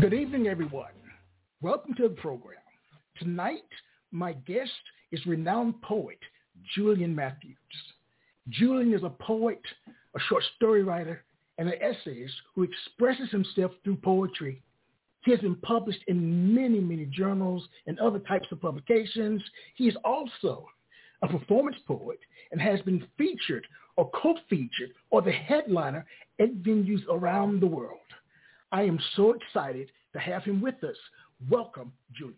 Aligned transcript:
Good 0.00 0.14
evening, 0.14 0.46
everyone. 0.46 0.92
Welcome 1.60 1.92
to 1.94 2.04
the 2.04 2.14
program. 2.14 2.60
Tonight, 3.18 3.64
my 4.12 4.32
guest 4.32 4.70
is 5.10 5.26
renowned 5.26 5.82
poet 5.82 6.20
Julian 6.72 7.12
Matthews. 7.12 7.56
Julian 8.48 8.94
is 8.94 9.02
a 9.02 9.10
poet, 9.10 9.60
a 10.14 10.20
short 10.28 10.44
story 10.54 10.84
writer, 10.84 11.24
and 11.58 11.68
an 11.68 11.82
essayist 11.82 12.32
who 12.54 12.62
expresses 12.62 13.28
himself 13.32 13.72
through 13.82 13.96
poetry. 13.96 14.62
He 15.24 15.32
has 15.32 15.40
been 15.40 15.56
published 15.56 16.04
in 16.06 16.54
many, 16.54 16.78
many 16.78 17.06
journals 17.06 17.66
and 17.88 17.98
other 17.98 18.20
types 18.20 18.46
of 18.52 18.60
publications. 18.60 19.42
He 19.74 19.88
is 19.88 19.96
also 20.04 20.68
a 21.22 21.26
performance 21.26 21.78
poet 21.88 22.20
and 22.52 22.60
has 22.60 22.80
been 22.82 23.04
featured 23.18 23.66
or 23.96 24.08
co-featured 24.10 24.90
or 25.10 25.22
the 25.22 25.32
headliner 25.32 26.06
at 26.38 26.54
venues 26.62 27.02
around 27.10 27.58
the 27.58 27.66
world. 27.66 27.98
I 28.72 28.82
am 28.82 28.98
so 29.16 29.32
excited 29.32 29.90
to 30.12 30.18
have 30.18 30.44
him 30.44 30.60
with 30.60 30.82
us. 30.84 30.96
Welcome, 31.50 31.92
Julian. 32.12 32.36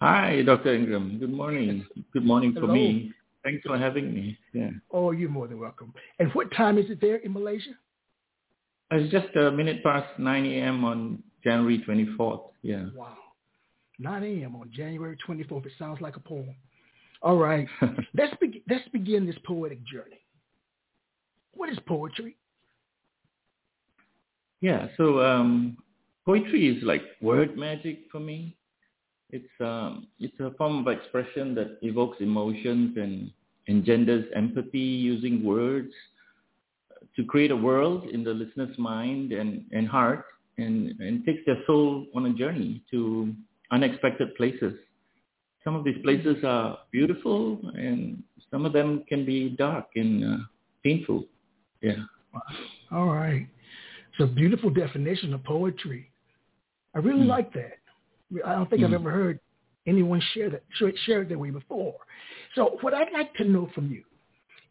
Hi, 0.00 0.42
Dr. 0.42 0.74
Ingram. 0.74 1.18
Good 1.18 1.32
morning. 1.32 1.86
Good 2.12 2.24
morning 2.24 2.52
Hello. 2.52 2.66
for 2.66 2.72
me. 2.72 3.12
Thanks 3.42 3.62
for 3.66 3.78
having 3.78 4.12
me. 4.12 4.38
Yeah. 4.52 4.70
Oh, 4.90 5.12
you're 5.12 5.28
more 5.28 5.46
than 5.46 5.60
welcome. 5.60 5.92
And 6.18 6.32
what 6.32 6.50
time 6.54 6.78
is 6.78 6.90
it 6.90 7.00
there 7.00 7.16
in 7.16 7.32
Malaysia? 7.32 7.70
It's 8.90 9.10
just 9.12 9.34
a 9.36 9.50
minute 9.50 9.82
past 9.82 10.18
9 10.18 10.46
a.m. 10.46 10.84
on 10.84 11.22
January 11.42 11.82
24th. 11.86 12.42
Yeah. 12.62 12.86
Wow. 12.94 13.16
9 13.98 14.22
a.m. 14.22 14.56
on 14.56 14.70
January 14.74 15.16
24th. 15.26 15.66
It 15.66 15.72
sounds 15.78 16.00
like 16.00 16.16
a 16.16 16.20
poem. 16.20 16.54
All 17.22 17.36
right. 17.36 17.66
let's, 18.14 18.34
be- 18.40 18.62
let's 18.68 18.88
begin 18.88 19.26
this 19.26 19.36
poetic 19.44 19.84
journey. 19.84 20.20
What 21.52 21.70
is 21.70 21.78
poetry? 21.86 22.36
Yeah. 24.64 24.88
So 24.96 25.20
um, 25.20 25.76
poetry 26.24 26.74
is 26.74 26.82
like 26.82 27.02
word 27.20 27.54
magic 27.54 28.04
for 28.10 28.18
me. 28.18 28.56
It's 29.28 29.54
um, 29.60 30.06
it's 30.18 30.40
a 30.40 30.52
form 30.56 30.78
of 30.78 30.88
expression 30.88 31.54
that 31.56 31.76
evokes 31.82 32.16
emotions 32.20 32.96
and 32.96 33.30
engenders 33.68 34.24
empathy 34.34 34.78
using 34.78 35.44
words 35.44 35.92
to 37.14 37.24
create 37.26 37.50
a 37.50 37.56
world 37.56 38.04
in 38.04 38.24
the 38.24 38.32
listener's 38.32 38.76
mind 38.78 39.32
and, 39.32 39.66
and 39.72 39.86
heart 39.86 40.24
and, 40.56 40.98
and 40.98 41.26
takes 41.26 41.42
their 41.44 41.58
soul 41.66 42.06
on 42.14 42.24
a 42.24 42.32
journey 42.32 42.82
to 42.90 43.34
unexpected 43.70 44.34
places. 44.34 44.72
Some 45.62 45.74
of 45.74 45.84
these 45.84 46.00
places 46.02 46.42
are 46.42 46.78
beautiful 46.90 47.60
and 47.74 48.22
some 48.50 48.64
of 48.64 48.72
them 48.72 49.04
can 49.10 49.26
be 49.26 49.50
dark 49.50 49.88
and 49.94 50.24
uh, 50.24 50.38
painful. 50.82 51.26
Yeah. 51.82 51.96
All 52.90 53.08
right. 53.08 53.46
It's 54.14 54.30
a 54.30 54.32
beautiful 54.32 54.70
definition 54.70 55.34
of 55.34 55.42
poetry. 55.42 56.10
I 56.94 57.00
really 57.00 57.22
Hmm. 57.22 57.28
like 57.28 57.52
that. 57.54 57.78
I 58.44 58.54
don't 58.54 58.70
think 58.70 58.82
I've 58.82 58.90
Hmm. 58.90 58.94
ever 58.94 59.10
heard 59.10 59.40
anyone 59.86 60.20
share 60.20 60.50
that 60.50 60.62
share, 60.74 61.22
it 61.22 61.28
that 61.28 61.38
way 61.38 61.50
before. 61.50 61.96
So 62.54 62.78
what 62.80 62.94
I'd 62.94 63.12
like 63.12 63.34
to 63.34 63.44
know 63.44 63.66
from 63.68 63.90
you 63.90 64.04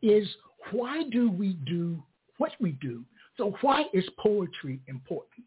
is 0.01 0.35
why 0.71 1.03
do 1.03 1.29
we 1.29 1.53
do 1.53 2.01
what 2.37 2.55
we 2.59 2.71
do? 2.73 3.05
So 3.37 3.51
why 3.61 3.85
is 3.93 4.09
poetry 4.17 4.79
important? 4.87 5.45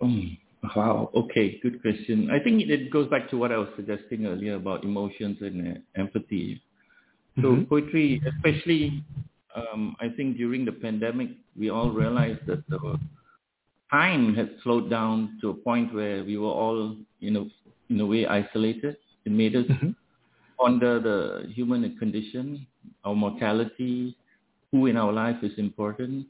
Um, 0.00 0.36
wow. 0.76 1.10
Okay. 1.14 1.58
Good 1.60 1.80
question. 1.80 2.30
I 2.30 2.40
think 2.40 2.68
it 2.68 2.90
goes 2.90 3.08
back 3.08 3.30
to 3.30 3.38
what 3.38 3.52
I 3.52 3.58
was 3.58 3.68
suggesting 3.76 4.26
earlier 4.26 4.54
about 4.56 4.84
emotions 4.84 5.40
and 5.40 5.76
uh, 5.78 5.80
empathy. 5.94 6.60
So 7.40 7.56
Mhm. 7.56 7.68
poetry, 7.68 8.20
especially, 8.26 9.02
um, 9.54 9.96
I 10.00 10.08
think 10.08 10.36
during 10.36 10.64
the 10.64 10.72
pandemic, 10.72 11.30
we 11.56 11.70
all 11.70 11.90
realized 11.90 12.46
that 12.46 12.68
the 12.68 12.98
time 13.90 14.34
had 14.34 14.50
slowed 14.62 14.90
down 14.90 15.38
to 15.40 15.50
a 15.50 15.54
point 15.54 15.94
where 15.94 16.24
we 16.24 16.36
were 16.38 16.48
all, 16.64 16.96
you 17.20 17.30
know, 17.30 17.48
in 17.90 18.00
a 18.00 18.06
way 18.06 18.26
isolated. 18.26 18.96
It 19.24 19.32
made 19.32 19.56
us 19.56 19.66
Mhm. 19.66 19.94
ponder 20.58 20.98
the 21.00 21.48
human 21.52 21.96
condition, 21.98 22.66
our 23.04 23.14
mortality, 23.14 24.16
who 24.72 24.86
in 24.86 24.96
our 24.96 25.12
life 25.12 25.42
is 25.42 25.56
important. 25.58 26.26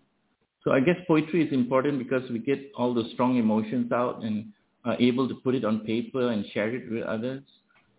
So 0.62 0.72
I 0.72 0.80
guess 0.80 0.96
poetry 1.06 1.42
is 1.46 1.52
important 1.52 1.98
because 1.98 2.28
we 2.30 2.38
get 2.38 2.60
all 2.76 2.94
the 2.94 3.04
strong 3.14 3.36
emotions 3.36 3.92
out 3.92 4.22
and 4.22 4.52
are 4.84 4.96
able 5.00 5.28
to 5.28 5.34
put 5.36 5.54
it 5.54 5.64
on 5.64 5.80
paper 5.80 6.30
and 6.30 6.44
share 6.52 6.74
it 6.74 6.90
with 6.90 7.02
others. 7.04 7.42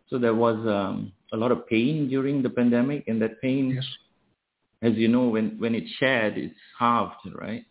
So 0.10 0.18
there 0.20 0.36
was 0.36 0.58
um, 0.68 1.12
a 1.34 1.38
lot 1.38 1.52
of 1.52 1.68
pain 1.68 2.08
during 2.10 2.42
the 2.42 2.50
pandemic, 2.50 3.08
and 3.08 3.22
that 3.22 3.42
pain, 3.42 3.72
Yes. 3.72 3.86
As 4.86 4.94
you 4.96 5.08
know, 5.10 5.28
when 5.30 5.58
when 5.60 5.76
it's 5.76 5.92
shared, 6.00 6.38
it's 6.38 6.56
halved, 6.80 7.26
right? 7.36 7.66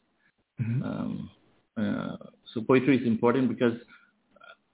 Mhm. 0.61 0.83
Um, 0.85 1.31
uh, 1.77 2.17
so 2.53 2.63
poetry 2.63 2.99
is 2.99 3.07
important 3.07 3.49
because 3.49 3.79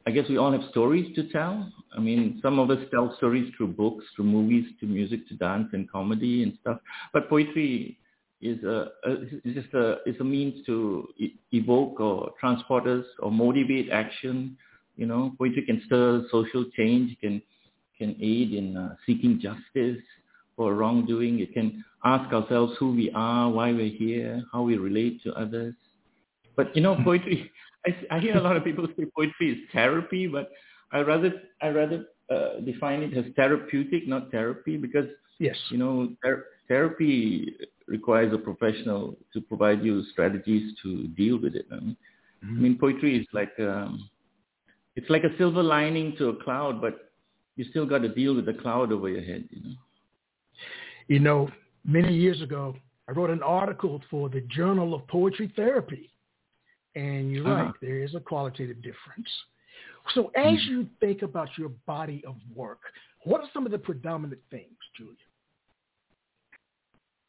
I 0.06 0.10
guess 0.10 0.28
we 0.28 0.38
all 0.38 0.52
have 0.52 0.62
stories 0.70 1.14
to 1.16 1.28
tell. 1.30 1.70
I 1.96 2.00
mean, 2.00 2.38
some 2.42 2.58
of 2.58 2.70
us 2.70 2.78
tell 2.90 3.14
stories 3.18 3.52
through 3.56 3.68
books, 3.68 4.04
through 4.16 4.24
movies, 4.26 4.66
to 4.80 4.86
music, 4.86 5.28
to 5.28 5.34
dance 5.34 5.68
and 5.72 5.90
comedy 5.90 6.42
and 6.42 6.56
stuff. 6.60 6.78
But 7.12 7.28
poetry 7.28 7.98
is 8.40 8.62
a, 8.64 8.88
a 9.04 9.12
is 9.44 9.54
just 9.54 9.74
a 9.74 9.98
is 10.06 10.16
a 10.20 10.24
means 10.24 10.64
to 10.66 11.08
e- 11.18 11.34
evoke 11.52 12.00
or 12.00 12.32
transport 12.40 12.86
us 12.86 13.04
or 13.20 13.30
motivate 13.30 13.90
action. 13.90 14.56
You 14.96 15.06
know, 15.06 15.34
poetry 15.38 15.62
can 15.66 15.82
stir 15.86 16.24
social 16.30 16.64
change, 16.76 17.16
can 17.20 17.42
can 17.98 18.16
aid 18.20 18.52
in 18.54 18.76
uh, 18.76 18.96
seeking 19.06 19.38
justice 19.40 20.02
for 20.56 20.74
wrongdoing. 20.74 21.40
It 21.40 21.52
can 21.52 21.84
ask 22.04 22.32
ourselves 22.32 22.74
who 22.78 22.92
we 22.94 23.10
are, 23.14 23.50
why 23.50 23.72
we're 23.72 23.90
here, 23.90 24.42
how 24.52 24.62
we 24.62 24.76
relate 24.76 25.22
to 25.24 25.32
others. 25.34 25.74
But 26.56 26.74
you 26.76 26.82
know, 26.82 26.96
poetry. 27.04 27.50
I, 27.86 28.16
I 28.16 28.20
hear 28.20 28.36
a 28.36 28.40
lot 28.42 28.56
of 28.56 28.64
people 28.64 28.86
say 28.96 29.06
poetry 29.16 29.52
is 29.52 29.58
therapy, 29.72 30.26
but 30.26 30.50
I 30.92 31.00
rather 31.00 31.32
I 31.62 31.68
rather 31.68 32.04
uh, 32.30 32.60
define 32.64 33.02
it 33.02 33.16
as 33.16 33.24
therapeutic, 33.36 34.06
not 34.08 34.30
therapy, 34.30 34.76
because 34.76 35.06
Yes. 35.38 35.56
you 35.70 35.78
know 35.78 36.14
ther- 36.22 36.44
therapy 36.68 37.54
requires 37.88 38.32
a 38.32 38.38
professional 38.38 39.16
to 39.32 39.40
provide 39.40 39.82
you 39.82 40.02
strategies 40.12 40.74
to 40.82 41.08
deal 41.08 41.38
with 41.40 41.54
it. 41.54 41.66
I 41.72 41.76
mean, 41.76 41.96
I 42.42 42.60
mean 42.60 42.78
poetry 42.78 43.18
is 43.18 43.26
like 43.32 43.52
um, 43.60 44.08
it's 44.96 45.08
like 45.10 45.24
a 45.24 45.36
silver 45.38 45.62
lining 45.62 46.14
to 46.18 46.28
a 46.30 46.44
cloud, 46.44 46.80
but 46.80 47.12
you 47.56 47.64
still 47.70 47.86
got 47.86 47.98
to 48.02 48.08
deal 48.08 48.34
with 48.34 48.46
the 48.46 48.54
cloud 48.54 48.92
over 48.92 49.08
your 49.08 49.22
head. 49.22 49.44
You 49.50 49.62
know. 49.62 49.76
You 51.08 51.18
know, 51.20 51.48
many 51.84 52.14
years 52.14 52.40
ago, 52.42 52.74
I 53.08 53.12
wrote 53.12 53.30
an 53.30 53.42
article 53.42 54.00
for 54.10 54.28
the 54.28 54.40
Journal 54.42 54.94
of 54.94 55.06
Poetry 55.08 55.52
Therapy. 55.56 56.10
And 56.94 57.32
you're 57.32 57.46
Uh-huh. 57.46 57.64
right, 57.66 57.74
there 57.80 58.02
is 58.02 58.14
a 58.14 58.20
qualitative 58.20 58.82
difference. 58.82 59.28
So 60.14 60.32
as 60.34 60.58
you 60.66 60.88
think 60.98 61.22
about 61.22 61.56
your 61.56 61.68
body 61.86 62.24
of 62.24 62.36
work, 62.54 62.80
what 63.24 63.40
are 63.42 63.48
some 63.52 63.64
of 63.66 63.72
the 63.72 63.78
predominant 63.78 64.40
things, 64.50 64.76
Julian? 64.96 65.16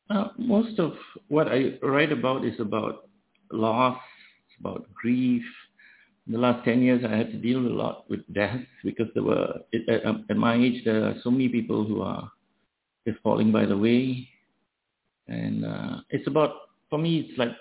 Uh, 0.09 0.29
most 0.37 0.79
of 0.79 0.93
what 1.29 1.47
I 1.47 1.77
write 1.81 2.11
about 2.11 2.43
is 2.43 2.59
about 2.59 3.07
loss, 3.51 3.99
it's 4.47 4.59
about 4.59 4.91
grief. 4.93 5.43
In 6.27 6.33
the 6.33 6.39
last 6.39 6.63
10 6.65 6.81
years, 6.81 7.03
I 7.05 7.15
had 7.15 7.31
to 7.31 7.37
deal 7.37 7.59
a 7.59 7.75
lot 7.83 8.09
with 8.09 8.21
death 8.33 8.61
because 8.83 9.07
there 9.13 9.23
were, 9.23 9.59
at, 9.89 10.03
at 10.29 10.37
my 10.37 10.55
age, 10.55 10.83
there 10.85 11.05
are 11.05 11.15
so 11.23 11.31
many 11.31 11.49
people 11.49 11.83
who 11.85 12.01
are 12.01 12.31
just 13.07 13.19
falling 13.21 13.51
by 13.51 13.65
the 13.65 13.77
way. 13.77 14.27
And 15.31 15.65
uh, 15.65 16.01
it's 16.09 16.27
about, 16.27 16.55
for 16.89 16.99
me, 16.99 17.19
it's 17.19 17.37
like 17.37 17.51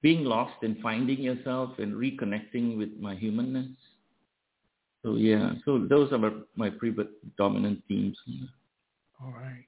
being 0.00 0.24
lost 0.24 0.54
and 0.62 0.78
finding 0.80 1.18
yourself 1.20 1.70
and 1.78 1.92
reconnecting 1.94 2.78
with 2.78 2.88
my 2.98 3.14
humanness. 3.14 3.68
So 5.02 5.16
yeah, 5.16 5.52
so 5.66 5.86
those 5.86 6.12
are 6.12 6.18
my, 6.18 6.30
my 6.56 6.70
predominant 6.70 7.82
themes. 7.88 8.16
All 9.22 9.32
right. 9.32 9.66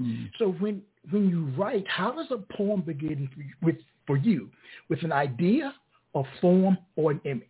Mm. 0.00 0.30
So 0.38 0.48
when 0.52 0.82
when 1.10 1.28
you 1.28 1.44
write, 1.56 1.86
how 1.86 2.10
does 2.10 2.26
a 2.30 2.38
poem 2.56 2.80
begin 2.80 3.28
for 3.32 3.42
you, 3.42 3.54
with 3.62 3.76
for 4.04 4.16
you? 4.16 4.50
With 4.88 5.04
an 5.04 5.12
idea, 5.12 5.74
a 6.16 6.22
form, 6.40 6.76
or 6.96 7.12
an 7.12 7.20
image? 7.24 7.46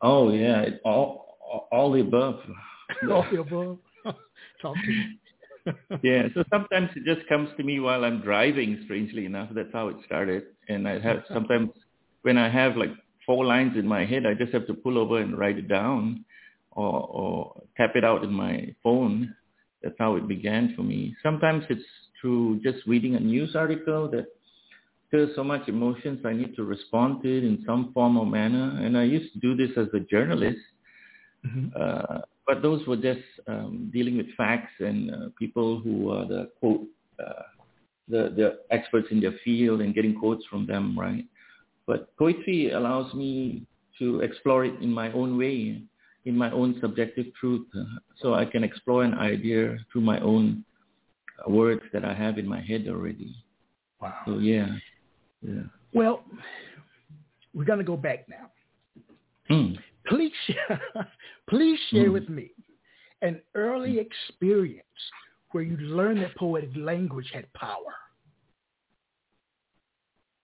Oh 0.00 0.32
yeah, 0.32 0.62
it, 0.62 0.80
all 0.84 1.38
all 1.70 1.92
the 1.92 2.00
above. 2.00 2.40
All 3.08 3.24
the 3.30 3.40
above. 3.40 3.78
Talk 4.62 4.74
to 4.74 4.88
me. 4.88 5.18
Yeah, 6.02 6.28
so 6.34 6.44
sometimes 6.50 6.90
it 6.96 7.04
just 7.04 7.28
comes 7.28 7.48
to 7.56 7.62
me 7.62 7.80
while 7.80 8.04
I'm 8.04 8.20
driving. 8.20 8.80
Strangely 8.84 9.26
enough, 9.26 9.50
that's 9.54 9.72
how 9.72 9.88
it 9.88 9.96
started. 10.06 10.44
And 10.68 10.88
I 10.88 10.98
have 11.00 11.24
sometimes 11.32 11.70
when 12.22 12.38
I 12.38 12.48
have 12.48 12.76
like 12.76 12.90
four 13.26 13.44
lines 13.44 13.76
in 13.76 13.86
my 13.86 14.04
head, 14.04 14.26
I 14.26 14.34
just 14.34 14.52
have 14.52 14.66
to 14.66 14.74
pull 14.74 14.98
over 14.98 15.20
and 15.20 15.38
write 15.38 15.58
it 15.58 15.68
down, 15.68 16.24
or, 16.72 17.06
or 17.08 17.62
tap 17.76 17.92
it 17.94 18.04
out 18.04 18.24
in 18.24 18.32
my 18.32 18.74
phone. 18.82 19.34
That's 19.82 19.96
how 19.98 20.16
it 20.16 20.26
began 20.26 20.74
for 20.74 20.82
me. 20.82 21.14
Sometimes 21.22 21.64
it's 21.70 21.82
through 22.20 22.60
just 22.62 22.78
reading 22.86 23.14
a 23.14 23.20
news 23.20 23.54
article 23.54 24.10
that 24.10 24.26
there's 25.10 25.34
so 25.36 25.44
much 25.44 25.68
emotions 25.68 26.20
I 26.24 26.32
need 26.32 26.54
to 26.56 26.64
respond 26.64 27.22
to 27.22 27.38
it 27.38 27.44
in 27.44 27.62
some 27.66 27.92
form 27.92 28.16
or 28.18 28.26
manner. 28.26 28.78
And 28.82 28.96
I 28.98 29.04
used 29.04 29.32
to 29.34 29.38
do 29.40 29.56
this 29.56 29.76
as 29.76 29.86
a 29.94 30.00
journalist. 30.00 30.58
Mm-hmm. 31.46 31.68
Uh, 31.80 32.18
but 32.48 32.62
those 32.62 32.84
were 32.86 32.96
just 32.96 33.20
um, 33.46 33.90
dealing 33.92 34.16
with 34.16 34.34
facts 34.34 34.72
and 34.80 35.10
uh, 35.10 35.28
people 35.38 35.80
who 35.80 36.10
are 36.10 36.24
the 36.24 36.50
quote 36.58 36.80
uh, 37.20 37.42
the 38.08 38.32
the 38.34 38.58
experts 38.70 39.08
in 39.10 39.20
their 39.20 39.34
field 39.44 39.82
and 39.82 39.94
getting 39.94 40.18
quotes 40.18 40.44
from 40.46 40.66
them, 40.66 40.98
right? 40.98 41.26
But 41.86 42.16
poetry 42.16 42.70
allows 42.72 43.12
me 43.12 43.66
to 43.98 44.20
explore 44.20 44.64
it 44.64 44.80
in 44.80 44.90
my 44.90 45.12
own 45.12 45.36
way, 45.36 45.82
in 46.24 46.36
my 46.36 46.50
own 46.50 46.78
subjective 46.80 47.26
truth, 47.38 47.66
uh, 47.78 47.84
so 48.16 48.32
I 48.32 48.46
can 48.46 48.64
explore 48.64 49.04
an 49.04 49.14
idea 49.14 49.76
through 49.92 50.02
my 50.02 50.18
own 50.20 50.64
words 51.46 51.82
that 51.92 52.04
I 52.04 52.14
have 52.14 52.38
in 52.38 52.48
my 52.48 52.62
head 52.62 52.86
already. 52.88 53.34
Wow. 54.00 54.14
So 54.24 54.38
yeah, 54.38 54.68
yeah. 55.42 55.64
Well, 55.92 56.24
we're 57.52 57.64
gonna 57.64 57.84
go 57.84 57.96
back 57.96 58.26
now. 58.26 58.50
Hmm 59.50 59.74
please 60.08 60.32
share, 60.46 60.80
please 61.48 61.78
share 61.90 62.08
mm. 62.08 62.12
with 62.12 62.28
me 62.28 62.50
an 63.22 63.40
early 63.54 63.98
experience 63.98 64.84
where 65.52 65.64
you 65.64 65.76
learned 65.76 66.22
that 66.22 66.36
poetic 66.36 66.70
language 66.76 67.30
had 67.32 67.52
power. 67.54 67.94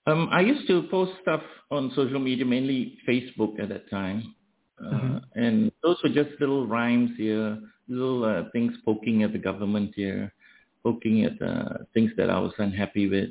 Um, 0.07 0.29
I 0.31 0.41
used 0.41 0.67
to 0.69 0.83
post 0.91 1.13
stuff 1.23 1.43
on 1.71 1.93
social 1.95 2.19
media, 2.19 2.45
mainly 2.45 2.99
Facebook 3.09 3.59
at 3.61 3.71
that 3.71 3.89
time. 3.91 4.35
Uh, 4.79 4.91
mm-hmm. 4.91 5.17
And 5.35 5.73
those 5.83 5.97
were 6.03 6.11
just 6.11 6.39
little 6.41 6.67
rhymes 6.67 7.11
here, 7.17 7.59
little 7.89 8.25
uh, 8.25 8.51
things 8.53 8.75
poking 8.85 9.23
at 9.23 9.33
the 9.33 9.39
government 9.39 9.93
here, 9.95 10.33
poking 10.83 11.25
at 11.25 11.41
uh, 11.41 11.79
things 11.95 12.11
that 12.17 12.29
I 12.29 12.39
was 12.39 12.53
unhappy 12.59 13.09
with. 13.09 13.31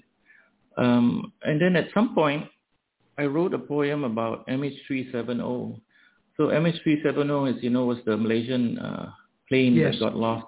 Um, 0.78 1.32
and 1.44 1.62
then 1.62 1.76
at 1.76 1.90
some 1.94 2.16
point, 2.16 2.46
I 3.18 3.26
wrote 3.26 3.54
a 3.54 3.60
poem 3.60 4.04
about 4.04 4.48
MH370 4.48 5.80
so 6.38 6.48
MH370, 6.48 7.58
as 7.58 7.64
you 7.64 7.70
know, 7.70 7.86
was 7.86 8.00
the 8.06 8.18
Malaysian 8.18 8.80
uh, 8.80 9.12
plane 9.48 9.76
yes. 9.76 9.94
that 9.94 10.00
got 10.00 10.16
lost 10.16 10.48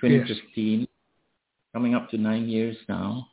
2015, 0.00 0.80
yes. 0.80 0.88
coming 1.72 1.94
up 1.94 2.10
to 2.10 2.18
nine 2.18 2.48
years 2.48 2.76
now, 2.88 3.26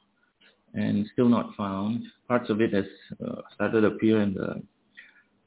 and 0.73 1.05
still 1.11 1.27
not 1.27 1.53
found. 1.57 2.03
Parts 2.27 2.49
of 2.49 2.61
it 2.61 2.73
has 2.73 2.85
uh, 3.25 3.41
started 3.53 3.81
to 3.81 3.87
appear 3.87 4.21
in 4.21 4.33
the 4.33 4.61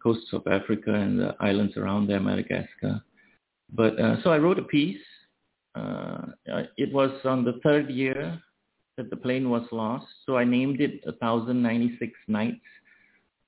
coasts 0.02 0.32
of 0.35 0.46
Africa 0.46 0.93
and 0.93 1.19
the 1.19 1.35
islands 1.41 1.76
around 1.79 2.08
there, 2.08 2.20
Madagascar. 2.20 3.02
But 3.73 3.99
uh, 3.99 4.23
so 4.23 4.31
I 4.31 4.38
wrote 4.38 4.58
a 4.58 4.64
piece. 4.64 5.00
Uh, 5.75 6.26
it 6.76 6.93
was 6.93 7.11
on 7.25 7.44
the 7.44 7.58
third 7.64 7.91
year 7.91 8.41
that 8.96 9.11
the 9.11 9.17
plane 9.17 9.49
was 9.50 9.67
lost, 9.73 10.06
so 10.26 10.37
I 10.37 10.44
named 10.44 10.81
it 10.81 11.00
1096 11.05 12.12
Nights 12.29 12.61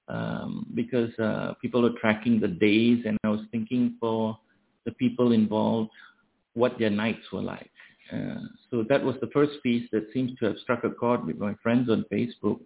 um, 0.08 0.66
because 0.74 1.16
uh, 1.18 1.54
people 1.60 1.84
are 1.86 1.98
tracking 2.00 2.40
the 2.40 2.48
days, 2.48 3.02
and 3.06 3.18
I 3.24 3.28
was 3.28 3.40
thinking 3.50 3.96
for 4.00 4.38
the 4.84 4.92
people 4.92 5.32
involved 5.32 5.90
what 6.54 6.78
their 6.78 6.90
nights 6.90 7.30
were 7.32 7.42
like. 7.42 7.70
Uh, 8.12 8.38
so 8.70 8.84
that 8.88 9.02
was 9.02 9.16
the 9.20 9.28
first 9.34 9.62
piece 9.62 9.88
that 9.92 10.06
seems 10.14 10.30
to 10.38 10.46
have 10.46 10.56
struck 10.62 10.84
a 10.84 10.90
chord 10.90 11.24
with 11.24 11.38
my 11.38 11.54
friends 11.62 11.90
on 11.90 12.04
Facebook. 12.12 12.60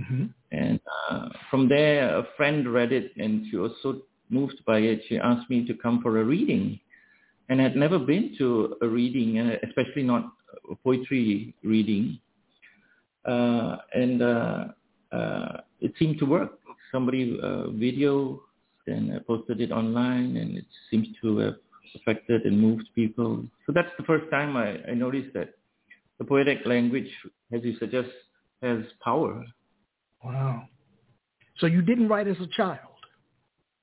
Mm-hmm. 0.00 0.26
And 0.50 0.80
uh, 1.10 1.28
from 1.50 1.68
there, 1.68 2.16
a 2.16 2.26
friend 2.36 2.72
read 2.72 2.92
it, 2.92 3.12
and 3.16 3.46
she 3.50 3.56
was 3.56 3.72
so 3.82 4.02
moved 4.32 4.60
by 4.66 4.78
it, 4.78 5.02
she 5.08 5.18
asked 5.18 5.48
me 5.50 5.64
to 5.66 5.74
come 5.74 6.00
for 6.02 6.18
a 6.20 6.24
reading. 6.24 6.80
And 7.48 7.60
I 7.60 7.64
had 7.64 7.76
never 7.76 7.98
been 7.98 8.34
to 8.38 8.76
a 8.80 8.88
reading, 8.88 9.38
uh, 9.38 9.56
especially 9.68 10.02
not 10.02 10.32
a 10.70 10.74
poetry 10.76 11.54
reading. 11.62 12.18
Uh, 13.24 13.76
and 13.92 14.22
uh, 14.22 14.64
uh, 15.12 15.60
it 15.80 15.92
seemed 15.98 16.18
to 16.18 16.24
work 16.24 16.58
somebody 16.92 17.38
uh, 17.42 17.70
video 17.70 18.42
and 18.86 19.14
I 19.14 19.18
posted 19.18 19.60
it 19.60 19.72
online 19.72 20.36
and 20.36 20.56
it 20.58 20.66
seems 20.90 21.08
to 21.22 21.38
have 21.38 21.54
affected 21.94 22.42
and 22.42 22.60
moved 22.60 22.88
people. 22.94 23.44
So 23.66 23.72
that's 23.72 23.90
the 23.98 24.04
first 24.04 24.30
time 24.30 24.56
I, 24.56 24.78
I 24.90 24.94
noticed 24.94 25.34
that 25.34 25.54
the 26.18 26.24
poetic 26.24 26.60
language, 26.66 27.08
as 27.52 27.62
you 27.64 27.76
suggest, 27.78 28.10
has 28.62 28.80
power. 29.04 29.44
Wow. 30.24 30.64
So 31.58 31.66
you 31.66 31.82
didn't 31.82 32.08
write 32.08 32.28
as 32.28 32.36
a 32.40 32.46
child 32.56 32.78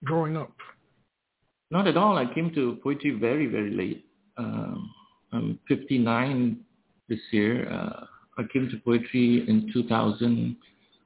growing 0.03 0.37
up? 0.37 0.53
Not 1.71 1.87
at 1.87 1.97
all. 1.97 2.17
I 2.17 2.31
came 2.33 2.53
to 2.55 2.79
poetry 2.81 3.11
very, 3.11 3.47
very 3.47 3.71
late. 3.71 4.05
Um, 4.37 4.91
I'm 5.31 5.59
59 5.67 6.57
this 7.07 7.19
year. 7.31 7.71
Uh, 7.71 8.05
I 8.37 8.43
came 8.51 8.69
to 8.69 8.77
poetry 8.77 9.45
in 9.47 9.69
2000 9.73 10.55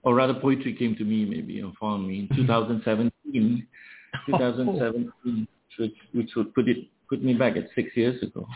or 0.04 0.16
rather 0.16 0.34
poetry 0.34 0.76
came 0.76 0.96
to 0.96 1.04
me 1.04 1.26
maybe 1.26 1.60
and 1.60 1.76
found 1.78 2.08
me 2.08 2.28
in 2.30 2.36
2017, 2.36 3.68
2017, 4.26 5.48
which, 5.78 5.94
which 6.14 6.30
would 6.36 6.54
put 6.54 6.68
it 6.68 6.88
put 7.10 7.24
me 7.24 7.34
back 7.34 7.56
at 7.58 7.66
six 7.76 7.96
years 7.96 8.22
ago. 8.24 8.48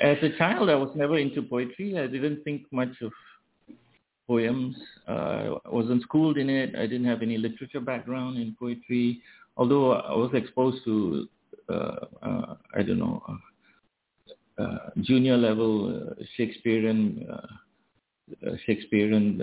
As 0.00 0.18
a 0.22 0.36
child, 0.36 0.68
I 0.68 0.74
was 0.74 0.90
never 0.94 1.16
into 1.16 1.42
poetry. 1.42 1.98
I 1.98 2.06
didn't 2.06 2.42
think 2.44 2.62
much 2.70 2.90
of 3.00 3.12
poems. 4.26 4.76
Uh, 5.08 5.54
I 5.64 5.70
wasn't 5.70 6.02
schooled 6.02 6.36
in 6.36 6.50
it. 6.50 6.74
I 6.76 6.82
didn't 6.82 7.06
have 7.06 7.22
any 7.22 7.38
literature 7.38 7.80
background 7.80 8.36
in 8.36 8.54
poetry, 8.58 9.22
although 9.56 9.92
I 9.92 10.14
was 10.14 10.30
exposed 10.34 10.84
to, 10.84 11.28
uh, 11.70 11.96
uh, 12.22 12.54
I 12.74 12.82
don't 12.82 12.98
know, 12.98 13.22
uh, 13.28 14.62
uh, 14.62 14.90
junior 15.00 15.36
level 15.36 16.10
uh, 16.10 16.22
Shakespearean, 16.36 17.26
Shakespearean 18.66 19.40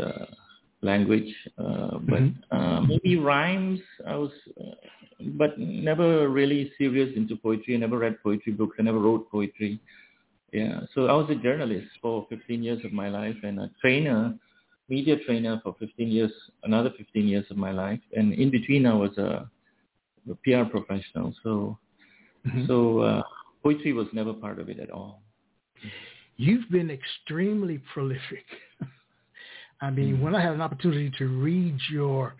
language, 0.85 1.33
uh, 1.57 1.97
but 1.99 2.21
mm-hmm. 2.21 2.57
uh, 2.57 2.81
maybe 2.81 3.17
rhymes. 3.17 3.79
I 4.07 4.15
was, 4.15 4.31
uh, 4.61 4.75
but 5.37 5.57
never 5.59 6.29
really 6.29 6.71
serious 6.77 7.09
into 7.15 7.35
poetry. 7.35 7.75
I 7.75 7.77
never 7.79 7.97
read 7.97 8.21
poetry 8.23 8.53
books. 8.53 8.77
I 8.79 8.83
never 8.83 8.99
wrote 8.99 9.29
poetry. 9.29 9.79
Yeah, 10.53 10.81
so 10.93 11.07
I 11.07 11.13
was 11.13 11.29
a 11.29 11.35
journalist 11.35 11.87
for 12.01 12.25
15 12.29 12.63
years 12.63 12.85
of 12.85 12.93
my 12.93 13.09
life 13.09 13.35
and 13.43 13.59
a 13.59 13.69
trainer, 13.81 14.33
media 14.87 15.17
trainer 15.25 15.59
for 15.61 15.75
15 15.79 16.07
years, 16.07 16.31
another 16.63 16.91
15 16.98 17.27
years 17.27 17.45
of 17.50 17.57
my 17.57 17.71
life. 17.71 18.00
And 18.15 18.33
in 18.33 18.51
between, 18.51 18.86
I 18.86 18.93
was 18.93 19.17
a, 19.17 19.50
a 20.31 20.36
PR 20.45 20.69
professional. 20.69 21.33
So, 21.43 21.77
mm-hmm. 22.48 22.67
so 22.67 23.00
uh, 23.00 23.21
poetry 23.63 23.91
was 23.91 24.07
never 24.13 24.31
part 24.33 24.60
of 24.60 24.69
it 24.69 24.79
at 24.79 24.91
all. 24.91 25.21
You've 26.38 26.69
been 26.69 26.89
extremely 26.89 27.81
prolific. 27.93 28.45
I 29.82 29.89
mean, 29.89 30.22
when 30.22 30.36
I 30.36 30.41
had 30.41 30.53
an 30.53 30.62
opportunity 30.62 31.12
to 31.17 31.27
read 31.27 31.77
your 31.91 32.36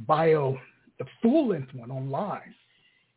bio, 0.00 0.56
the 0.98 1.06
full-length 1.22 1.74
one 1.74 1.90
online, 1.90 2.54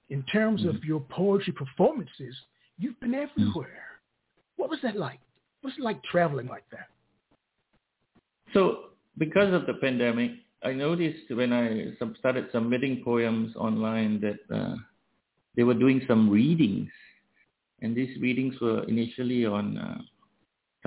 in 0.09 0.23
terms 0.23 0.61
mm-hmm. 0.61 0.75
of 0.75 0.83
your 0.83 1.01
poetry 1.01 1.53
performances, 1.53 2.35
you've 2.77 2.99
been 2.99 3.13
everywhere. 3.13 3.83
What 4.55 4.69
was 4.69 4.79
that 4.83 4.95
like? 4.95 5.19
What's 5.61 5.77
it 5.77 5.83
like 5.83 6.01
traveling 6.03 6.47
like 6.47 6.65
that? 6.71 6.87
So 8.53 8.85
because 9.17 9.53
of 9.53 9.65
the 9.65 9.73
pandemic, 9.75 10.31
I 10.63 10.73
noticed 10.73 11.29
when 11.29 11.53
I 11.53 11.93
started 12.19 12.47
submitting 12.51 13.03
poems 13.03 13.55
online 13.55 14.21
that 14.21 14.55
uh, 14.55 14.75
they 15.55 15.63
were 15.63 15.73
doing 15.73 16.01
some 16.07 16.29
readings. 16.29 16.89
And 17.81 17.95
these 17.95 18.19
readings 18.19 18.55
were 18.59 18.83
initially 18.85 19.45
on 19.45 19.77
uh, 19.77 20.01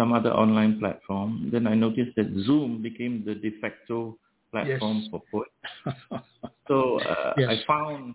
some 0.00 0.14
other 0.14 0.32
online 0.32 0.78
platform. 0.80 1.50
Then 1.52 1.66
I 1.66 1.74
noticed 1.74 2.16
that 2.16 2.28
Zoom 2.46 2.80
became 2.80 3.22
the 3.26 3.34
de 3.34 3.50
facto 3.60 4.16
platform 4.50 4.96
yes. 5.02 5.08
for 5.10 5.22
poets. 5.30 6.24
so 6.68 7.00
uh, 7.00 7.34
yes. 7.36 7.48
I 7.50 7.56
found 7.66 8.14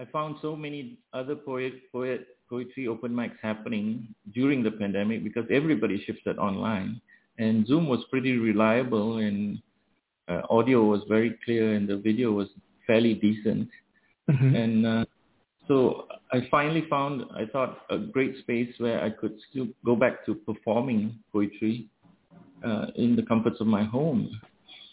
I 0.00 0.04
found 0.06 0.36
so 0.42 0.56
many 0.56 0.98
other 1.12 1.36
poet, 1.36 1.74
poet 1.92 2.26
poetry 2.50 2.88
open 2.88 3.12
mics 3.12 3.38
happening 3.40 4.08
during 4.34 4.64
the 4.64 4.72
pandemic 4.72 5.22
because 5.22 5.46
everybody 5.50 6.02
shifted 6.04 6.38
online, 6.38 7.00
and 7.38 7.66
Zoom 7.68 7.86
was 7.88 8.00
pretty 8.10 8.36
reliable 8.36 9.18
and 9.18 9.62
uh, 10.28 10.40
audio 10.50 10.82
was 10.84 11.02
very 11.08 11.38
clear 11.44 11.74
and 11.74 11.88
the 11.88 11.98
video 11.98 12.32
was 12.32 12.48
fairly 12.86 13.14
decent. 13.14 13.68
Mm-hmm. 14.28 14.54
And 14.56 14.86
uh, 14.86 15.04
so 15.68 16.06
I 16.32 16.46
finally 16.50 16.84
found, 16.90 17.24
I 17.34 17.46
thought, 17.46 17.82
a 17.90 17.98
great 17.98 18.38
space 18.38 18.74
where 18.78 19.02
I 19.02 19.10
could 19.10 19.38
still 19.50 19.68
go 19.84 19.94
back 19.94 20.24
to 20.26 20.34
performing 20.34 21.18
poetry 21.32 21.88
uh, 22.64 22.86
in 22.96 23.16
the 23.16 23.22
comforts 23.22 23.60
of 23.60 23.66
my 23.66 23.84
home. 23.84 24.40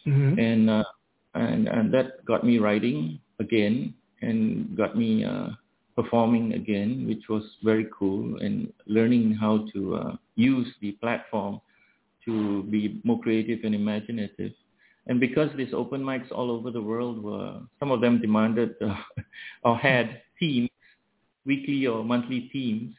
Mm-hmm. 0.06 0.40
And, 0.40 0.70
uh, 0.70 0.84
and, 1.36 1.68
and 1.68 1.94
that 1.94 2.26
got 2.26 2.44
me 2.46 2.60
writing 2.60 3.20
again 3.40 3.94
and 4.22 4.76
got 4.76 4.98
me 4.98 5.24
uh, 5.24 5.50
performing 5.96 6.54
again, 6.54 7.06
which 7.08 7.24
was 7.30 7.44
very 7.64 7.88
cool, 7.98 8.38
and 8.40 8.72
learning 8.86 9.34
how 9.34 9.66
to 9.74 9.96
uh, 9.96 10.16
use 10.36 10.68
the 10.82 10.92
platform 10.94 11.60
to 12.26 12.64
be 12.64 13.02
more 13.04 13.20
creative 13.20 13.60
and 13.64 13.76
imaginative. 13.76 14.52
And 15.10 15.20
because 15.20 15.50
these 15.58 15.74
open 15.74 16.02
mics 16.02 16.32
all 16.32 16.52
over 16.52 16.70
the 16.70 16.82
world 16.82 17.22
were, 17.24 17.60
some 17.80 17.90
of 17.90 18.00
them 18.00 18.22
demanded 18.22 18.76
uh, 18.80 18.96
or 19.64 19.76
had 19.76 20.22
themes, 20.40 20.70
weekly 21.48 21.88
or 21.88 22.04
monthly 22.04 22.48
themes, 22.54 22.94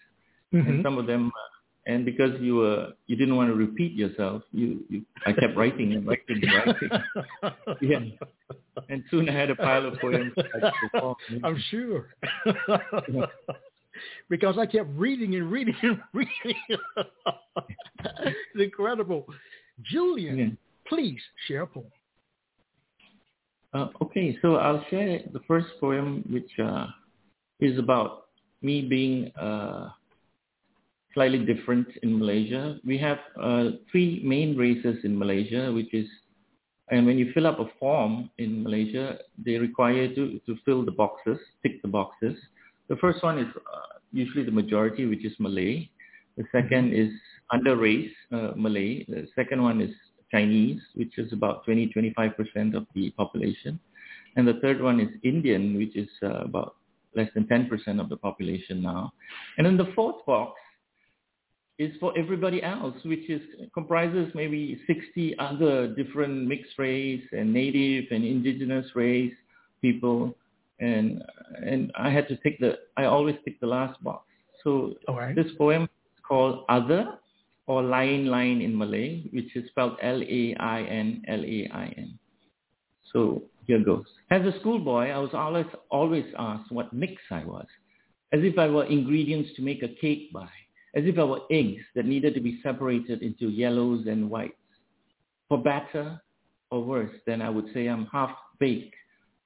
mm-hmm. 0.53 0.69
and 0.69 0.85
some 0.85 0.99
of 0.99 1.07
them, 1.07 1.29
uh, 1.29 1.93
and 1.93 2.05
because 2.05 2.33
you 2.41 2.57
were, 2.57 2.89
you 3.07 3.15
didn't 3.15 3.37
want 3.37 3.49
to 3.49 3.55
repeat 3.55 3.93
yourself, 3.93 4.43
you, 4.51 4.81
you 4.89 5.03
I 5.25 5.33
kept 5.33 5.57
writing 5.57 5.93
and 5.93 6.05
writing 6.05 6.43
and 6.43 6.53
writing. 6.53 6.91
yeah. 7.81 8.01
And 8.89 9.05
soon 9.09 9.29
I 9.29 9.33
had 9.33 9.51
a 9.51 9.55
pile 9.55 9.87
of 9.87 9.95
poems. 10.01 10.33
I'm 11.45 11.63
sure. 11.71 12.09
because 14.29 14.59
I 14.59 14.67
kept 14.67 14.89
reading 14.97 15.37
and 15.37 15.51
reading 15.51 15.77
and 15.83 16.01
reading. 16.13 16.57
it's 18.03 18.37
incredible. 18.57 19.27
Julian, 19.83 20.39
yeah. 20.39 20.49
please 20.89 21.21
share 21.47 21.63
a 21.63 21.67
poem. 21.69 21.87
Uh, 23.73 23.87
okay, 24.03 24.37
so 24.43 24.57
I'll 24.57 24.85
share 24.91 25.21
the 25.33 25.41
first 25.47 25.69
poem, 25.81 26.25
which 26.29 26.51
uh, 26.59 26.87
is 27.61 27.79
about 27.79 28.27
me 28.63 28.83
being 28.83 29.31
uh, 29.41 29.91
slightly 31.15 31.45
different 31.45 31.87
in 32.03 32.19
Malaysia. 32.19 32.79
We 32.85 32.99
have 32.99 33.19
uh, 33.41 33.71
three 33.91 34.23
main 34.25 34.57
races 34.57 34.99
in 35.05 35.17
Malaysia, 35.17 35.73
which 35.73 35.95
is, 35.95 36.09
and 36.91 37.07
when 37.07 37.17
you 37.17 37.31
fill 37.33 37.47
up 37.47 37.61
a 37.61 37.67
form 37.79 38.31
in 38.39 38.63
Malaysia, 38.65 39.19
they 39.39 39.57
require 39.57 40.05
you 40.05 40.15
to, 40.17 40.41
to 40.47 40.61
fill 40.65 40.85
the 40.85 40.91
boxes, 40.91 41.39
tick 41.63 41.81
the 41.83 41.89
boxes. 41.89 42.37
The 42.89 42.97
first 42.97 43.23
one 43.23 43.39
is 43.39 43.47
uh, 43.57 43.99
usually 44.13 44.45
the 44.45 44.51
majority, 44.51 45.07
which 45.07 45.25
is 45.25 45.33
Malay. 45.39 45.89
The 46.37 46.45
second 46.51 46.91
mm-hmm. 46.91 47.03
is 47.03 47.13
under 47.53 47.77
race, 47.77 48.11
uh, 48.33 48.51
Malay. 48.57 49.05
The 49.09 49.29
second 49.37 49.63
one 49.63 49.81
is 49.81 49.95
Chinese, 50.31 50.81
which 50.95 51.19
is 51.19 51.33
about 51.33 51.67
20-25% 51.67 52.75
of 52.75 52.87
the 52.95 53.11
population. 53.11 53.79
And 54.37 54.47
the 54.47 54.55
third 54.63 54.81
one 54.81 55.01
is 55.01 55.09
Indian, 55.23 55.77
which 55.77 55.97
is 55.97 56.09
uh, 56.23 56.43
about 56.45 56.77
less 57.17 57.29
than 57.35 57.45
10% 57.45 58.01
of 58.01 58.09
the 58.09 58.17
population 58.17 58.83
now. 58.83 59.13
And 59.59 59.67
then 59.67 59.77
the 59.77 59.93
fourth 59.95 60.25
box 60.27 60.55
is 61.79 61.93
for 61.99 62.17
everybody 62.17 62.63
else, 62.63 62.95
which 63.05 63.29
is 63.29 63.41
comprises 63.73 64.31
maybe 64.35 64.81
60 64.87 65.39
other 65.39 65.89
different 65.89 66.47
mixed 66.47 66.79
race 66.79 67.25
and 67.33 67.53
native 67.53 68.05
and 68.11 68.25
indigenous 68.25 68.87
race 68.95 69.33
people. 69.81 70.37
And 70.79 71.23
and 71.67 71.91
I 71.99 72.11
had 72.11 72.29
to 72.29 72.37
take 72.37 72.59
the 72.61 72.79
I 72.97 73.05
always 73.05 73.37
take 73.45 73.59
the 73.61 73.67
last 73.67 74.03
box. 74.05 74.27
So 74.63 74.95
right. 75.09 75.35
this 75.35 75.47
poem 75.57 75.85
is 75.85 76.23
called 76.27 76.65
Other 76.69 77.19
or 77.71 77.85
Lain 77.85 78.29
Lain 78.29 78.61
in 78.61 78.77
Malay, 78.77 79.23
which 79.31 79.55
is 79.55 79.69
spelled 79.69 79.97
L-A-I-N, 80.03 81.23
L-A-I-N. 81.29 82.19
So 83.13 83.43
here 83.69 83.79
goes. 83.85 84.07
As 84.33 84.43
a 84.45 84.59
schoolboy, 84.59 85.11
I 85.11 85.19
was 85.19 85.31
always, 85.35 85.67
always 85.89 86.25
asked 86.37 86.73
what 86.73 86.93
mix 86.93 87.23
I 87.31 87.45
was, 87.45 87.69
as 88.33 88.41
if 88.43 88.59
I 88.59 88.67
were 88.67 88.87
ingredients 88.87 89.51
to 89.55 89.63
make 89.63 89.85
a 89.85 89.95
cake 90.01 90.33
by, 90.33 90.49
as 90.97 91.05
if 91.05 91.17
I 91.17 91.23
were 91.23 91.43
eggs 91.49 91.83
that 91.95 92.07
needed 92.07 92.35
to 92.35 92.41
be 92.41 92.59
separated 92.61 93.23
into 93.23 93.49
yellows 93.49 94.09
and 94.09 94.29
whites. 94.29 94.55
For 95.49 95.63
better 95.63 96.21
or 96.73 96.83
worse, 96.83 97.15
then 97.25 97.41
I 97.41 97.51
would 97.51 97.67
say 97.73 97.87
I'm 97.87 98.07
half 98.07 98.33
baked 98.59 98.97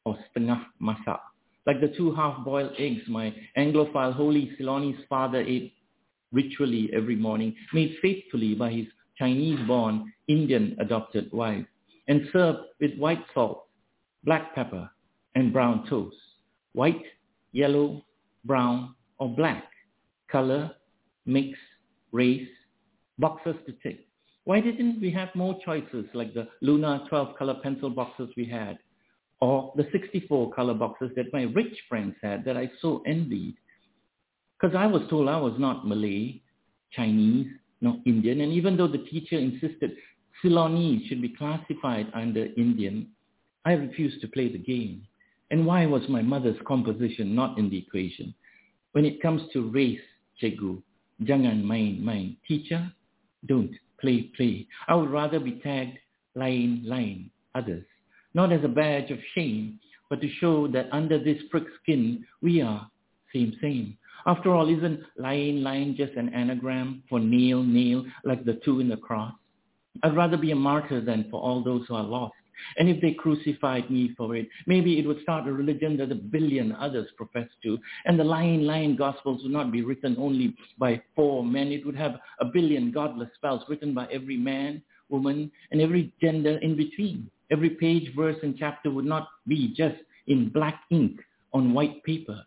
or 0.07 0.16
setengah 0.16 0.64
masak, 0.81 1.21
like 1.66 1.83
the 1.83 1.93
two 1.95 2.14
half-boiled 2.14 2.73
eggs 2.78 3.02
my 3.07 3.35
Anglophile 3.59 4.14
holy 4.14 4.50
Ceylonese 4.59 5.07
father 5.09 5.43
ate 5.43 5.74
ritually 6.35 6.91
every 6.93 7.17
morning, 7.17 7.55
made 7.73 7.97
faithfully 8.03 8.55
by 8.55 8.71
his 8.71 8.87
Chinese-born 9.19 10.12
Indian 10.29 10.76
adopted 10.81 11.33
wife, 11.33 11.64
and 12.09 12.29
served 12.33 12.59
with 12.81 12.99
white 12.99 13.25
salt, 13.33 13.67
black 14.25 14.55
pepper, 14.55 14.91
and 15.35 15.53
brown 15.53 15.87
toast. 15.88 16.17
White, 16.73 17.05
yellow, 17.53 18.05
brown, 18.45 18.95
or 19.19 19.29
black. 19.29 19.64
Color, 20.31 20.73
mix, 21.26 21.57
race, 22.12 22.49
boxes 23.19 23.55
to 23.67 23.73
tick. 23.83 24.07
Why 24.45 24.61
didn't 24.61 25.00
we 25.00 25.11
have 25.12 25.35
more 25.35 25.59
choices 25.64 26.05
like 26.12 26.35
the 26.35 26.49
Luna 26.61 27.07
12 27.09 27.37
color 27.37 27.55
pencil 27.62 27.91
boxes 27.91 28.29
we 28.37 28.45
had? 28.45 28.79
Or 29.41 29.73
the 29.76 29.87
64 29.93 30.53
color 30.53 30.75
boxes 30.75 31.11
that 31.17 31.33
my 31.33 31.43
rich 31.43 31.76
friends 31.88 32.14
had 32.23 32.45
that 32.45 32.57
I 32.57 32.71
so 32.81 33.03
envied? 33.07 33.57
Because 34.64 34.78
I 34.78 34.87
was 34.87 35.02
told 35.11 35.28
I 35.28 35.38
was 35.38 35.52
not 35.59 35.87
Malay, 35.87 36.40
Chinese, 36.90 37.49
not 37.83 37.99
Indian. 38.06 38.40
And 38.40 38.50
even 38.50 38.78
though 38.78 38.88
the 38.88 38.97
teacher 38.97 39.37
insisted 39.37 39.94
Ceylonese 40.42 41.06
should 41.06 41.21
be 41.21 41.37
classified 41.37 42.11
under 42.14 42.47
Indian, 42.56 43.09
I 43.66 43.73
refused 43.73 44.23
to 44.23 44.28
play 44.28 44.50
the 44.50 44.56
game. 44.56 45.06
And 45.50 45.66
why 45.66 45.85
was 45.85 46.09
my 46.09 46.23
mother's 46.23 46.56
composition 46.66 47.35
not 47.35 47.59
in 47.59 47.68
the 47.68 47.76
equation? 47.76 48.33
When 48.92 49.04
it 49.04 49.21
comes 49.21 49.42
to 49.52 49.71
race, 49.71 50.00
Cikgu, 50.42 50.83
jangan 51.25 51.62
main-main. 51.62 52.38
Teacher, 52.49 52.90
don't 53.44 53.75
play, 54.00 54.30
play. 54.35 54.66
I 54.88 54.94
would 54.94 55.11
rather 55.11 55.40
be 55.40 55.61
tagged 55.62 55.99
lain, 56.37 56.85
lain, 56.87 57.30
others. 57.54 57.85
Not 58.33 58.50
as 58.50 58.64
a 58.64 58.68
badge 58.68 59.11
of 59.11 59.18
shame, 59.35 59.78
but 60.09 60.23
to 60.23 60.30
show 60.40 60.68
that 60.68 60.88
under 60.90 61.23
this 61.23 61.42
prick 61.50 61.64
skin, 61.83 62.25
we 62.40 62.62
are 62.62 62.90
same, 63.30 63.59
same. 63.61 63.99
After 64.26 64.54
all, 64.54 64.75
isn't 64.75 65.00
lain, 65.19 65.62
lain 65.62 65.97
just 65.97 66.14
an 66.14 66.31
anagram 66.31 67.02
for 67.11 67.21
nail, 67.21 67.62
nail, 67.62 68.04
like 68.25 68.45
the 68.45 68.61
two 68.64 68.81
in 68.81 68.88
the 68.88 68.97
cross? 68.97 69.35
I'd 70.02 70.16
rather 70.16 70.38
be 70.38 70.50
a 70.50 70.57
martyr 70.57 71.00
than 71.02 71.28
for 71.31 71.40
all 71.40 71.62
those 71.62 71.87
who 71.87 71.95
are 71.95 72.02
lost. 72.02 72.35
And 72.78 72.88
if 72.88 73.02
they 73.02 73.12
crucified 73.12 73.90
me 73.90 74.14
for 74.16 74.35
it, 74.35 74.49
maybe 74.66 74.99
it 74.99 75.07
would 75.07 75.21
start 75.23 75.47
a 75.47 75.52
religion 75.52 75.97
that 75.99 76.11
a 76.11 76.14
billion 76.14 76.73
others 76.73 77.09
profess 77.16 77.49
to. 77.64 77.78
And 78.07 78.19
the 78.19 78.25
lying, 78.25 78.62
lying 78.62 78.97
gospels 78.97 79.43
would 79.43 79.52
not 79.52 79.71
be 79.71 79.83
written 79.83 80.16
only 80.19 80.57
by 80.78 81.02
four 81.14 81.45
men. 81.45 81.69
It 81.69 81.85
would 81.85 81.97
have 81.97 82.14
a 82.40 82.47
billion 82.47 82.93
godless 82.93 83.28
spells 83.35 83.62
written 83.69 83.93
by 83.93 84.07
every 84.11 84.37
man, 84.37 84.83
woman, 85.11 85.50
and 85.71 85.81
every 85.81 86.14
gender 86.21 86.59
in 86.62 86.76
between. 86.76 87.28
Every 87.50 87.71
page, 87.71 88.14
verse, 88.16 88.37
and 88.43 88.57
chapter 88.57 88.90
would 88.90 89.04
not 89.04 89.28
be 89.47 89.75
just 89.76 89.97
in 90.28 90.49
black 90.49 90.81
ink 90.90 91.21
on 91.52 91.75
white 91.75 92.02
paper 92.04 92.43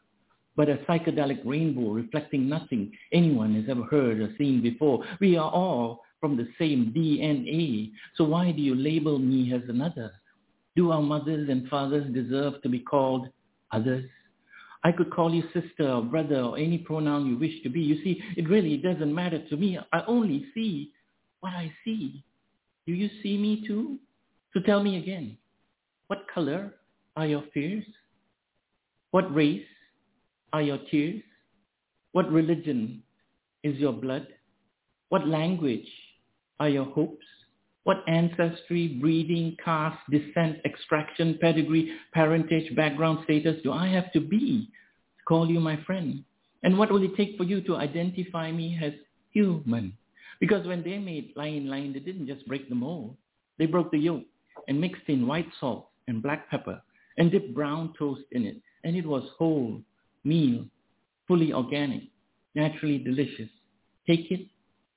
but 0.58 0.68
a 0.68 0.78
psychedelic 0.90 1.40
rainbow 1.46 1.92
reflecting 1.92 2.50
nothing 2.50 2.92
anyone 3.14 3.56
has 3.56 3.66
ever 3.70 3.84
heard 3.84 4.20
or 4.20 4.34
seen 4.38 4.62
before. 4.62 5.06
We 5.22 5.38
are 5.38 5.50
all 5.50 6.02
from 6.20 6.36
the 6.36 6.48
same 6.60 6.92
DNA. 6.98 7.92
So 8.16 8.24
why 8.26 8.52
do 8.52 8.62
you 8.62 8.76
label 8.76 9.20
me 9.20 9.54
as 9.54 9.62
another? 9.70 10.12
Do 10.76 10.92
our 10.92 11.02
mothers 11.02 11.48
and 11.50 11.70
fathers 11.70 12.12
deserve 12.14 12.62
to 12.64 12.70
be 12.70 12.80
called 12.80 13.30
others? 13.72 14.10
I 14.84 14.92
could 14.92 15.12
call 15.12 15.34
you 15.34 15.44
sister 15.54 15.88
or 15.90 16.02
brother 16.02 16.40
or 16.42 16.58
any 16.58 16.80
pronoun 16.80 17.28
you 17.28 17.38
wish 17.38 17.62
to 17.64 17.70
be. 17.70 17.82
You 17.82 18.04
see, 18.04 18.22
it 18.36 18.50
really 18.50 18.78
doesn't 18.78 19.14
matter 19.14 19.44
to 19.48 19.58
me. 19.58 19.78
I 19.94 20.02
only 20.08 20.48
see 20.56 20.92
what 21.40 21.54
I 21.54 21.72
see. 21.86 22.24
Do 22.88 22.94
you 22.94 23.10
see 23.22 23.38
me 23.38 23.64
too? 23.68 24.00
So 24.54 24.60
tell 24.62 24.82
me 24.82 24.98
again, 24.98 25.38
what 26.08 26.20
color 26.34 26.74
are 27.16 27.28
your 27.28 27.44
fears? 27.54 27.84
What 29.12 29.34
race 29.34 29.66
are 30.54 30.62
your 30.62 30.80
tears? 30.90 31.22
What 32.12 32.32
religion 32.32 33.04
is 33.64 33.78
your 33.78 33.94
blood? 33.94 34.28
What 35.10 35.28
language 35.28 35.88
are 36.60 36.70
your 36.70 36.86
hopes? 36.86 37.26
What 37.84 38.04
ancestry, 38.08 38.98
breeding, 39.00 39.56
caste, 39.64 40.00
descent, 40.12 40.58
extraction, 40.66 41.38
pedigree, 41.40 41.94
parentage, 42.14 42.76
background 42.76 43.20
status 43.24 43.62
do 43.64 43.72
I 43.72 43.88
have 43.88 44.12
to 44.12 44.20
be 44.20 44.70
to 45.20 45.24
call 45.26 45.50
you 45.50 45.60
my 45.60 45.82
friend? 45.86 46.24
And 46.64 46.78
what 46.78 46.92
will 46.92 47.04
it 47.04 47.16
take 47.16 47.38
for 47.38 47.44
you 47.46 47.62
to 47.62 47.78
identify 47.78 48.52
me 48.52 48.78
as 48.84 48.94
human? 49.32 49.94
Because 50.40 50.68
when 50.68 50.84
they 50.84 50.98
made 50.98 51.32
lain 51.38 51.70
lain, 51.70 51.94
they 51.94 52.00
didn't 52.00 52.28
just 52.28 52.46
break 52.48 52.68
the 52.68 52.76
mold. 52.76 53.16
They 53.58 53.66
broke 53.66 53.92
the 53.92 54.00
yolk 54.00 54.24
and 54.68 54.82
mixed 54.82 55.08
in 55.08 55.26
white 55.26 55.48
salt 55.60 55.88
and 56.08 56.22
black 56.22 56.50
pepper 56.50 56.82
and 57.18 57.32
dipped 57.32 57.54
brown 57.54 57.94
toast 57.98 58.24
in 58.32 58.46
it. 58.46 58.58
And 58.84 58.96
it 58.96 59.06
was 59.06 59.24
whole 59.38 59.82
meal, 60.28 60.66
fully 61.28 61.54
organic, 61.54 62.04
naturally 62.56 63.00
delicious. 63.00 63.50
Take 64.06 64.32
it 64.32 64.42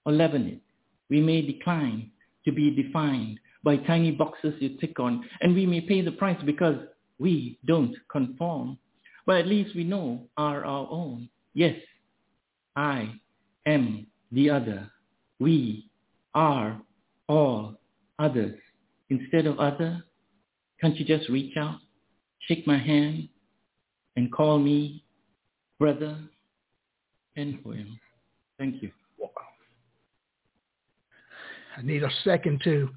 or 0.04 0.12
leaven 0.12 0.46
it. 0.46 0.60
We 1.08 1.20
may 1.20 1.42
decline 1.42 2.10
to 2.44 2.52
be 2.52 2.70
defined 2.70 3.38
by 3.62 3.76
tiny 3.76 4.12
boxes 4.12 4.54
you 4.60 4.78
tick 4.78 4.99
on, 4.99 5.25
and 5.40 5.54
we 5.54 5.66
may 5.66 5.80
pay 5.80 6.00
the 6.02 6.12
price 6.12 6.40
because 6.44 6.76
we 7.18 7.58
don't 7.66 7.94
conform. 8.10 8.78
But 9.26 9.37
at 9.37 9.46
least 9.46 9.76
we 9.76 9.84
know 9.84 10.26
are 10.37 10.64
our 10.64 10.88
own. 10.90 11.28
Yes, 11.54 11.76
I 12.76 13.12
am 13.66 14.06
the 14.32 14.50
other. 14.50 14.90
We 15.38 15.90
are 16.34 16.80
all 17.28 17.75
others. 18.18 18.58
Instead 19.10 19.46
of 19.46 19.58
other, 19.58 20.02
can't 20.80 20.96
you 20.96 21.04
just 21.04 21.28
reach 21.28 21.56
out, 21.56 21.80
shake 22.49 22.66
my 22.66 22.78
hand, 22.78 23.28
and 24.16 24.32
call 24.32 24.58
me 24.58 25.04
brother, 25.80 26.18
and 27.37 27.64
poem. 27.64 27.99
Thank 28.58 28.82
you. 28.82 28.92
Wow. 29.18 29.30
I 31.76 31.82
need 31.82 32.04
a 32.04 32.10
second 32.22 32.60
to 32.64 32.90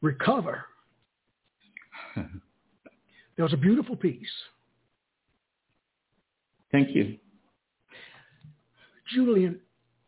recover. 0.00 0.64
that 2.16 2.24
was 3.38 3.52
a 3.52 3.58
beautiful 3.58 3.94
piece. 3.94 4.26
Thank 6.72 6.96
you. 6.96 7.18
Julian, 9.14 9.60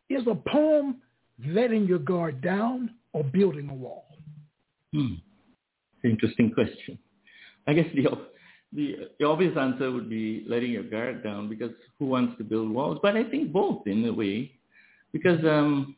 is 0.08 0.22
a 0.26 0.34
poem 0.34 1.02
letting 1.46 1.84
your 1.84 1.98
guard 1.98 2.40
down 2.40 2.90
or 3.12 3.22
building 3.22 3.68
a 3.68 3.74
wall? 3.74 4.06
Hmm. 4.94 5.16
Interesting 6.02 6.52
question. 6.52 6.98
I 7.66 7.74
guess 7.74 7.86
the, 7.94 8.06
the 8.74 9.10
the 9.18 9.26
obvious 9.26 9.56
answer 9.56 9.90
would 9.90 10.10
be 10.10 10.44
letting 10.48 10.72
your 10.72 10.82
guard 10.82 11.22
down 11.22 11.48
because 11.48 11.70
who 11.98 12.06
wants 12.06 12.36
to 12.38 12.44
build 12.44 12.70
walls? 12.70 12.98
But 13.02 13.16
I 13.16 13.24
think 13.24 13.52
both 13.52 13.86
in 13.86 14.04
a 14.04 14.12
way, 14.12 14.52
because 15.12 15.44
um, 15.44 15.96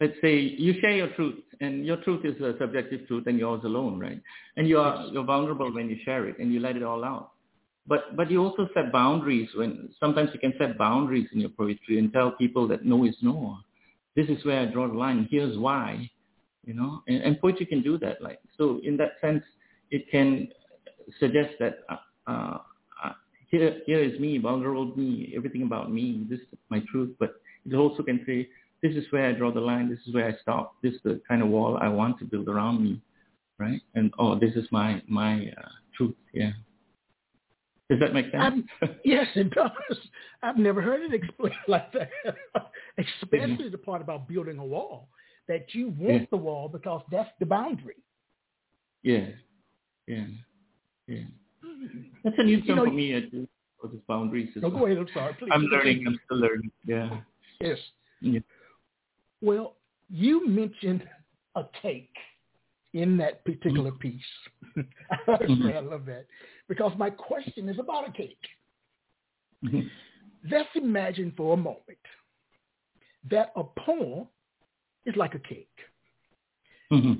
let's 0.00 0.14
say 0.22 0.38
you 0.38 0.74
share 0.80 0.92
your 0.92 1.08
truth, 1.14 1.42
and 1.60 1.84
your 1.84 1.96
truth 1.98 2.24
is 2.24 2.40
a 2.40 2.54
subjective 2.58 3.06
truth, 3.08 3.24
and 3.26 3.38
yours 3.38 3.62
alone, 3.64 3.98
right? 3.98 4.20
And 4.56 4.68
you 4.68 4.78
are 4.78 5.06
you're 5.06 5.24
vulnerable 5.24 5.72
when 5.72 5.88
you 5.90 5.96
share 6.04 6.28
it, 6.28 6.38
and 6.38 6.52
you 6.52 6.60
let 6.60 6.76
it 6.76 6.82
all 6.82 7.04
out. 7.04 7.32
But 7.88 8.16
but 8.16 8.30
you 8.30 8.42
also 8.42 8.68
set 8.74 8.92
boundaries 8.92 9.48
when 9.54 9.90
sometimes 9.98 10.30
you 10.32 10.40
can 10.40 10.54
set 10.58 10.78
boundaries 10.78 11.28
in 11.32 11.40
your 11.40 11.50
poetry 11.50 11.98
and 11.98 12.12
tell 12.12 12.30
people 12.32 12.68
that 12.68 12.84
no 12.84 13.04
is 13.04 13.16
no. 13.22 13.58
This 14.14 14.28
is 14.28 14.44
where 14.44 14.60
I 14.60 14.66
draw 14.66 14.88
the 14.88 14.94
line. 14.94 15.28
Here's 15.30 15.58
why, 15.58 16.10
you 16.64 16.74
know. 16.74 17.02
And, 17.06 17.22
and 17.22 17.40
poetry 17.40 17.66
can 17.66 17.82
do 17.82 17.98
that. 17.98 18.22
Like 18.22 18.40
so, 18.56 18.80
in 18.82 18.96
that 18.96 19.12
sense, 19.20 19.44
it 19.90 20.10
can 20.10 20.48
suggest 21.18 21.54
that 21.60 21.78
uh, 21.88 21.96
uh, 22.26 22.58
here 23.48 23.80
here 23.86 24.02
is 24.02 24.18
me, 24.18 24.38
vulnerable 24.38 24.96
me, 24.96 25.32
everything 25.36 25.62
about 25.62 25.92
me. 25.92 26.26
This 26.28 26.40
is 26.40 26.58
my 26.68 26.82
truth. 26.90 27.14
But 27.18 27.34
it 27.64 27.74
also 27.74 28.02
can 28.02 28.22
say 28.26 28.48
this 28.82 28.94
is 28.94 29.04
where 29.10 29.26
I 29.28 29.32
draw 29.32 29.52
the 29.52 29.60
line. 29.60 29.88
This 29.88 30.00
is 30.06 30.14
where 30.14 30.28
I 30.28 30.34
stop. 30.42 30.74
This 30.82 30.94
is 30.94 31.00
the 31.04 31.20
kind 31.28 31.42
of 31.42 31.48
wall 31.48 31.78
I 31.80 31.88
want 31.88 32.18
to 32.18 32.24
build 32.24 32.48
around 32.48 32.82
me, 32.82 33.00
right? 33.58 33.80
And 33.94 34.12
oh, 34.18 34.38
this 34.38 34.54
is 34.54 34.66
my 34.70 35.02
my 35.08 35.52
uh, 35.58 35.68
truth. 35.96 36.14
Yeah. 36.32 36.52
Does 37.88 38.00
that 38.00 38.12
make 38.12 38.26
sense? 38.32 38.66
yes, 39.04 39.28
it 39.36 39.50
does. 39.50 39.70
I've 40.42 40.56
never 40.58 40.82
heard 40.82 41.02
it 41.02 41.14
explained 41.22 41.54
like 41.68 41.92
that. 41.92 42.10
Especially 42.98 43.68
the 43.68 43.78
part 43.78 44.02
about 44.02 44.28
building 44.28 44.58
a 44.58 44.64
wall. 44.64 45.08
That 45.46 45.72
you 45.74 45.94
want 45.96 46.22
yeah. 46.22 46.26
the 46.32 46.36
wall 46.38 46.68
because 46.68 47.02
that's 47.12 47.30
the 47.38 47.46
boundary. 47.46 47.94
Yeah. 49.04 49.26
Yeah. 50.08 50.24
Yeah. 51.06 51.24
That's 52.24 52.36
a 52.38 52.42
new 52.42 52.58
term 52.62 52.68
you 52.68 52.74
know, 52.74 52.84
for 52.84 52.90
me, 52.90 53.16
I 53.16 53.20
for 53.80 53.88
these 53.88 54.00
boundaries. 54.08 54.48
No, 54.56 54.70
go 54.70 54.86
ahead. 54.86 54.98
I'm 54.98 55.08
sorry. 55.14 55.34
Please. 55.34 55.50
I'm 55.52 55.62
learning. 55.62 56.04
I'm 56.06 56.18
still 56.24 56.38
learning. 56.38 56.70
Yeah. 56.84 57.20
Yes. 57.60 57.78
Yeah. 58.20 58.40
Well, 59.40 59.76
you 60.10 60.46
mentioned 60.46 61.04
a 61.54 61.64
cake 61.82 62.14
in 62.94 63.16
that 63.18 63.44
particular 63.44 63.90
mm-hmm. 63.90 63.98
piece. 63.98 64.22
mm-hmm. 65.28 65.68
I 65.68 65.80
love 65.80 66.06
that 66.06 66.26
because 66.68 66.92
my 66.98 67.10
question 67.10 67.68
is 67.68 67.78
about 67.78 68.08
a 68.08 68.12
cake. 68.12 68.38
Mm-hmm. 69.64 69.80
Let's 70.50 70.68
imagine 70.74 71.32
for 71.36 71.54
a 71.54 71.56
moment 71.56 71.98
that 73.30 73.52
a 73.56 73.64
poem 73.64 74.26
is 75.04 75.16
like 75.16 75.34
a 75.34 75.38
cake. 75.40 75.68
Mm-hmm. 76.92 77.14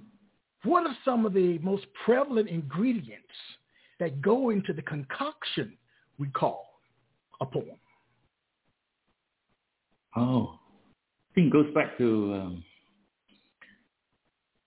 What 0.69 0.87
are 0.87 0.97
some 1.05 1.27
of 1.27 1.33
the 1.33 1.59
most 1.59 1.87
prevalent 2.05 2.49
ingredients 2.49 3.27
that 4.01 4.21
go 4.21 4.51
into 4.51 4.73
the 4.73 4.83
concoction 4.83 5.77
we 6.19 6.29
call 6.29 6.81
a 7.41 7.47
poem? 7.47 7.79
Oh, 10.17 10.59
I 11.31 11.35
think 11.35 11.49
it 11.49 11.53
goes 11.53 11.75
back 11.75 11.99
to 11.99 12.35
um, 12.35 12.65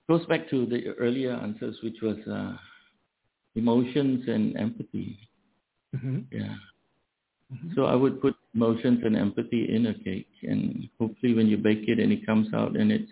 goes 0.08 0.26
back 0.28 0.50
to 0.50 0.66
the 0.66 0.90
earlier 1.00 1.34
answers, 1.34 1.78
which 1.84 1.98
was 2.02 2.18
uh, 2.32 2.56
emotions 3.56 4.26
and 4.28 4.58
empathy. 4.58 5.18
Mm-hmm. 5.96 6.20
Yeah. 6.32 6.56
Mm-hmm. 7.52 7.70
So 7.76 7.86
I 7.86 7.96
would 7.96 8.22
put 8.22 8.36
emotions 8.54 9.02
and 9.04 9.18
empathy 9.18 9.74
in 9.74 9.88
a 9.88 9.94
cake, 9.94 10.28
and 10.44 10.88
hopefully, 11.00 11.34
when 11.34 11.48
you 11.48 11.58
bake 11.58 11.88
it 11.88 12.00
and 12.00 12.12
it 12.12 12.26
comes 12.26 12.54
out 12.54 12.76
and 12.76 12.92
it's 12.92 13.12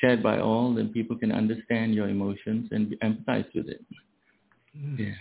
shared 0.00 0.22
by 0.22 0.38
all, 0.38 0.74
then 0.74 0.88
people 0.88 1.16
can 1.16 1.32
understand 1.32 1.94
your 1.94 2.08
emotions 2.08 2.68
and 2.72 2.94
empathize 3.02 3.46
with 3.54 3.68
it. 3.68 3.84
Mm. 4.76 4.98
Yeah. 4.98 5.14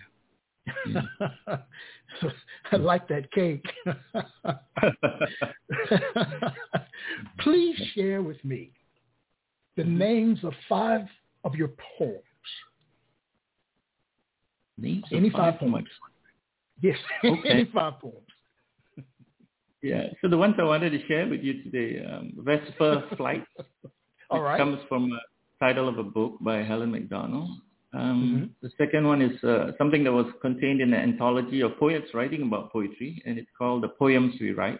I 2.71 2.75
like 2.77 3.07
that 3.09 3.31
cake. 3.31 3.65
Please 7.39 7.75
share 7.93 8.21
with 8.21 8.43
me 8.45 8.71
the 9.75 9.83
mm-hmm. 9.83 9.97
names 9.97 10.43
of 10.43 10.53
five 10.69 11.07
of 11.43 11.55
your 11.55 11.71
poems. 11.97 12.21
Names 14.77 15.03
Any 15.11 15.29
five, 15.29 15.59
five 15.59 15.59
poems. 15.59 15.87
Yes, 16.81 16.97
okay. 17.25 17.49
any 17.49 17.65
five 17.73 17.99
poems. 17.99 18.17
Yeah, 19.81 20.07
so 20.21 20.29
the 20.29 20.37
ones 20.37 20.55
I 20.57 20.63
wanted 20.63 20.91
to 20.91 21.07
share 21.07 21.27
with 21.27 21.41
you 21.41 21.61
today, 21.63 22.03
um, 22.05 22.33
Vesper 22.37 23.03
Flight, 23.17 23.43
All 24.29 24.41
right. 24.41 24.57
comes 24.57 24.79
from 24.87 25.11
a 25.11 25.19
title 25.63 25.89
of 25.89 25.97
a 25.97 26.03
book 26.03 26.37
by 26.39 26.63
Helen 26.63 26.91
Macdonald. 26.91 27.49
Um, 27.93 28.51
mm-hmm. 28.61 28.67
The 28.67 28.71
second 28.77 29.07
one 29.07 29.21
is 29.21 29.43
uh, 29.43 29.71
something 29.77 30.03
that 30.03 30.11
was 30.11 30.25
contained 30.41 30.81
in 30.81 30.93
an 30.93 30.99
anthology 30.99 31.61
of 31.61 31.77
poets 31.77 32.07
writing 32.13 32.41
about 32.43 32.71
poetry, 32.71 33.21
and 33.25 33.37
it's 33.37 33.49
called 33.57 33.83
The 33.83 33.89
Poems 33.89 34.33
We 34.39 34.51
Write. 34.51 34.79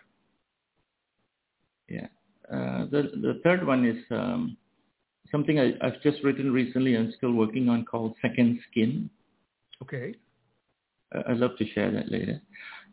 Yeah. 1.88 2.08
Uh, 2.52 2.86
the, 2.86 3.12
the 3.22 3.40
third 3.44 3.66
one 3.66 3.86
is 3.86 4.04
um, 4.10 4.58
something 5.32 5.60
I, 5.60 5.74
have 5.82 6.02
just 6.02 6.24
written 6.24 6.52
recently 6.52 6.96
and 6.96 7.14
still 7.18 7.34
working 7.34 7.70
on 7.70 7.86
called 7.86 8.16
Second 8.22 8.60
Skin. 8.70 9.10
Okay. 9.82 10.16
I'd 11.28 11.38
love 11.38 11.58
to 11.58 11.68
share 11.74 11.92
that 11.92 12.12
later. 12.12 12.42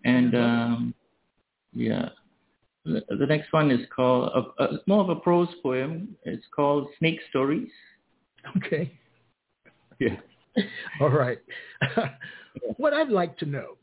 And 0.04 0.35
um, 0.35 0.94
yeah, 1.72 2.11
the, 2.85 3.02
the, 3.09 3.26
next 3.26 3.52
one 3.52 3.70
is 3.70 3.80
called 3.94 4.52
more 4.87 5.02
of 5.02 5.09
a 5.09 5.16
prose 5.16 5.48
poem. 5.62 6.16
It's 6.24 6.44
called 6.54 6.88
Snake 6.98 7.20
Stories. 7.30 7.70
Okay. 8.56 8.98
Yeah. 10.00 10.16
All 11.00 11.10
right. 11.10 11.38
what 12.78 12.92
I'd 12.92 13.10
like 13.10 13.38
to 13.38 13.46
know 13.46 13.76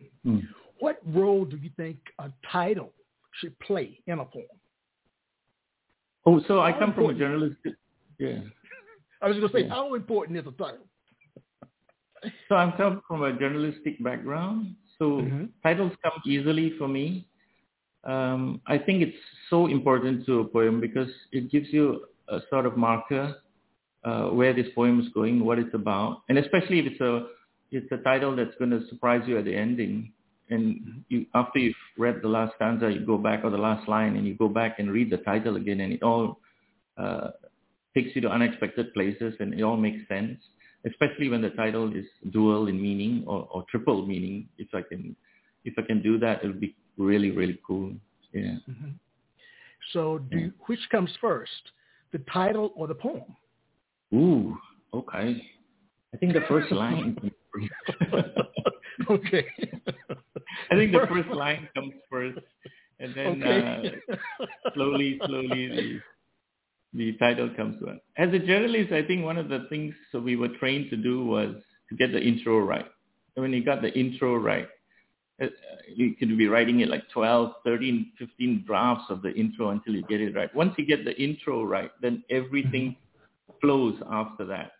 is, 0.00 0.08
hmm. 0.24 0.38
what 0.80 0.98
role 1.06 1.44
do 1.44 1.56
you 1.56 1.70
think 1.76 1.98
a 2.18 2.30
title 2.50 2.92
should 3.40 3.56
play 3.60 4.00
in 4.06 4.18
a 4.18 4.24
poem? 4.24 4.46
Oh, 6.24 6.42
so 6.48 6.60
I 6.60 6.72
come 6.72 6.92
from 6.92 7.10
a 7.10 7.14
journalistic. 7.14 7.74
Yeah. 8.18 8.40
I 9.22 9.28
was 9.28 9.36
going 9.36 9.48
to 9.48 9.54
say, 9.54 9.64
yeah. 9.64 9.68
how 9.68 9.94
important 9.94 10.38
is 10.38 10.46
a 10.46 10.50
title? 10.50 10.86
so 12.48 12.56
I'm 12.56 12.72
come 12.72 13.02
from 13.06 13.22
a 13.22 13.38
journalistic 13.38 14.02
background, 14.02 14.74
so 14.98 15.04
mm-hmm. 15.04 15.44
titles 15.62 15.92
come 16.02 16.20
easily 16.26 16.72
for 16.78 16.88
me. 16.88 17.28
Um, 18.04 18.60
I 18.66 18.78
think 18.78 19.02
it's 19.02 19.16
so 19.50 19.66
important 19.66 20.26
to 20.26 20.40
a 20.40 20.44
poem 20.44 20.80
because 20.80 21.08
it 21.32 21.50
gives 21.50 21.68
you 21.70 22.06
a 22.28 22.40
sort 22.50 22.66
of 22.66 22.76
marker 22.76 23.36
uh, 24.06 24.28
where 24.28 24.54
this 24.54 24.68
poem 24.74 25.00
is 25.00 25.08
going, 25.12 25.44
what 25.44 25.58
it's 25.58 25.74
about, 25.74 26.22
and 26.28 26.38
especially 26.38 26.78
if 26.78 26.86
it's 26.92 27.00
a 27.00 27.26
it's 27.72 27.90
a 27.90 27.96
title 27.98 28.36
that's 28.36 28.54
going 28.58 28.70
to 28.70 28.86
surprise 28.88 29.22
you 29.26 29.36
at 29.36 29.44
the 29.44 29.54
ending. 29.54 30.12
And 30.48 31.02
you, 31.08 31.26
after 31.34 31.58
you've 31.58 31.74
read 31.98 32.20
the 32.22 32.28
last 32.28 32.52
stanza, 32.54 32.88
you 32.88 33.04
go 33.04 33.18
back 33.18 33.40
or 33.42 33.50
the 33.50 33.58
last 33.58 33.88
line, 33.88 34.14
and 34.14 34.24
you 34.24 34.36
go 34.36 34.48
back 34.48 34.78
and 34.78 34.92
read 34.92 35.10
the 35.10 35.16
title 35.18 35.56
again, 35.56 35.80
and 35.80 35.92
it 35.92 36.04
all 36.04 36.38
uh, 36.96 37.30
takes 37.96 38.14
you 38.14 38.20
to 38.22 38.30
unexpected 38.30 38.94
places, 38.94 39.34
and 39.40 39.52
it 39.52 39.62
all 39.62 39.76
makes 39.76 40.06
sense. 40.08 40.38
Especially 40.86 41.28
when 41.28 41.42
the 41.42 41.50
title 41.50 41.92
is 41.92 42.04
dual 42.30 42.68
in 42.68 42.80
meaning 42.80 43.24
or, 43.26 43.48
or 43.50 43.64
triple 43.68 44.06
meaning. 44.06 44.48
If 44.56 44.68
I 44.72 44.82
can, 44.82 45.16
if 45.64 45.74
I 45.76 45.82
can 45.82 46.00
do 46.00 46.16
that, 46.20 46.44
it 46.44 46.46
would 46.46 46.60
be 46.60 46.76
really, 46.96 47.32
really 47.32 47.58
cool. 47.66 47.92
Yeah. 48.32 48.58
Mm-hmm. 48.70 48.90
So, 49.92 50.18
do 50.30 50.38
yeah. 50.38 50.46
which 50.66 50.78
comes 50.92 51.10
first, 51.20 51.50
the 52.12 52.18
title 52.32 52.72
or 52.76 52.86
the 52.86 52.94
poem? 52.94 53.34
Ooh, 54.14 54.56
okay. 54.94 55.42
I 56.14 56.16
think 56.18 56.32
the 56.32 56.44
first 56.48 56.72
line. 56.72 57.18
okay. 59.10 59.46
I 60.70 60.74
think 60.74 60.92
the 60.92 61.06
first 61.10 61.28
line 61.28 61.68
comes 61.74 61.92
first, 62.10 62.38
and 63.00 63.14
then 63.14 63.42
okay. 63.42 63.94
uh, 64.10 64.46
slowly, 64.74 65.20
slowly 65.26 65.68
the 65.68 66.00
the 66.94 67.12
title 67.18 67.50
comes 67.56 67.76
on. 67.86 68.00
As 68.16 68.32
a 68.32 68.38
journalist, 68.38 68.92
I 68.92 69.02
think 69.02 69.24
one 69.24 69.36
of 69.36 69.48
the 69.48 69.66
things 69.68 69.94
so 70.12 70.20
we 70.20 70.36
were 70.36 70.48
trained 70.48 70.90
to 70.90 70.96
do 70.96 71.24
was 71.24 71.54
to 71.90 71.96
get 71.96 72.12
the 72.12 72.20
intro 72.20 72.60
right. 72.60 72.86
And 73.34 73.42
when 73.42 73.52
you 73.52 73.62
got 73.62 73.82
the 73.82 73.92
intro 73.92 74.36
right, 74.36 74.68
uh, 75.42 75.46
you 75.94 76.14
could 76.14 76.36
be 76.38 76.48
writing 76.48 76.80
it 76.80 76.88
like 76.88 77.02
12, 77.10 77.52
13, 77.64 78.12
15 78.18 78.64
drafts 78.66 79.04
of 79.10 79.20
the 79.20 79.32
intro 79.34 79.70
until 79.70 79.94
you 79.94 80.02
get 80.04 80.22
it 80.22 80.34
right. 80.34 80.54
Once 80.54 80.74
you 80.78 80.86
get 80.86 81.04
the 81.04 81.14
intro 81.22 81.64
right, 81.64 81.90
then 82.00 82.24
everything 82.30 82.96
flows 83.66 83.96
after 84.20 84.44
that. 84.54 84.70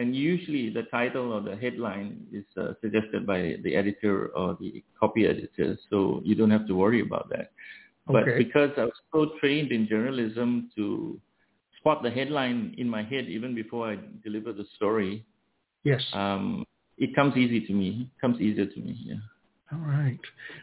and 0.00 0.14
usually 0.14 0.64
the 0.78 0.84
title 0.98 1.26
or 1.34 1.40
the 1.50 1.56
headline 1.64 2.10
is 2.38 2.44
uh, 2.56 2.72
suggested 2.82 3.22
by 3.26 3.40
the 3.64 3.72
editor 3.80 4.14
or 4.40 4.48
the 4.62 4.70
copy 5.00 5.22
editor, 5.32 5.68
so 5.90 5.98
you 6.28 6.34
don't 6.40 6.54
have 6.56 6.66
to 6.70 6.74
worry 6.82 7.00
about 7.08 7.26
that. 7.34 7.46
Okay. 8.08 8.14
But 8.14 8.24
because 8.44 8.70
I 8.82 8.84
was 8.90 8.98
so 9.12 9.20
trained 9.40 9.70
in 9.76 9.82
journalism 9.94 10.70
to 10.76 11.20
spot 11.78 11.98
the 12.06 12.12
headline 12.18 12.60
in 12.82 12.88
my 12.96 13.02
head 13.12 13.24
even 13.36 13.50
before 13.62 13.84
I 13.92 13.94
deliver 14.26 14.50
the 14.60 14.66
story, 14.76 15.12
Yes. 15.90 16.02
um, 16.22 16.64
it 17.04 17.10
comes 17.18 17.34
easy 17.36 17.60
to 17.68 17.72
me. 17.82 17.88
It 18.14 18.20
comes 18.22 18.38
easier 18.46 18.66
to 18.74 18.78
me. 18.86 18.92
Yeah. 19.10 19.22
All 19.72 19.84
right. 19.98 20.22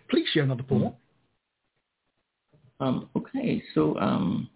Please 0.09 0.27
share 0.33 0.43
another 0.43 0.63
poem. 0.63 0.93
Um, 2.79 3.09
okay, 3.19 3.63
so 3.73 3.81
um, 3.99 4.49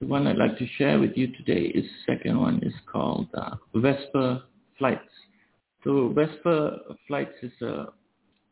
the 0.00 0.06
one 0.06 0.26
I'd 0.26 0.36
like 0.36 0.58
to 0.58 0.66
share 0.78 0.98
with 0.98 1.12
you 1.16 1.28
today 1.28 1.72
is 1.74 1.84
second 2.06 2.38
one 2.38 2.60
is 2.62 2.74
called 2.90 3.28
uh, 3.34 3.56
Vesper 3.74 4.42
Flights. 4.78 5.00
So 5.84 6.12
Vesper 6.14 6.78
Flights 7.06 7.34
is 7.42 7.52
a 7.62 7.86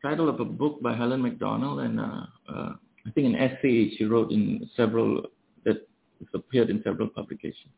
title 0.01 0.27
of 0.27 0.39
a 0.39 0.45
book 0.45 0.81
by 0.81 0.95
Helen 0.95 1.21
Macdonald 1.21 1.81
and 1.81 1.99
uh, 1.99 2.25
uh, 2.49 2.69
I 3.07 3.11
think 3.13 3.27
an 3.27 3.35
essay 3.35 3.91
she 3.95 4.05
wrote 4.05 4.31
in 4.31 4.67
several 4.75 5.23
that 5.65 5.87
appeared 6.33 6.69
in 6.69 6.81
several 6.83 7.07
publications. 7.09 7.73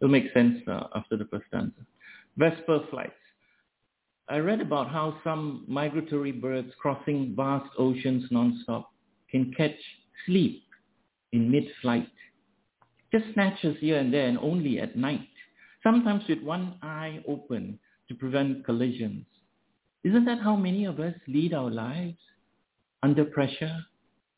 It'll 0.00 0.10
make 0.10 0.32
sense 0.32 0.58
uh, 0.66 0.84
after 0.94 1.16
the 1.16 1.26
first 1.26 1.44
stanza. 1.48 1.74
Vesper 2.36 2.80
Flights. 2.90 3.12
I 4.30 4.38
read 4.38 4.60
about 4.60 4.90
how 4.90 5.18
some 5.24 5.64
migratory 5.66 6.32
birds 6.32 6.70
crossing 6.80 7.34
vast 7.34 7.68
oceans 7.78 8.24
nonstop 8.30 8.84
can 9.30 9.52
catch 9.54 9.78
sleep 10.26 10.62
in 11.32 11.50
mid-flight. 11.50 12.08
Just 13.12 13.24
snatches 13.32 13.76
here 13.80 13.98
and 13.98 14.12
there 14.12 14.26
and 14.26 14.38
only 14.38 14.80
at 14.80 14.96
night, 14.96 15.28
sometimes 15.82 16.24
with 16.28 16.42
one 16.42 16.76
eye 16.82 17.22
open 17.26 17.78
to 18.08 18.14
prevent 18.14 18.64
collisions. 18.64 19.24
Isn't 20.04 20.24
that 20.26 20.40
how 20.40 20.56
many 20.56 20.84
of 20.84 21.00
us 21.00 21.14
lead 21.26 21.54
our 21.54 21.70
lives? 21.70 22.18
Under 23.02 23.24
pressure, 23.24 23.76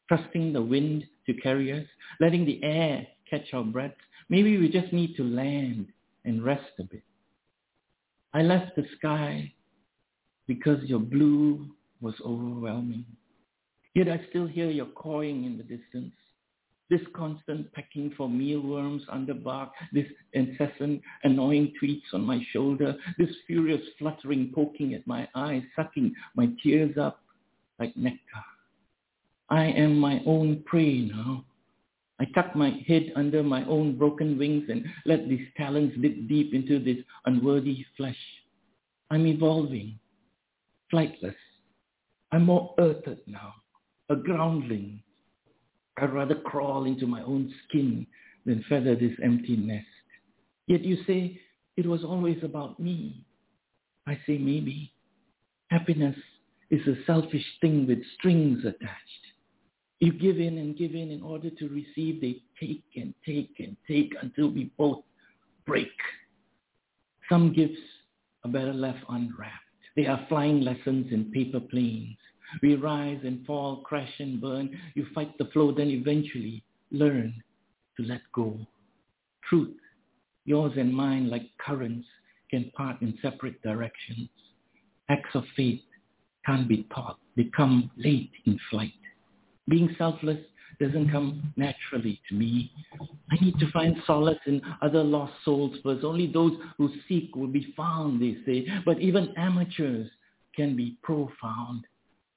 trusting 0.09 0.52
the 0.52 0.62
wind 0.62 1.04
to 1.26 1.35
carry 1.35 1.72
us, 1.72 1.87
letting 2.20 2.44
the 2.44 2.62
air 2.62 3.06
catch 3.28 3.52
our 3.52 3.64
breath. 3.64 3.94
Maybe 4.28 4.59
we 4.59 4.68
just 4.68 4.92
need 4.92 5.16
to 5.16 5.24
land 5.24 5.87
and 6.24 6.44
rest 6.44 6.70
a 6.78 6.85
bit. 6.85 7.02
I 8.35 8.42
left 8.42 8.76
the 8.76 8.85
sky 8.98 9.52
because 10.46 10.83
your 10.85 11.00
blue 11.00 11.66
was 12.00 12.14
overwhelming. 12.24 13.04
Yet 13.94 14.09
I 14.09 14.20
still 14.28 14.46
hear 14.46 14.70
your 14.70 14.87
cawing 14.87 15.44
in 15.44 15.56
the 15.56 15.64
distance. 15.64 16.14
This 16.90 17.00
constant 17.14 17.72
pecking 17.72 18.12
for 18.16 18.29
mealworms 18.29 19.03
under 19.09 19.33
bark, 19.33 19.70
this 19.92 20.07
incessant 20.33 21.00
annoying 21.22 21.72
tweets 21.81 22.12
on 22.12 22.22
my 22.22 22.44
shoulder, 22.53 22.96
this 23.16 23.31
furious 23.46 23.83
fluttering 23.98 24.50
poking 24.53 24.94
at 24.94 25.07
my 25.07 25.29
eyes, 25.37 25.62
sucking 25.76 26.12
my 26.35 26.48
tears 26.62 26.98
up 26.98 27.20
like 27.79 27.96
nectar. 27.96 28.18
I 29.48 29.66
am 29.66 29.98
my 29.98 30.20
own 30.26 30.62
prey 30.66 31.00
now. 31.00 31.44
I 32.20 32.24
tuck 32.35 32.55
my 32.55 32.70
head 32.87 33.12
under 33.16 33.42
my 33.42 33.64
own 33.64 33.96
broken 33.96 34.37
wings 34.37 34.64
and 34.68 34.85
let 35.07 35.29
these 35.29 35.46
talons 35.57 35.92
dig 36.03 36.29
deep 36.29 36.53
into 36.53 36.79
this 36.79 36.98
unworthy 37.24 37.85
flesh. 37.96 38.18
I'm 39.11 39.26
evolving, 39.26 39.98
flightless. 40.92 41.35
I'm 42.31 42.44
more 42.44 42.74
earthed 42.79 43.26
now, 43.26 43.55
a 44.09 44.16
groundling. 44.16 45.03
I'd 46.00 46.12
rather 46.12 46.34
crawl 46.34 46.84
into 46.84 47.06
my 47.06 47.22
own 47.22 47.52
skin 47.68 48.06
than 48.46 48.64
feather 48.68 48.94
this 48.94 49.12
empty 49.22 49.56
nest. 49.56 49.86
Yet 50.66 50.82
you 50.82 50.98
say 51.06 51.40
it 51.76 51.86
was 51.86 52.04
always 52.04 52.38
about 52.42 52.80
me. 52.80 53.24
I 54.06 54.14
say 54.26 54.38
maybe. 54.38 54.92
Happiness 55.68 56.16
is 56.70 56.86
a 56.86 57.04
selfish 57.06 57.44
thing 57.60 57.86
with 57.86 57.98
strings 58.18 58.64
attached. 58.64 59.24
You 60.00 60.12
give 60.12 60.38
in 60.38 60.58
and 60.58 60.76
give 60.76 60.94
in 60.94 61.10
in 61.10 61.22
order 61.22 61.50
to 61.50 61.68
receive. 61.68 62.20
They 62.20 62.42
take 62.58 62.84
and 62.96 63.14
take 63.26 63.54
and 63.58 63.76
take 63.86 64.14
until 64.22 64.50
we 64.50 64.70
both 64.78 65.02
break. 65.66 65.92
Some 67.28 67.52
gifts 67.52 67.78
are 68.44 68.50
better 68.50 68.72
left 68.72 69.04
unwrapped. 69.08 69.54
They 69.96 70.06
are 70.06 70.24
flying 70.28 70.62
lessons 70.62 71.12
in 71.12 71.30
paper 71.30 71.60
planes. 71.60 72.16
We 72.62 72.74
rise 72.74 73.20
and 73.24 73.44
fall, 73.46 73.78
crash 73.78 74.12
and 74.18 74.40
burn. 74.40 74.78
You 74.94 75.06
fight 75.14 75.36
the 75.38 75.46
flow, 75.46 75.72
then 75.72 75.88
eventually 75.88 76.62
learn 76.90 77.34
to 77.96 78.02
let 78.02 78.22
go. 78.34 78.58
Truth, 79.48 79.76
yours 80.44 80.72
and 80.76 80.94
mine 80.94 81.30
like 81.30 81.48
currents, 81.64 82.06
can 82.50 82.70
part 82.76 83.00
in 83.00 83.16
separate 83.22 83.62
directions. 83.62 84.28
Acts 85.08 85.34
of 85.34 85.44
faith 85.56 85.80
can't 86.44 86.68
be 86.68 86.86
taught. 86.94 87.18
They 87.36 87.50
come 87.56 87.90
late 87.96 88.32
in 88.46 88.58
flight. 88.70 88.92
Being 89.68 89.94
selfless 89.98 90.38
doesn't 90.80 91.10
come 91.10 91.52
naturally 91.56 92.20
to 92.28 92.34
me. 92.34 92.72
I 93.30 93.44
need 93.44 93.58
to 93.60 93.70
find 93.70 93.96
solace 94.06 94.38
in 94.46 94.62
other 94.82 95.04
lost 95.04 95.32
souls 95.44 95.76
first. 95.82 96.04
Only 96.04 96.26
those 96.26 96.52
who 96.78 96.90
seek 97.08 97.36
will 97.36 97.48
be 97.48 97.72
found, 97.76 98.20
they 98.20 98.38
say. 98.46 98.66
But 98.84 98.98
even 99.00 99.34
amateurs 99.36 100.10
can 100.56 100.76
be 100.76 100.96
profound. 101.02 101.86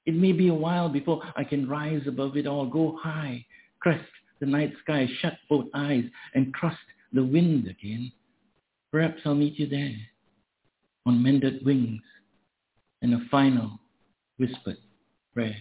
It 0.06 0.14
may 0.14 0.32
be 0.32 0.48
a 0.48 0.54
while 0.54 0.88
before 0.88 1.22
I 1.34 1.44
can 1.44 1.68
rise 1.68 2.02
above 2.06 2.36
it 2.36 2.46
all, 2.46 2.66
go 2.66 2.98
high, 3.00 3.44
crest 3.80 4.04
the 4.40 4.46
night 4.46 4.72
sky, 4.82 5.08
shut 5.20 5.38
both 5.48 5.66
eyes, 5.74 6.04
and 6.34 6.52
trust 6.54 6.76
the 7.12 7.24
wind 7.24 7.66
again. 7.68 8.12
Perhaps 8.92 9.22
I'll 9.24 9.34
meet 9.34 9.58
you 9.58 9.66
there, 9.66 9.96
on 11.06 11.22
mended 11.22 11.64
wings, 11.64 12.02
and 13.02 13.14
a 13.14 13.20
final 13.30 13.78
whispered 14.38 14.76
prayer. 15.32 15.56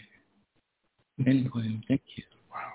End 1.26 1.50
poem. 1.52 1.82
Thank 1.88 2.02
you. 2.16 2.24
Wow. 2.52 2.72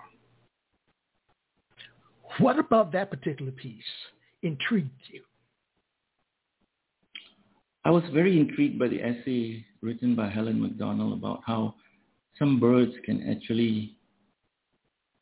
What 2.39 2.59
about 2.59 2.93
that 2.93 3.11
particular 3.11 3.53
piece 3.53 3.83
intrigued 4.43 4.91
you? 5.13 5.23
I 7.85 7.91
was 7.91 8.05
very 8.13 8.39
intrigued 8.39 8.79
by 8.79 8.89
the 8.89 9.03
essay 9.03 9.65
written 9.83 10.15
by 10.15 10.29
Helen 10.29 10.61
Macdonald 10.61 11.19
about 11.19 11.41
how 11.47 11.75
some 12.39 12.61
birds 12.61 12.93
can 13.05 13.29
actually 13.31 13.97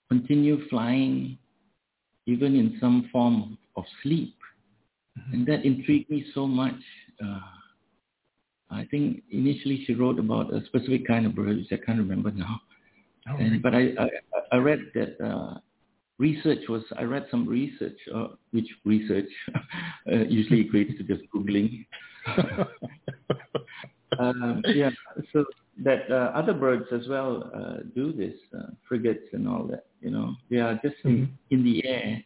continue 0.08 0.66
flying 0.68 1.38
even 2.26 2.56
in 2.56 2.76
some 2.80 3.08
form 3.12 3.56
of 3.76 3.84
sleep. 4.02 4.34
And 5.32 5.46
that 5.46 5.64
intrigued 5.64 6.10
me 6.10 6.26
so 6.34 6.46
much. 6.46 6.74
Uh, 7.24 7.40
I 8.70 8.84
think 8.90 9.22
initially 9.30 9.84
she 9.86 9.94
wrote 9.94 10.18
about 10.18 10.52
a 10.52 10.64
specific 10.66 11.06
kind 11.06 11.24
of 11.24 11.34
bird, 11.34 11.56
which 11.56 11.72
I 11.72 11.84
can't 11.84 11.98
remember 11.98 12.30
now. 12.30 12.60
All 13.28 13.36
And, 13.38 13.62
but 13.62 13.74
I, 13.74 13.92
I, 13.98 14.08
I 14.52 14.56
read 14.56 14.80
that 14.94 15.24
uh, 15.24 15.58
research 16.18 16.68
was, 16.68 16.82
I 16.98 17.04
read 17.04 17.26
some 17.30 17.48
research, 17.48 17.96
uh, 18.14 18.28
which 18.50 18.68
research 18.84 19.28
uh, 20.12 20.24
usually 20.28 20.64
equates 20.64 20.96
to 20.98 21.04
just 21.04 21.22
Googling. 21.34 21.86
um, 24.18 24.62
yeah, 24.66 24.90
so 25.32 25.44
that 25.84 26.10
uh, 26.10 26.32
other 26.34 26.54
birds 26.54 26.86
as 26.92 27.06
well 27.08 27.50
uh, 27.54 27.82
do 27.94 28.12
this, 28.12 28.34
uh, 28.56 28.70
frigates 28.88 29.28
and 29.32 29.48
all 29.48 29.64
that, 29.64 29.86
you 30.00 30.10
know, 30.10 30.34
they 30.50 30.58
are 30.58 30.78
just 30.82 30.96
in, 31.04 31.36
in 31.50 31.64
the 31.64 31.86
air 31.86 32.22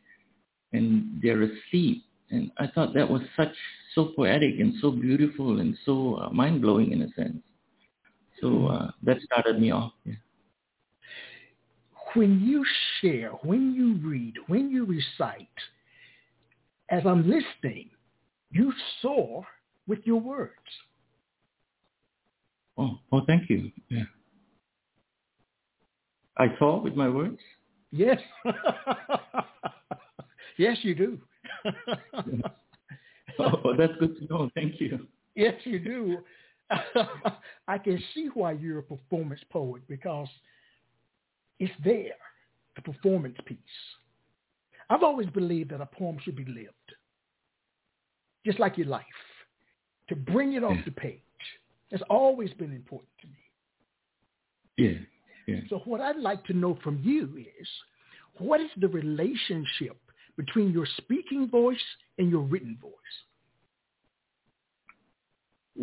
and 0.72 1.20
they're 1.22 1.42
asleep. 1.42 2.04
And 2.30 2.50
I 2.58 2.68
thought 2.68 2.94
that 2.94 3.10
was 3.10 3.22
such, 3.36 3.52
so 3.94 4.12
poetic 4.14 4.60
and 4.60 4.74
so 4.80 4.92
beautiful 4.92 5.60
and 5.60 5.76
so 5.84 6.16
uh, 6.16 6.30
mind-blowing 6.30 6.92
in 6.92 7.02
a 7.02 7.08
sense. 7.14 7.38
So 8.40 8.68
uh, 8.68 8.90
that 9.02 9.20
started 9.22 9.60
me 9.60 9.72
off. 9.72 9.92
Yeah. 10.04 10.14
when 12.14 12.40
you 12.40 12.64
share, 13.00 13.30
when 13.42 13.74
you 13.74 14.08
read, 14.08 14.34
when 14.46 14.70
you 14.70 14.84
recite, 14.84 15.48
as 16.90 17.02
I'm 17.04 17.28
listening, 17.28 17.90
you 18.50 18.72
soar 19.00 19.46
with 19.86 20.00
your 20.04 20.20
words. 20.20 20.52
Oh, 22.80 22.98
oh, 23.12 23.20
thank 23.26 23.50
you. 23.50 23.70
Yeah. 23.90 24.04
I 26.38 26.46
saw 26.58 26.80
with 26.80 26.94
my 26.94 27.08
words. 27.08 27.38
Yes. 27.92 28.18
yes, 30.58 30.78
you 30.82 30.94
do. 30.94 31.18
Oh, 33.38 33.74
that's 33.78 33.92
good 33.98 34.18
to 34.18 34.26
know. 34.26 34.50
Thank 34.54 34.80
you. 34.80 35.06
yes, 35.34 35.54
you 35.64 35.78
do. 35.78 36.18
I 37.68 37.78
can 37.78 37.98
see 38.12 38.28
why 38.34 38.52
you're 38.52 38.80
a 38.80 38.82
performance 38.82 39.40
poet 39.50 39.80
because 39.88 40.28
it's 41.58 41.72
there, 41.82 42.16
the 42.76 42.82
performance 42.82 43.36
piece. 43.46 43.58
I've 44.90 45.02
always 45.02 45.28
believed 45.30 45.70
that 45.70 45.80
a 45.80 45.86
poem 45.86 46.18
should 46.22 46.36
be 46.36 46.44
lived, 46.44 46.74
just 48.44 48.58
like 48.60 48.76
your 48.76 48.88
life, 48.88 49.04
to 50.08 50.16
bring 50.16 50.52
it 50.52 50.62
off 50.64 50.76
Yeah. 50.76 50.82
the 50.84 50.90
page. 50.92 51.22
That's 51.90 52.02
always 52.08 52.52
been 52.52 52.72
important 52.72 53.10
to 53.20 53.26
me. 53.26 53.34
Yeah, 54.76 54.98
yeah. 55.54 55.60
So 55.68 55.82
what 55.84 56.00
I'd 56.00 56.16
like 56.16 56.44
to 56.46 56.54
know 56.54 56.78
from 56.82 57.00
you 57.02 57.36
is, 57.36 57.68
what 58.38 58.60
is 58.60 58.70
the 58.80 58.88
relationship 58.88 59.96
between 60.36 60.70
your 60.70 60.86
speaking 60.96 61.48
voice 61.50 61.76
and 62.18 62.30
your 62.30 62.42
written 62.42 62.78
voice? 62.80 62.92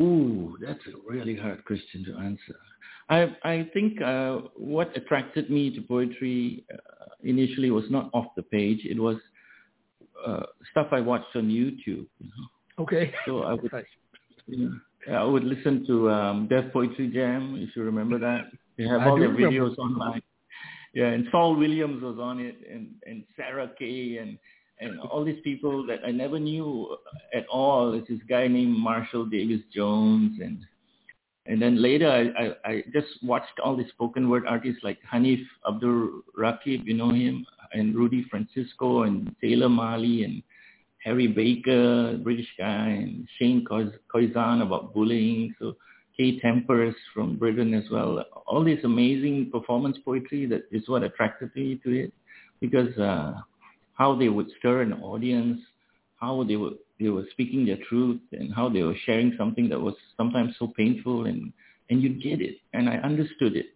Ooh, 0.02 0.58
that's 0.62 0.80
a 0.88 1.12
really 1.12 1.36
hard 1.36 1.66
question 1.66 2.06
to 2.06 2.18
answer. 2.18 2.56
I 3.10 3.36
I 3.44 3.70
think 3.74 4.02
uh, 4.02 4.42
what 4.56 4.96
attracted 4.96 5.50
me 5.50 5.74
to 5.76 5.82
poetry 5.82 6.66
uh, 6.74 6.78
initially 7.24 7.72
was 7.72 7.86
not 7.90 8.10
off 8.14 8.28
the 8.36 8.44
page. 8.44 8.86
It 8.86 9.00
was 9.00 9.18
uh, 10.26 10.44
stuff 10.72 10.88
I 10.92 11.02
watched 11.02 11.36
on 11.36 11.50
YouTube. 11.50 12.08
You 12.20 12.30
know? 12.30 12.84
Okay. 12.84 13.14
So 13.26 13.44
I 13.44 13.54
would, 13.54 13.72
you 14.48 14.58
know, 14.58 14.80
I 15.14 15.24
would 15.24 15.44
listen 15.44 15.86
to 15.88 16.10
um, 16.10 16.48
Def 16.48 16.72
Poetry 16.74 17.10
Jam, 17.14 17.56
if 17.58 17.76
you 17.76 17.84
remember 17.84 18.20
that. 18.20 18.52
They 18.78 18.86
have 18.86 19.02
I 19.02 19.10
all 19.10 19.20
their 19.20 19.30
remember. 19.30 19.52
videos 19.52 19.78
online. 19.78 20.22
Yeah, 20.94 21.08
and 21.08 21.28
Saul 21.32 21.56
Williams 21.56 22.02
was 22.02 22.18
on 22.20 22.40
it, 22.40 22.56
and 22.72 22.90
and 23.06 23.24
Sarah 23.36 23.70
Kay, 23.78 24.18
and 24.18 24.38
and 24.80 25.00
all 25.00 25.24
these 25.24 25.40
people 25.44 25.86
that 25.88 26.00
I 26.06 26.12
never 26.12 26.40
knew 26.40 26.98
at 27.34 27.46
all. 27.48 27.94
It's 27.94 28.08
this 28.08 28.20
guy 28.28 28.48
named 28.48 28.78
Marshall 28.78 29.26
Davis 29.26 29.62
Jones, 29.74 30.40
and 30.42 30.60
and 31.46 31.62
then 31.62 31.82
later 31.82 32.10
I, 32.10 32.44
I, 32.44 32.72
I 32.72 32.84
just 32.94 33.08
watched 33.24 33.60
all 33.64 33.76
these 33.76 33.90
spoken 33.90 34.30
word 34.30 34.46
artists 34.48 34.84
like 34.84 34.98
Hanif 35.12 35.44
Abdul 35.68 36.22
Rakib, 36.38 36.86
you 36.86 36.94
know 36.94 37.12
him, 37.12 37.46
and 37.74 37.96
Rudy 37.96 38.26
Francisco, 38.30 39.04
and 39.04 39.36
Taylor 39.42 39.70
Mali, 39.70 40.24
and 40.24 40.44
Harry 41.08 41.28
Baker, 41.28 42.20
British 42.22 42.50
guy, 42.58 42.90
and 42.90 43.26
Shane 43.40 43.66
Koyczan 43.66 44.62
about 44.62 44.94
bullying. 44.94 45.56
So 45.58 45.78
Kae 46.20 46.42
Tempest 46.42 46.98
from 47.14 47.38
Britain 47.38 47.74
as 47.74 47.86
well. 47.90 48.22
All 48.46 48.62
this 48.62 48.84
amazing 48.84 49.50
performance 49.50 49.98
poetry 50.04 50.46
that 50.48 50.64
is 50.70 50.90
what 50.90 51.04
attracted 51.04 51.52
me 51.56 51.80
to 51.86 51.92
it 51.98 52.14
because 52.60 52.94
uh, 52.98 53.36
how 53.94 54.16
they 54.16 54.28
would 54.28 54.48
stir 54.60 54.82
an 54.82 54.94
audience, 55.02 55.60
how 56.20 56.44
they 56.44 56.58
were 56.58 56.72
they 57.00 57.10
were 57.10 57.26
speaking 57.32 57.66
their 57.66 57.80
truth, 57.88 58.20
and 58.34 58.54
how 58.54 58.68
they 58.68 58.82
were 58.82 58.96
sharing 59.06 59.34
something 59.38 59.70
that 59.70 59.80
was 59.80 59.96
sometimes 60.18 60.56
so 60.60 60.74
painful, 60.76 61.26
and 61.26 61.54
and 61.90 62.02
you 62.02 62.10
get 62.10 62.42
it, 62.42 62.58
and 62.74 62.90
I 62.90 62.98
understood 62.98 63.56
it, 63.56 63.68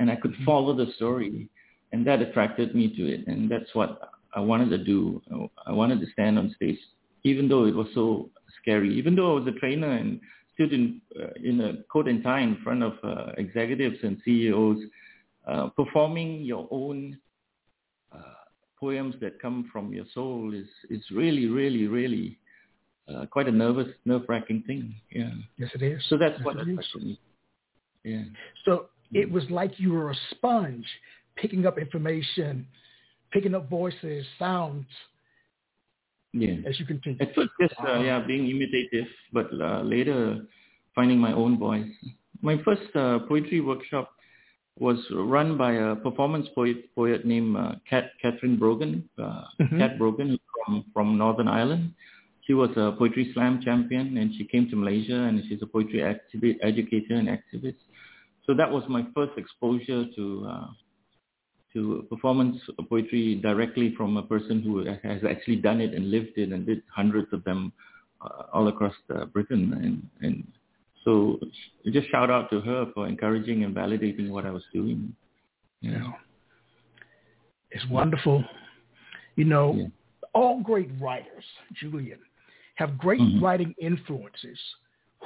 and 0.00 0.10
I 0.10 0.16
could 0.16 0.34
follow 0.44 0.74
the 0.74 0.90
story, 0.96 1.48
and 1.92 2.04
that 2.08 2.22
attracted 2.22 2.74
me 2.74 2.88
to 2.96 3.06
it, 3.06 3.28
and 3.28 3.48
that's 3.48 3.72
what 3.74 4.00
I 4.34 4.40
wanted 4.40 4.70
to 4.70 4.78
do. 4.78 5.20
I 5.66 5.72
wanted 5.72 6.00
to 6.00 6.06
stand 6.12 6.38
on 6.38 6.52
stage, 6.56 6.78
even 7.24 7.48
though 7.48 7.64
it 7.66 7.74
was 7.74 7.88
so 7.94 8.30
scary, 8.60 8.96
even 8.96 9.14
though 9.14 9.32
I 9.32 9.40
was 9.40 9.48
a 9.48 9.58
trainer 9.58 9.90
and 9.90 10.20
stood 10.54 10.72
in 10.72 11.00
uh, 11.20 11.28
in 11.42 11.60
a 11.60 11.82
coat 11.92 12.08
and 12.08 12.22
tie 12.22 12.40
in 12.40 12.56
front 12.62 12.82
of 12.82 12.94
uh, 13.04 13.32
executives 13.36 13.96
and 14.02 14.20
CEOs, 14.24 14.78
uh, 15.46 15.68
performing 15.68 16.42
your 16.42 16.68
own 16.70 17.18
uh, 18.12 18.18
poems 18.78 19.14
that 19.20 19.40
come 19.40 19.68
from 19.72 19.92
your 19.92 20.06
soul 20.14 20.54
is 20.54 20.68
is 20.90 21.02
really, 21.10 21.46
really, 21.46 21.86
really 21.86 22.38
uh, 23.08 23.26
quite 23.26 23.48
a 23.48 23.52
nervous, 23.52 23.88
nerve-wracking 24.04 24.64
thing. 24.66 24.94
Yeah. 25.10 25.30
Yes, 25.58 25.70
it 25.74 25.82
is. 25.82 26.02
So 26.08 26.16
that's 26.16 26.34
Yes, 26.38 26.44
what 26.44 26.56
is. 26.56 26.68
attracted 26.68 27.02
me. 27.02 27.20
Yeah. 28.04 28.24
So 28.64 28.86
it 29.12 29.30
was 29.30 29.44
like 29.50 29.78
you 29.78 29.92
were 29.92 30.10
a 30.10 30.16
sponge, 30.30 30.86
picking 31.36 31.66
up 31.66 31.78
information, 31.78 32.66
picking 33.32 33.54
up 33.54 33.68
voices, 33.68 34.26
sounds 34.38 34.86
Yeah. 36.32 36.56
as 36.66 36.78
you 36.80 36.86
continue. 36.86 37.18
At 37.20 37.34
first, 37.34 37.50
just 37.60 37.74
uh, 37.80 38.00
yeah, 38.00 38.20
being 38.26 38.48
imitative, 38.48 39.06
but 39.32 39.48
uh, 39.60 39.82
later 39.82 40.46
finding 40.94 41.18
my 41.18 41.32
own 41.32 41.58
voice. 41.58 41.88
My 42.40 42.56
first 42.64 42.94
uh, 42.96 43.20
poetry 43.28 43.60
workshop 43.60 44.10
was 44.78 44.96
run 45.12 45.58
by 45.58 45.72
a 45.72 45.94
performance 45.96 46.48
poet 46.54 46.94
poet 46.94 47.26
named 47.26 47.56
uh, 47.56 47.72
Kat 47.88 48.12
Catherine 48.22 48.56
Brogan, 48.58 49.08
uh, 49.18 49.44
Mhm. 49.60 49.78
Kat 49.78 49.98
Brogan 49.98 50.38
from 50.64 50.84
from 50.94 51.18
Northern 51.18 51.48
Ireland. 51.48 51.92
She 52.46 52.54
was 52.54 52.70
a 52.76 52.92
poetry 52.98 53.30
slam 53.34 53.60
champion, 53.62 54.16
and 54.18 54.34
she 54.36 54.44
came 54.52 54.68
to 54.70 54.76
Malaysia, 54.76 55.20
and 55.28 55.42
she's 55.46 55.62
a 55.62 55.66
poetry 55.66 56.00
activi- 56.00 56.58
educator 56.62 57.14
and 57.14 57.28
activist. 57.28 57.78
So 58.46 58.54
that 58.54 58.70
was 58.72 58.82
my 58.88 59.06
first 59.14 59.34
exposure 59.38 60.02
to 60.16 60.24
uh, 60.52 60.66
to 61.74 62.06
performance 62.10 62.58
poetry 62.88 63.36
directly 63.36 63.94
from 63.96 64.16
a 64.16 64.22
person 64.22 64.62
who 64.62 64.84
has 64.84 65.22
actually 65.28 65.56
done 65.56 65.80
it 65.80 65.94
and 65.94 66.10
lived 66.10 66.36
it 66.36 66.52
and 66.52 66.66
did 66.66 66.82
hundreds 66.94 67.32
of 67.32 67.42
them 67.44 67.72
uh, 68.20 68.44
all 68.52 68.68
across 68.68 68.94
uh, 69.14 69.24
Britain. 69.26 69.72
And, 69.82 70.26
and 70.26 70.46
so 71.04 71.40
just 71.90 72.10
shout 72.10 72.30
out 72.30 72.50
to 72.50 72.60
her 72.60 72.86
for 72.94 73.08
encouraging 73.08 73.64
and 73.64 73.74
validating 73.74 74.30
what 74.30 74.46
I 74.46 74.50
was 74.50 74.62
doing. 74.72 75.14
You 75.80 75.92
know, 75.92 76.14
it's 77.70 77.86
wonderful. 77.88 78.44
You 79.36 79.44
know, 79.44 79.74
Yeah. 79.74 79.86
all 80.34 80.60
great 80.60 80.90
writers, 81.00 81.44
Julian, 81.72 82.20
have 82.76 82.98
great 82.98 83.20
Mhm. 83.20 83.40
writing 83.42 83.74
influences. 83.78 84.58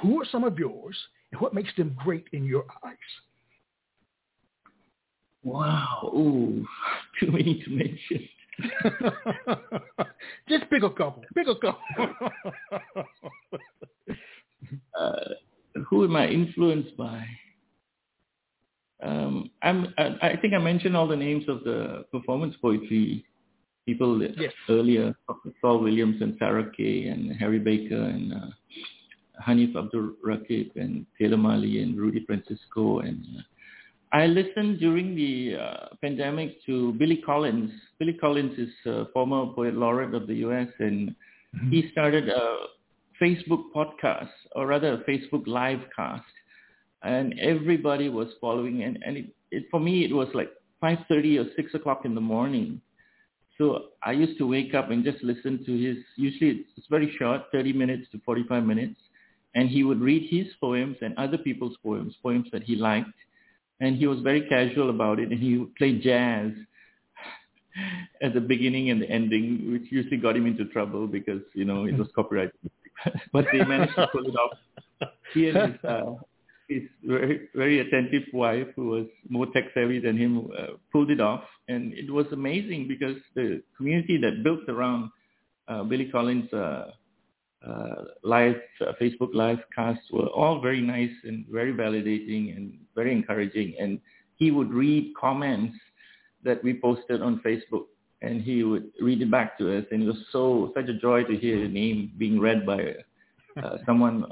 Who 0.01 0.21
are 0.21 0.25
some 0.25 0.43
of 0.43 0.57
yours, 0.57 0.97
and 1.31 1.41
what 1.41 1.53
makes 1.53 1.73
them 1.75 1.95
great 2.03 2.27
in 2.31 2.43
your 2.45 2.65
eyes? 2.83 2.97
Wow. 5.43 6.11
Ooh, 6.15 6.65
too 7.19 7.31
many 7.31 7.63
to 7.63 7.69
mention. 7.69 8.29
Just 10.49 10.69
pick 10.69 10.83
a 10.83 10.89
couple. 10.89 11.23
Pick 11.35 11.47
a 11.47 11.55
couple. 11.55 11.81
uh, 14.99 15.19
who 15.87 16.03
am 16.05 16.15
I 16.15 16.27
influenced 16.27 16.97
by? 16.97 17.25
Um, 19.03 19.51
I'm, 19.61 19.93
I, 19.97 20.17
I 20.29 20.37
think 20.37 20.53
I 20.55 20.57
mentioned 20.57 20.97
all 20.97 21.07
the 21.07 21.15
names 21.15 21.47
of 21.47 21.63
the 21.63 22.05
performance 22.11 22.55
poetry 22.61 23.23
people 23.85 24.21
Yes. 24.21 24.51
earlier, 24.69 25.15
Saul 25.61 25.79
Williams 25.81 26.21
and 26.21 26.35
Sarah 26.39 26.69
Kay 26.75 27.07
and 27.07 27.35
Harry 27.37 27.59
Baker 27.59 28.01
and 28.01 28.33
uh, 28.33 28.47
Hanif 29.47 29.75
Abdul 29.77 30.15
Rakib 30.25 30.75
and 30.75 31.05
Taylor 31.19 31.37
Mali 31.37 31.81
and 31.81 31.97
Rudy 31.97 32.25
Francisco. 32.25 32.99
And 32.99 33.23
uh, 33.37 33.41
I 34.13 34.25
listened 34.25 34.79
during 34.79 35.15
the 35.15 35.57
uh, 35.57 35.87
pandemic 36.01 36.65
to 36.65 36.93
Billy 36.93 37.17
Collins. 37.17 37.71
Billy 37.99 38.13
Collins 38.13 38.57
is 38.57 38.69
a 38.85 39.05
former 39.11 39.51
poet 39.53 39.75
laureate 39.75 40.13
of 40.13 40.27
the 40.27 40.35
U.S. 40.35 40.69
and 40.79 41.13
he 41.69 41.89
started 41.91 42.29
a 42.29 42.57
Facebook 43.21 43.63
podcast, 43.75 44.29
or 44.55 44.67
rather 44.67 44.93
a 44.93 44.97
Facebook 45.09 45.45
live 45.47 45.81
cast, 45.95 46.23
and 47.03 47.37
everybody 47.39 48.09
was 48.09 48.27
following. 48.39 48.83
And, 48.83 48.99
and 49.05 49.17
it, 49.17 49.25
it, 49.51 49.65
for 49.69 49.79
me, 49.79 50.05
it 50.05 50.13
was 50.13 50.29
like 50.33 50.51
5.30 50.81 51.45
or 51.45 51.49
6 51.55 51.73
o'clock 51.73 52.01
in 52.05 52.15
the 52.15 52.21
morning. 52.21 52.79
So 53.57 53.87
I 54.03 54.11
used 54.11 54.37
to 54.37 54.47
wake 54.47 54.73
up 54.73 54.91
and 54.91 55.03
just 55.03 55.21
listen 55.23 55.65
to 55.65 55.71
his, 55.77 55.97
usually 56.15 56.51
it's, 56.51 56.69
it's 56.77 56.87
very 56.89 57.13
short, 57.17 57.41
30 57.51 57.73
minutes 57.73 58.07
to 58.11 58.21
45 58.23 58.63
minutes, 58.63 58.99
and 59.55 59.67
he 59.67 59.83
would 59.83 59.99
read 59.99 60.27
his 60.29 60.47
poems 60.61 60.95
and 61.01 61.17
other 61.17 61.39
people's 61.39 61.75
poems, 61.83 62.13
poems 62.21 62.47
that 62.53 62.63
he 62.63 62.75
liked, 62.75 63.09
and 63.79 63.95
he 63.95 64.07
was 64.07 64.19
very 64.21 64.47
casual 64.47 64.89
about 64.89 65.19
it, 65.19 65.29
and 65.31 65.39
he 65.39 65.65
played 65.77 66.01
jazz 66.01 66.51
at 68.21 68.33
the 68.33 68.41
beginning 68.41 68.89
and 68.89 69.01
the 69.01 69.09
ending, 69.09 69.71
which 69.71 69.91
usually 69.91 70.17
got 70.17 70.35
him 70.35 70.45
into 70.45 70.65
trouble 70.65 71.07
because, 71.07 71.41
you 71.53 71.65
know, 71.65 71.85
it 71.85 71.97
was 71.97 72.07
copyright. 72.15 72.51
but 73.33 73.45
they 73.51 73.63
managed 73.63 73.95
to 73.95 74.07
pull 74.11 74.25
it 74.25 74.35
off. 74.35 74.57
He 75.33 75.49
and 75.49 75.73
his, 75.73 75.83
uh, 75.83 76.13
his 76.67 76.83
very, 77.03 77.49
very 77.53 77.79
attentive 77.79 78.23
wife, 78.33 78.67
who 78.75 78.87
was 78.87 79.05
more 79.29 79.45
tech 79.47 79.65
savvy 79.73 79.99
than 79.99 80.17
him, 80.17 80.49
uh, 80.57 80.73
pulled 80.91 81.11
it 81.11 81.21
off. 81.21 81.43
And 81.67 81.93
it 81.93 82.11
was 82.11 82.25
amazing 82.31 82.87
because 82.87 83.17
the 83.35 83.61
community 83.77 84.17
that 84.17 84.43
built 84.43 84.67
around 84.67 85.11
uh, 85.67 85.83
Billy 85.83 86.09
Collins' 86.09 86.51
uh, 86.53 86.91
uh, 87.65 88.03
live 88.23 88.55
uh, 88.81 88.93
Facebook 89.01 89.33
live 89.33 89.59
casts 89.75 90.05
were 90.11 90.27
all 90.27 90.61
very 90.61 90.81
nice 90.81 91.11
and 91.23 91.45
very 91.49 91.73
validating 91.73 92.55
and 92.55 92.77
very 92.95 93.11
encouraging. 93.11 93.75
And 93.79 93.99
he 94.35 94.51
would 94.51 94.71
read 94.71 95.13
comments 95.19 95.75
that 96.43 96.63
we 96.63 96.79
posted 96.79 97.21
on 97.21 97.41
Facebook, 97.45 97.85
and 98.21 98.41
he 98.41 98.63
would 98.63 98.91
read 99.01 99.21
it 99.21 99.31
back 99.31 99.57
to 99.57 99.77
us, 99.77 99.85
and 99.91 100.03
it 100.03 100.05
was 100.05 100.23
so 100.31 100.71
such 100.75 100.87
a 100.87 100.93
joy 100.93 101.23
to 101.23 101.35
hear 101.35 101.57
your 101.57 101.67
name 101.67 102.11
being 102.17 102.39
read 102.39 102.65
by 102.65 102.93
uh, 103.61 103.77
someone 103.85 104.25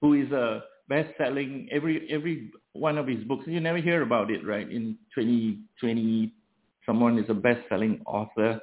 who 0.00 0.14
is 0.14 0.30
a 0.32 0.62
best-selling 0.88 1.68
every 1.70 2.08
every 2.10 2.50
one 2.72 2.96
of 2.96 3.06
his 3.06 3.22
books. 3.24 3.44
You 3.46 3.60
never 3.60 3.78
hear 3.78 4.02
about 4.02 4.30
it, 4.30 4.46
right? 4.46 4.68
In 4.70 4.96
2020, 5.14 6.32
someone 6.86 7.18
is 7.18 7.28
a 7.28 7.34
best-selling 7.34 8.00
author 8.06 8.60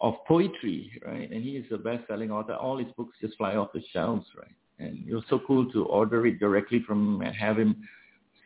of 0.00 0.14
poetry, 0.26 0.92
right? 1.06 1.30
And 1.30 1.42
he 1.42 1.56
is 1.56 1.66
a 1.72 1.78
best-selling 1.78 2.30
author. 2.30 2.54
All 2.54 2.78
his 2.78 2.92
books 2.96 3.16
just 3.20 3.36
fly 3.36 3.56
off 3.56 3.72
the 3.72 3.82
shelves, 3.92 4.26
right? 4.36 4.54
And 4.78 5.08
it 5.08 5.14
was 5.14 5.24
so 5.30 5.40
cool 5.46 5.70
to 5.72 5.84
order 5.86 6.26
it 6.26 6.38
directly 6.38 6.82
from 6.86 6.98
him 7.16 7.20
and 7.22 7.34
have 7.34 7.58
him 7.58 7.76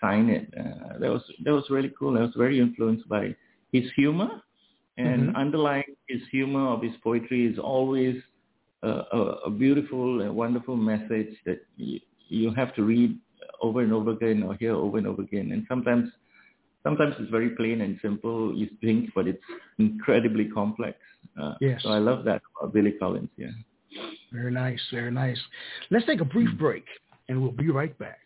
sign 0.00 0.28
it. 0.30 0.52
Uh, 0.58 0.98
that 0.98 1.10
was 1.10 1.22
that 1.44 1.52
was 1.52 1.64
really 1.70 1.92
cool. 1.98 2.16
I 2.16 2.22
was 2.22 2.34
very 2.36 2.60
influenced 2.60 3.08
by 3.08 3.34
his 3.72 3.90
humor, 3.96 4.42
and 4.96 5.30
Mhm. 5.30 5.36
underlying 5.36 5.96
his 6.08 6.22
humor 6.30 6.68
of 6.68 6.82
his 6.82 6.96
poetry 6.98 7.46
is 7.46 7.58
always 7.58 8.22
a, 8.82 8.88
a, 8.90 9.20
a 9.46 9.50
beautiful 9.50 10.22
and 10.22 10.34
wonderful 10.34 10.76
message 10.76 11.36
that 11.46 11.60
you, 11.76 12.00
you 12.28 12.54
have 12.54 12.74
to 12.76 12.82
read 12.82 13.18
over 13.60 13.80
and 13.80 13.92
over 13.92 14.12
again 14.12 14.42
or 14.42 14.54
hear 14.54 14.74
over 14.74 14.98
and 14.98 15.06
over 15.06 15.22
again. 15.22 15.52
And 15.52 15.66
sometimes, 15.68 16.10
sometimes 16.82 17.14
it's 17.18 17.30
very 17.30 17.50
plain 17.50 17.80
and 17.82 17.98
simple. 18.00 18.54
You 18.54 18.68
think, 18.80 19.10
but 19.14 19.26
it's 19.28 19.42
incredibly 19.78 20.46
complex. 20.48 20.96
Uh, 21.38 21.54
Yes. 21.60 21.82
So 21.82 21.90
I 21.90 21.98
love 21.98 22.24
that 22.24 22.42
about 22.60 22.72
Billy 22.72 22.92
Collins. 22.92 23.28
Yeah. 23.36 23.48
Very 24.32 24.52
nice, 24.52 24.80
very 24.92 25.10
nice. 25.10 25.38
Let's 25.90 26.06
take 26.06 26.20
a 26.20 26.24
brief 26.24 26.56
break. 26.58 26.84
and 27.28 27.40
we'll 27.40 27.52
be 27.52 27.70
right 27.70 27.96
back. 27.98 28.18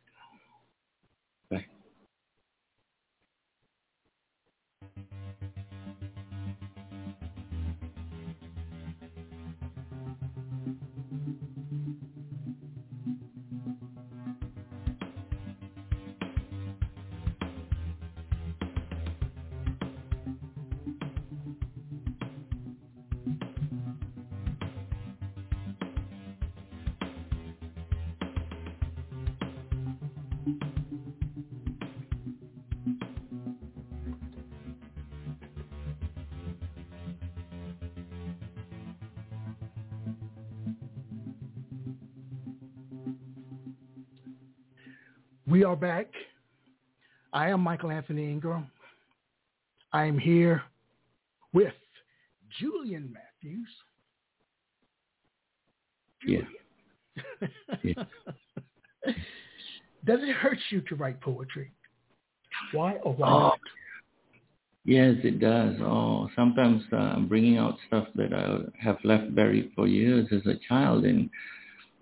We 45.54 45.62
are 45.62 45.76
back. 45.76 46.08
I 47.32 47.50
am 47.50 47.60
Michael 47.60 47.92
Anthony 47.92 48.28
Ingram. 48.28 48.66
I 49.92 50.04
am 50.04 50.18
here 50.18 50.64
with 51.52 51.74
Julian 52.58 53.14
Matthews. 53.14 53.68
Julian. 56.20 56.48
Yeah. 57.84 58.02
Does 60.04 60.18
it 60.24 60.34
hurt 60.34 60.58
you 60.70 60.80
to 60.88 60.96
write 60.96 61.20
poetry? 61.20 61.70
Why 62.72 62.94
or 63.04 63.14
why 63.14 63.28
oh, 63.28 63.38
not? 63.38 63.60
Yes, 64.84 65.14
it 65.22 65.38
does. 65.38 65.76
Oh, 65.80 66.28
sometimes 66.34 66.82
uh, 66.92 66.96
I'm 66.96 67.28
bringing 67.28 67.58
out 67.58 67.76
stuff 67.86 68.08
that 68.16 68.32
I 68.34 68.58
have 68.84 68.98
left 69.04 69.32
buried 69.36 69.70
for 69.76 69.86
years 69.86 70.26
as 70.32 70.44
a 70.46 70.58
child, 70.68 71.04
and 71.04 71.30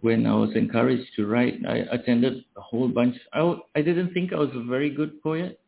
when 0.03 0.27
I 0.27 0.35
was 0.35 0.51
encouraged 0.55 1.09
to 1.17 1.27
write, 1.27 1.61
I 1.67 1.79
attended 1.91 2.45
a 2.57 2.61
whole 2.61 2.89
bunch. 2.89 3.17
I, 3.33 3.55
I 3.75 3.83
didn't 3.83 4.13
think 4.13 4.33
I 4.33 4.37
was 4.37 4.51
a 4.55 4.65
very 4.65 4.91
good 4.91 5.23
poet. 5.23 5.59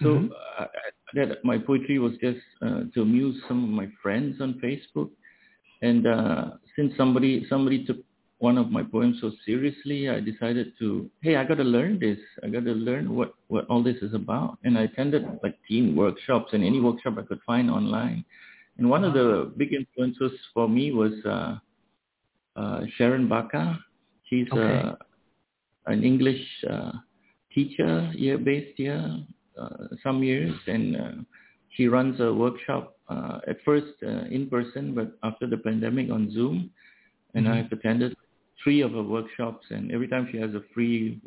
So 0.00 0.06
mm-hmm. 0.06 0.32
I, 0.58 0.66
that 1.14 1.44
my 1.44 1.58
poetry 1.58 1.98
was 1.98 2.12
just 2.20 2.40
uh, 2.62 2.82
to 2.94 3.02
amuse 3.02 3.40
some 3.46 3.62
of 3.62 3.70
my 3.70 3.88
friends 4.02 4.40
on 4.40 4.60
Facebook. 4.64 5.10
And 5.82 6.06
uh, 6.06 6.44
since 6.76 6.92
somebody 6.96 7.46
somebody 7.48 7.84
took 7.84 7.98
one 8.38 8.58
of 8.58 8.70
my 8.70 8.82
poems 8.82 9.18
so 9.20 9.32
seriously, 9.46 10.08
I 10.08 10.20
decided 10.20 10.72
to, 10.78 11.08
hey, 11.22 11.36
I 11.36 11.44
got 11.44 11.56
to 11.56 11.64
learn 11.64 11.98
this. 11.98 12.18
I 12.42 12.48
got 12.48 12.64
to 12.64 12.72
learn 12.72 13.14
what, 13.14 13.34
what 13.48 13.66
all 13.68 13.82
this 13.82 13.96
is 14.02 14.12
about. 14.12 14.58
And 14.64 14.76
I 14.76 14.82
attended 14.82 15.24
like 15.42 15.56
team 15.68 15.96
workshops 15.96 16.52
and 16.52 16.64
any 16.64 16.80
workshop 16.80 17.14
I 17.18 17.22
could 17.22 17.40
find 17.46 17.70
online. 17.70 18.24
And 18.76 18.90
one 18.90 19.04
of 19.04 19.14
the 19.14 19.52
big 19.56 19.72
influences 19.72 20.32
for 20.52 20.68
me 20.68 20.92
was 20.92 21.12
uh, 21.24 21.58
uh, 22.56 22.80
Sharon 22.96 23.28
Bakar. 23.28 23.78
She's 24.24 24.46
okay. 24.52 24.88
uh, 24.88 24.94
an 25.86 26.02
English 26.04 26.42
uh, 26.70 26.92
teacher 27.54 28.10
here 28.16 28.38
based 28.38 28.76
here 28.76 29.18
uh, 29.60 29.68
some 30.02 30.22
years, 30.22 30.54
and 30.66 30.96
uh, 30.96 31.10
she 31.70 31.88
runs 31.88 32.20
a 32.20 32.32
workshop 32.32 32.96
uh, 33.08 33.40
at 33.46 33.56
first 33.64 33.92
uh, 34.02 34.24
in 34.30 34.48
person, 34.48 34.94
but 34.94 35.12
after 35.22 35.46
the 35.46 35.58
pandemic 35.58 36.10
on 36.10 36.32
Zoom. 36.32 36.70
And 37.34 37.46
mm-hmm. 37.46 37.66
I've 37.66 37.72
attended 37.72 38.16
three 38.62 38.80
of 38.80 38.92
her 38.92 39.02
workshops, 39.02 39.66
and 39.70 39.92
every 39.92 40.08
time 40.08 40.28
she 40.30 40.38
has 40.38 40.54
a 40.54 40.62
free 40.72 41.20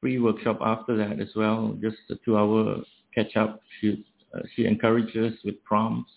free 0.00 0.18
workshop 0.18 0.58
after 0.60 0.96
that 0.96 1.20
as 1.20 1.28
well, 1.34 1.76
just 1.80 1.96
a 2.10 2.14
two-hour 2.24 2.82
catch 3.14 3.36
up. 3.36 3.60
She 3.80 4.04
uh, 4.34 4.40
she 4.54 4.66
encourages 4.66 5.34
with 5.44 5.62
prompts, 5.64 6.12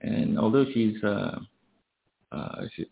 and 0.00 0.38
although 0.38 0.64
she's 0.72 1.02
uh, 1.02 1.38
uh, 2.32 2.62
she, 2.74 2.86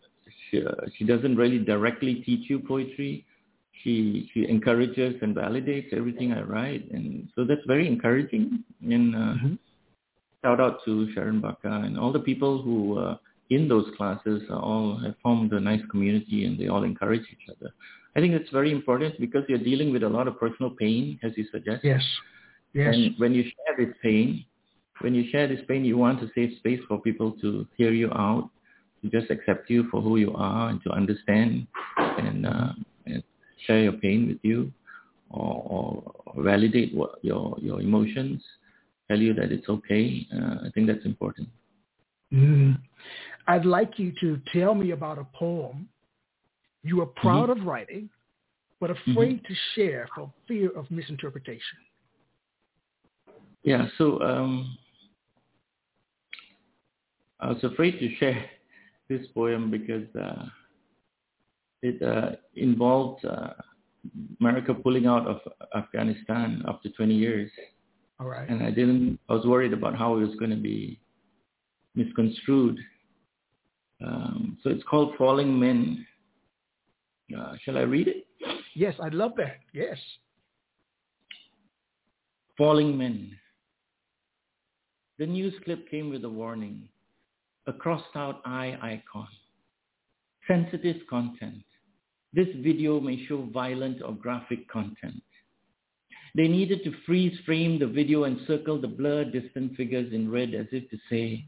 she, 0.53 0.63
she 0.97 1.05
doesn't 1.05 1.35
really 1.35 1.59
directly 1.59 2.15
teach 2.15 2.49
you 2.49 2.59
poetry. 2.59 3.25
She 3.83 4.29
she 4.33 4.47
encourages 4.47 5.15
and 5.21 5.35
validates 5.35 5.91
everything 5.93 6.31
I 6.31 6.41
write, 6.41 6.89
and 6.91 7.27
so 7.35 7.43
that's 7.43 7.65
very 7.65 7.87
encouraging. 7.87 8.63
And 8.81 9.15
uh, 9.15 9.19
mm-hmm. 9.19 9.53
shout 10.43 10.59
out 10.61 10.79
to 10.85 11.11
Sharon 11.13 11.41
Bakar 11.41 11.83
and 11.83 11.97
all 11.97 12.13
the 12.13 12.19
people 12.19 12.61
who 12.61 12.99
uh, 12.99 13.17
in 13.49 13.67
those 13.67 13.87
classes 13.97 14.43
all 14.49 14.99
have 15.03 15.15
formed 15.23 15.51
a 15.53 15.59
nice 15.59 15.81
community, 15.89 16.45
and 16.45 16.57
they 16.57 16.67
all 16.67 16.83
encourage 16.83 17.23
each 17.31 17.49
other. 17.49 17.71
I 18.15 18.19
think 18.19 18.33
it's 18.33 18.51
very 18.51 18.71
important 18.71 19.19
because 19.19 19.43
you're 19.49 19.57
dealing 19.57 19.91
with 19.91 20.03
a 20.03 20.09
lot 20.09 20.27
of 20.27 20.39
personal 20.39 20.71
pain, 20.71 21.19
as 21.23 21.31
you 21.35 21.45
suggest. 21.51 21.83
Yes. 21.83 22.03
Yes. 22.73 22.93
And 22.93 23.15
when 23.17 23.33
you 23.33 23.43
share 23.43 23.85
this 23.85 23.95
pain, 24.03 24.45
when 25.01 25.15
you 25.15 25.29
share 25.31 25.47
this 25.47 25.61
pain, 25.67 25.83
you 25.83 25.97
want 25.97 26.19
to 26.21 26.29
save 26.35 26.57
space 26.57 26.79
for 26.87 27.01
people 27.01 27.31
to 27.41 27.67
hear 27.75 27.91
you 27.91 28.11
out 28.11 28.49
to 29.03 29.09
just 29.09 29.29
accept 29.29 29.69
you 29.69 29.87
for 29.91 30.01
who 30.01 30.17
you 30.17 30.33
are 30.33 30.69
and 30.69 30.81
to 30.83 30.89
understand 30.91 31.67
and, 31.97 32.45
uh, 32.45 32.73
and 33.05 33.23
share 33.67 33.81
your 33.81 33.93
pain 33.93 34.27
with 34.27 34.39
you 34.41 34.71
or, 35.29 36.13
or 36.35 36.43
validate 36.43 36.95
what 36.95 37.15
your, 37.21 37.55
your 37.61 37.81
emotions, 37.81 38.41
tell 39.07 39.19
you 39.19 39.33
that 39.33 39.51
it's 39.51 39.69
okay. 39.69 40.25
Uh, 40.33 40.65
I 40.65 40.69
think 40.73 40.87
that's 40.87 41.05
important. 41.05 41.49
Mm. 42.33 42.79
I'd 43.47 43.65
like 43.65 43.99
you 43.99 44.13
to 44.21 44.39
tell 44.51 44.73
me 44.73 44.91
about 44.91 45.19
a 45.19 45.27
poem 45.37 45.89
you 46.83 47.01
are 47.01 47.05
proud 47.05 47.49
mm-hmm. 47.49 47.61
of 47.61 47.67
writing, 47.67 48.09
but 48.79 48.91
afraid 48.91 49.37
mm-hmm. 49.37 49.53
to 49.53 49.59
share 49.73 50.07
for 50.13 50.31
fear 50.47 50.69
of 50.77 50.89
misinterpretation. 50.91 51.77
Yeah, 53.63 53.87
so 53.97 54.21
um, 54.21 54.77
I 57.39 57.47
was 57.47 57.63
afraid 57.63 57.99
to 57.99 58.13
share 58.17 58.45
this 59.13 59.27
poem 59.33 59.69
because 59.69 60.07
uh, 60.15 60.45
it 61.81 62.01
uh, 62.01 62.31
involved 62.55 63.23
uh, 63.25 63.49
America 64.39 64.73
pulling 64.73 65.05
out 65.05 65.27
of 65.27 65.39
Afghanistan 65.75 66.63
after 66.67 66.89
20 66.89 67.13
years. 67.13 67.51
All 68.19 68.27
right. 68.27 68.49
And 68.49 68.63
I 68.63 68.71
didn't. 68.71 69.19
I 69.29 69.33
was 69.33 69.45
worried 69.45 69.73
about 69.73 69.97
how 69.97 70.17
it 70.17 70.21
was 70.21 70.35
going 70.37 70.51
to 70.51 70.57
be 70.57 70.99
misconstrued. 71.95 72.79
Um, 74.05 74.57
so 74.63 74.69
it's 74.69 74.83
called 74.83 75.15
Falling 75.17 75.59
Men. 75.59 76.05
Uh, 77.37 77.53
shall 77.63 77.77
I 77.77 77.81
read 77.81 78.07
it? 78.07 78.27
Yes, 78.75 78.95
I'd 79.01 79.13
love 79.13 79.31
that. 79.37 79.57
Yes. 79.73 79.97
Falling 82.57 82.97
Men. 82.97 83.31
The 85.19 85.25
news 85.25 85.53
clip 85.63 85.89
came 85.89 86.09
with 86.09 86.23
a 86.25 86.29
warning 86.29 86.89
a 87.65 87.73
crossed 87.73 88.15
out 88.15 88.41
eye 88.45 88.77
icon. 88.81 89.27
Sensitive 90.47 90.97
content. 91.09 91.63
This 92.33 92.47
video 92.57 92.99
may 92.99 93.25
show 93.25 93.47
violent 93.53 94.01
or 94.01 94.13
graphic 94.13 94.67
content. 94.69 95.23
They 96.35 96.47
needed 96.47 96.83
to 96.83 96.93
freeze 97.05 97.37
frame 97.45 97.79
the 97.79 97.87
video 97.87 98.23
and 98.23 98.39
circle 98.47 98.81
the 98.81 98.87
blurred 98.87 99.31
distant 99.31 99.75
figures 99.77 100.11
in 100.11 100.31
red 100.31 100.53
as 100.53 100.65
if 100.71 100.89
to 100.89 100.97
say, 101.09 101.45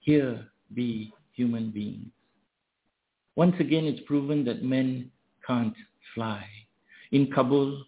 here 0.00 0.46
be 0.74 1.12
human 1.32 1.70
beings. 1.70 2.12
Once 3.36 3.54
again, 3.58 3.84
it's 3.84 4.06
proven 4.06 4.44
that 4.44 4.62
men 4.62 5.10
can't 5.46 5.74
fly. 6.14 6.44
In 7.10 7.30
Kabul 7.32 7.84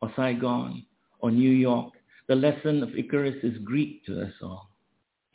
or 0.00 0.12
Saigon 0.16 0.84
or 1.20 1.30
New 1.30 1.50
York, 1.50 1.92
the 2.26 2.34
lesson 2.34 2.82
of 2.82 2.96
Icarus 2.96 3.36
is 3.42 3.58
Greek 3.58 4.04
to 4.06 4.22
us 4.22 4.32
all, 4.42 4.70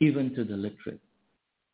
even 0.00 0.34
to 0.34 0.44
the 0.44 0.56
literate. 0.56 1.00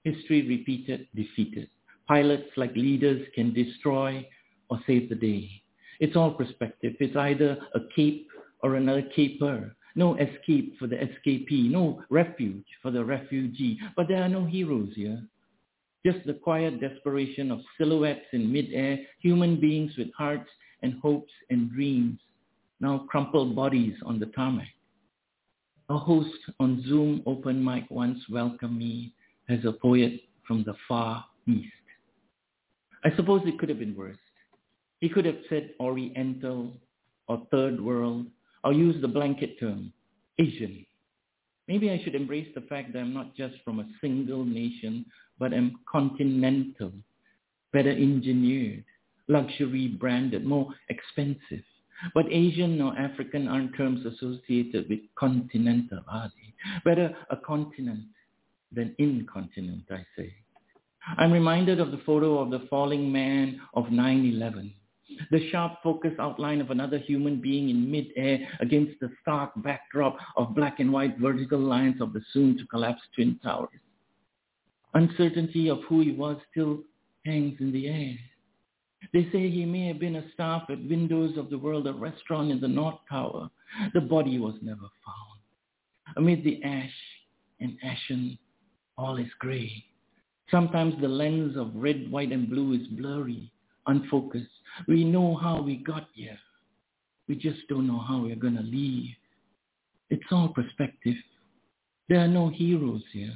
History 0.05 0.47
repeated, 0.47 1.09
defeated. 1.15 1.69
Pilots 2.07 2.49
like 2.57 2.75
leaders 2.77 3.27
can 3.35 3.55
destroy 3.55 4.27
or 4.69 4.79
save 4.87 5.09
the 5.09 5.15
day. 5.15 5.51
It's 5.99 6.17
all 6.17 6.33
perspective. 6.33 6.95
It's 7.01 7.17
either 7.17 7.57
a 7.75 7.81
cape 7.97 8.29
or 8.63 8.75
another 8.75 9.03
caper. 9.17 9.75
No 9.97 10.17
escape 10.17 10.79
for 10.79 10.87
the 10.87 10.97
escapee. 10.97 11.71
No 11.71 12.03
refuge 12.11 12.67
for 12.83 12.91
the 12.91 13.05
refugee. 13.05 13.79
But 13.97 14.09
there 14.09 14.23
are 14.23 14.29
no 14.29 14.45
heroes 14.45 14.91
here. 14.95 15.23
Just 16.05 16.27
the 16.27 16.35
quiet 16.35 16.83
desperation 16.83 17.51
of 17.51 17.61
silhouettes 17.79 18.27
in 18.33 18.53
midair, 18.53 18.99
human 19.21 19.59
beings 19.59 19.93
with 19.97 20.13
hearts 20.17 20.51
and 20.83 21.01
hopes 21.01 21.33
and 21.49 21.73
dreams, 21.73 22.19
now 22.81 23.07
crumpled 23.09 23.57
bodies 23.57 23.95
on 24.05 24.21
the 24.21 24.27
tarmac. 24.27 24.69
A 25.89 25.97
host 25.97 26.37
on 26.61 26.83
Zoom 26.87 27.23
open 27.25 27.65
mic 27.65 27.85
once 27.91 28.19
welcomed 28.29 28.79
me 28.79 29.15
as 29.49 29.65
a 29.65 29.73
poet 29.73 30.21
from 30.47 30.65
the 30.65 30.75
far 30.89 31.25
east. 31.47 31.73
I 33.05 33.15
suppose 33.17 33.43
it 33.45 33.59
could 33.59 33.69
have 33.69 33.79
been 33.79 33.97
worse. 33.97 34.17
He 35.01 35.09
could 35.09 35.27
have 35.27 35.39
said 35.49 35.71
Oriental 35.81 36.73
or 37.29 37.47
Third 37.51 37.81
World 37.81 38.27
or 38.63 38.73
used 38.73 39.03
the 39.03 39.09
blanket 39.09 39.61
term, 39.61 39.93
Asian. 40.39 40.87
Maybe 41.69 41.91
I 41.91 42.01
should 42.03 42.15
embrace 42.15 42.49
the 42.55 42.63
fact 42.63 42.93
that 42.93 43.01
I'm 43.01 43.15
not 43.15 43.35
just 43.37 43.55
from 43.65 43.81
a 43.81 43.89
single 44.01 44.45
nation, 44.45 45.05
but 45.39 45.53
am 45.53 45.81
continental, 45.91 46.93
better 47.73 47.91
engineered, 47.91 48.85
luxury 49.29 49.89
branded, 49.89 50.45
more 50.45 50.69
expensive. 50.89 51.65
But 52.15 52.27
Asian 52.31 52.81
or 52.81 52.97
African 52.99 53.49
aren't 53.49 53.77
terms 53.77 54.05
associated 54.05 54.89
with 54.89 55.01
continental, 55.17 56.01
are 56.09 56.31
they? 56.35 56.81
Better 56.85 57.15
a 57.31 57.37
continent 57.37 58.05
than 58.73 58.95
incontinent, 58.99 59.85
I 59.91 60.05
say. 60.17 60.35
I'm 61.19 61.33
reminded 61.33 61.81
of 61.81 61.91
the 61.91 62.01
photo 62.07 62.39
of 62.39 62.51
the 62.51 62.67
falling 62.71 63.13
man 63.13 63.61
of 63.75 63.87
9-11. 63.87 64.73
The 65.31 65.51
sharp 65.51 65.83
focus 65.83 66.13
outline 66.19 66.61
of 66.61 66.71
another 66.71 66.99
human 66.99 67.41
being 67.41 67.69
in 67.69 67.91
midair 67.91 68.39
against 68.61 68.99
the 69.01 69.11
stark 69.21 69.53
backdrop 69.57 70.17
of 70.37 70.55
black 70.55 70.81
and 70.81 70.93
white 70.93 71.19
vertical 71.19 71.59
lines 71.59 72.01
of 72.01 72.13
the 72.13 72.23
soon-to-collapse 72.33 73.03
Twin 73.15 73.39
Towers. 73.43 73.69
Uncertainty 74.95 75.69
of 75.69 75.81
who 75.89 76.01
he 76.01 76.13
was 76.13 76.39
still 76.51 76.83
hangs 77.27 77.57
in 77.61 77.71
the 77.73 77.89
air. 77.89 78.17
They 79.13 79.29
say 79.31 79.51
he 79.51 79.67
may 79.67 79.87
have 79.89 79.99
been 79.99 80.17
a 80.17 80.33
staff 80.33 80.63
at 80.71 80.83
Windows 80.89 81.37
of 81.37 81.51
the 81.51 81.59
World, 81.59 81.87
a 81.87 81.93
restaurant 81.93 82.51
in 82.51 82.61
the 82.61 82.69
North 82.69 82.99
Tower. 83.09 83.51
The 83.93 84.01
body 84.01 84.39
was 84.39 84.55
never 84.63 84.81
found. 84.81 86.17
Amid 86.17 86.45
the 86.45 86.63
ash 86.65 86.95
and 87.61 87.77
ashen, 87.83 88.39
all 88.97 89.17
is 89.19 89.31
gray. 89.39 89.85
Sometimes 90.51 90.95
the 91.01 91.09
lens 91.09 91.57
of 91.57 91.71
red, 91.75 92.11
white, 92.11 92.33
and 92.33 92.49
blue 92.49 92.75
is 92.75 92.87
blurry, 92.89 93.51
unfocused. 93.87 94.47
We 94.89 95.05
know 95.05 95.37
how 95.37 95.63
we 95.63 95.77
got 95.77 96.09
here. 96.15 96.39
We 97.29 97.37
just 97.37 97.67
don't 97.69 97.87
know 97.87 97.99
how 98.07 98.23
we're 98.23 98.37
going 98.37 98.57
to 98.57 98.63
leave. 98.63 99.15
It's 100.11 100.25
all 100.31 100.49
perspective. 100.49 101.17
There 102.09 102.21
are 102.21 102.29
no 102.29 102.51
heroes 102.51 103.03
here. 103.13 103.33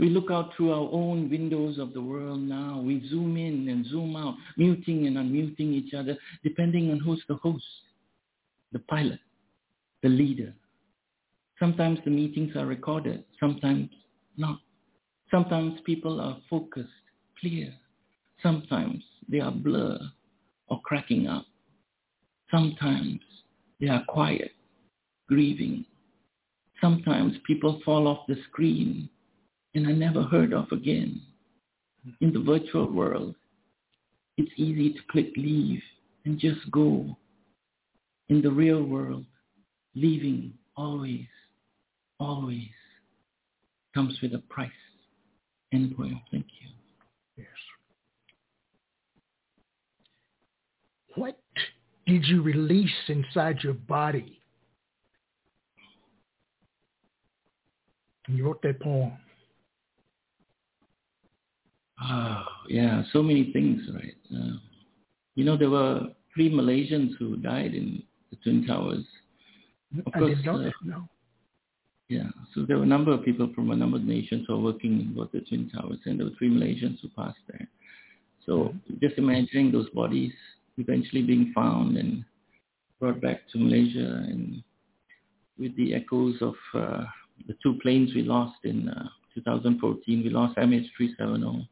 We 0.00 0.08
look 0.08 0.30
out 0.30 0.52
through 0.56 0.72
our 0.72 0.88
own 0.90 1.28
windows 1.28 1.78
of 1.78 1.92
the 1.92 2.00
world 2.00 2.40
now. 2.40 2.80
We 2.80 3.06
zoom 3.10 3.36
in 3.36 3.68
and 3.68 3.86
zoom 3.86 4.16
out, 4.16 4.34
muting 4.56 5.06
and 5.06 5.16
unmuting 5.16 5.72
each 5.72 5.92
other, 5.92 6.16
depending 6.42 6.90
on 6.90 7.00
who's 7.00 7.22
the 7.28 7.34
host, 7.34 7.64
the 8.72 8.78
pilot, 8.78 9.20
the 10.02 10.08
leader. 10.08 10.54
Sometimes 11.58 11.98
the 12.04 12.10
meetings 12.10 12.56
are 12.56 12.66
recorded, 12.66 13.24
sometimes 13.38 13.90
not. 14.38 14.58
Sometimes 15.34 15.80
people 15.84 16.20
are 16.20 16.38
focused, 16.48 16.90
clear. 17.40 17.74
Sometimes 18.40 19.02
they 19.28 19.40
are 19.40 19.50
blur 19.50 19.98
or 20.68 20.80
cracking 20.82 21.26
up. 21.26 21.44
Sometimes 22.52 23.18
they 23.80 23.88
are 23.88 24.04
quiet, 24.06 24.52
grieving. 25.26 25.86
Sometimes 26.80 27.32
people 27.48 27.80
fall 27.84 28.06
off 28.06 28.28
the 28.28 28.36
screen 28.48 29.08
and 29.74 29.88
are 29.88 29.92
never 29.92 30.22
heard 30.22 30.52
of 30.52 30.70
again. 30.70 31.20
In 32.20 32.32
the 32.32 32.38
virtual 32.38 32.92
world, 32.92 33.34
it's 34.36 34.52
easy 34.56 34.92
to 34.92 35.00
click 35.10 35.32
leave 35.36 35.82
and 36.24 36.38
just 36.38 36.70
go. 36.70 37.16
In 38.28 38.40
the 38.40 38.52
real 38.52 38.84
world, 38.84 39.24
leaving 39.96 40.52
always, 40.76 41.26
always 42.20 42.70
comes 43.96 44.16
with 44.22 44.32
a 44.32 44.42
price. 44.48 44.70
End 45.74 45.96
poem. 45.96 46.20
Thank 46.30 46.46
you. 46.60 46.68
Yes. 47.36 47.46
What 51.16 51.38
did 52.06 52.24
you 52.26 52.42
release 52.42 52.90
inside 53.08 53.58
your 53.62 53.74
body? 53.74 54.40
You 58.28 58.46
wrote 58.46 58.62
that 58.62 58.80
poem. 58.80 59.12
Oh, 62.02 62.44
yeah, 62.68 63.02
so 63.12 63.22
many 63.22 63.52
things, 63.52 63.82
right? 63.94 64.14
Uh, 64.34 64.56
you 65.34 65.44
know, 65.44 65.56
there 65.56 65.70
were 65.70 66.08
three 66.34 66.50
Malaysians 66.50 67.10
who 67.18 67.36
died 67.36 67.74
in 67.74 68.02
the 68.30 68.36
Twin 68.42 68.66
Towers. 68.66 69.04
Of 70.06 70.12
I 70.14 70.18
course, 70.18 70.36
did 70.36 70.46
not 70.46 70.66
uh, 70.66 70.70
know. 70.84 71.08
Yeah, 72.08 72.28
so 72.54 72.64
there 72.66 72.76
were 72.76 72.82
a 72.82 72.86
number 72.86 73.12
of 73.12 73.24
people 73.24 73.50
from 73.54 73.70
a 73.70 73.76
number 73.76 73.96
of 73.96 74.04
nations 74.04 74.44
who 74.46 74.56
were 74.56 74.72
working 74.72 75.00
in 75.00 75.14
both 75.14 75.32
the 75.32 75.40
Twin 75.40 75.70
Towers, 75.70 75.98
and 76.04 76.18
there 76.18 76.26
were 76.26 76.34
three 76.38 76.50
Malaysians 76.50 77.00
who 77.00 77.08
passed 77.16 77.38
there. 77.48 77.66
So 78.44 78.52
mm-hmm. 78.52 78.94
just 79.00 79.16
imagining 79.16 79.72
those 79.72 79.88
bodies 79.90 80.32
eventually 80.76 81.22
being 81.22 81.52
found 81.54 81.96
and 81.96 82.24
brought 83.00 83.22
back 83.22 83.48
to 83.52 83.58
Malaysia, 83.58 84.22
and 84.28 84.62
with 85.58 85.74
the 85.76 85.94
echoes 85.94 86.36
of 86.42 86.54
uh, 86.74 87.04
the 87.46 87.56
two 87.62 87.78
planes 87.80 88.14
we 88.14 88.22
lost 88.22 88.58
in 88.64 88.88
uh, 88.88 89.08
2014, 89.34 90.22
we 90.22 90.30
lost 90.30 90.56
MH370 90.58 91.66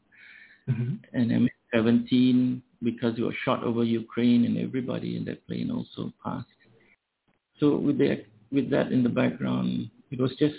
mm-hmm. 0.70 0.94
and 1.12 1.50
MH17 1.74 2.62
because 2.82 3.18
it 3.18 3.22
was 3.22 3.34
shot 3.44 3.62
over 3.64 3.84
Ukraine, 3.84 4.46
and 4.46 4.56
everybody 4.56 5.16
in 5.16 5.26
that 5.26 5.46
plane 5.46 5.70
also 5.70 6.12
passed. 6.24 6.46
So 7.60 7.76
with 7.76 7.98
the 7.98 8.24
with 8.50 8.70
that 8.70 8.92
in 8.92 9.02
the 9.02 9.08
background, 9.08 9.90
it 10.12 10.20
was 10.20 10.32
just 10.38 10.54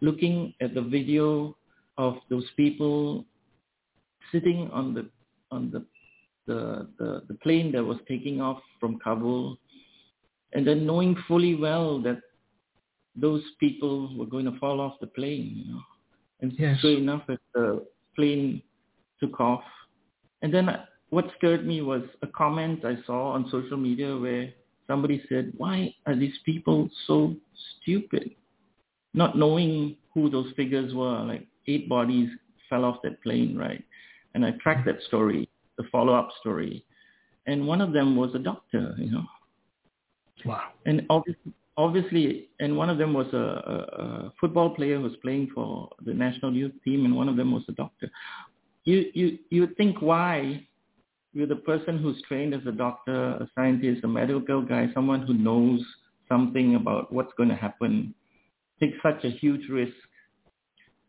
looking 0.00 0.52
at 0.60 0.74
the 0.74 0.82
video 0.82 1.56
of 1.96 2.16
those 2.28 2.46
people 2.56 3.24
sitting 4.32 4.68
on 4.72 4.92
the 4.94 5.08
on 5.50 5.70
the 5.70 5.84
the, 6.46 6.86
the, 6.98 7.22
the 7.26 7.34
plane 7.34 7.72
that 7.72 7.82
was 7.82 7.98
taking 8.06 8.40
off 8.40 8.60
from 8.78 8.98
Kabul 9.00 9.58
and 10.52 10.66
then 10.66 10.86
knowing 10.86 11.16
fully 11.26 11.54
well 11.54 12.00
that 12.02 12.20
those 13.16 13.42
people 13.58 14.16
were 14.16 14.26
going 14.26 14.44
to 14.44 14.58
fall 14.58 14.80
off 14.80 14.94
the 15.00 15.06
plane, 15.08 15.52
you 15.56 15.72
know. 15.72 15.80
And 16.40 16.52
yes. 16.58 16.78
sure 16.80 16.96
enough, 16.96 17.22
as 17.28 17.38
the 17.54 17.84
plane 18.14 18.62
took 19.20 19.40
off, 19.40 19.64
and 20.42 20.52
then 20.52 20.68
uh, 20.68 20.84
what 21.10 21.26
scared 21.36 21.66
me 21.66 21.80
was 21.80 22.02
a 22.22 22.26
comment 22.26 22.84
I 22.84 22.96
saw 23.06 23.32
on 23.32 23.48
social 23.50 23.76
media 23.76 24.16
where 24.16 24.50
somebody 24.86 25.22
said, 25.28 25.52
why 25.56 25.94
are 26.06 26.14
these 26.14 26.36
people 26.44 26.88
so 27.06 27.34
stupid? 27.80 28.32
Not 29.16 29.36
knowing 29.36 29.96
who 30.14 30.30
those 30.30 30.52
figures 30.54 30.94
were, 30.94 31.24
like 31.24 31.46
eight 31.66 31.88
bodies 31.88 32.30
fell 32.70 32.84
off 32.84 32.98
that 33.02 33.20
plane, 33.22 33.56
right? 33.56 33.82
And 34.34 34.46
I 34.46 34.52
tracked 34.62 34.86
that 34.86 35.02
story, 35.08 35.48
the 35.78 35.84
follow-up 35.90 36.28
story. 36.40 36.84
And 37.46 37.66
one 37.66 37.80
of 37.80 37.92
them 37.92 38.14
was 38.16 38.34
a 38.34 38.38
doctor, 38.38 38.94
you 38.98 39.10
know. 39.10 39.24
Wow. 40.44 40.68
And 40.84 41.04
obviously, 41.10 41.52
obviously 41.76 42.48
and 42.60 42.76
one 42.76 42.90
of 42.90 42.98
them 42.98 43.12
was 43.12 43.26
a, 43.32 43.36
a, 43.36 44.02
a 44.02 44.32
football 44.40 44.70
player 44.70 44.96
who 44.96 45.02
was 45.02 45.16
playing 45.22 45.50
for 45.54 45.90
the 46.04 46.14
national 46.14 46.54
youth 46.54 46.72
team, 46.84 47.04
and 47.04 47.16
one 47.16 47.28
of 47.28 47.36
them 47.36 47.52
was 47.52 47.62
a 47.68 47.72
doctor. 47.72 48.10
You, 48.84 49.10
you, 49.14 49.38
you 49.50 49.60
would 49.62 49.76
think 49.76 50.00
why 50.00 50.66
you're 51.32 51.46
the 51.46 51.56
person 51.56 51.98
who's 51.98 52.22
trained 52.28 52.54
as 52.54 52.62
a 52.66 52.72
doctor, 52.72 53.32
a 53.32 53.48
scientist, 53.54 54.04
a 54.04 54.08
medical 54.08 54.62
guy, 54.62 54.88
someone 54.94 55.26
who 55.26 55.34
knows 55.34 55.84
something 56.28 56.76
about 56.76 57.12
what's 57.12 57.32
going 57.36 57.48
to 57.48 57.54
happen, 57.54 58.14
take 58.80 58.94
such 59.02 59.24
a 59.24 59.30
huge 59.30 59.68
risk, 59.68 59.94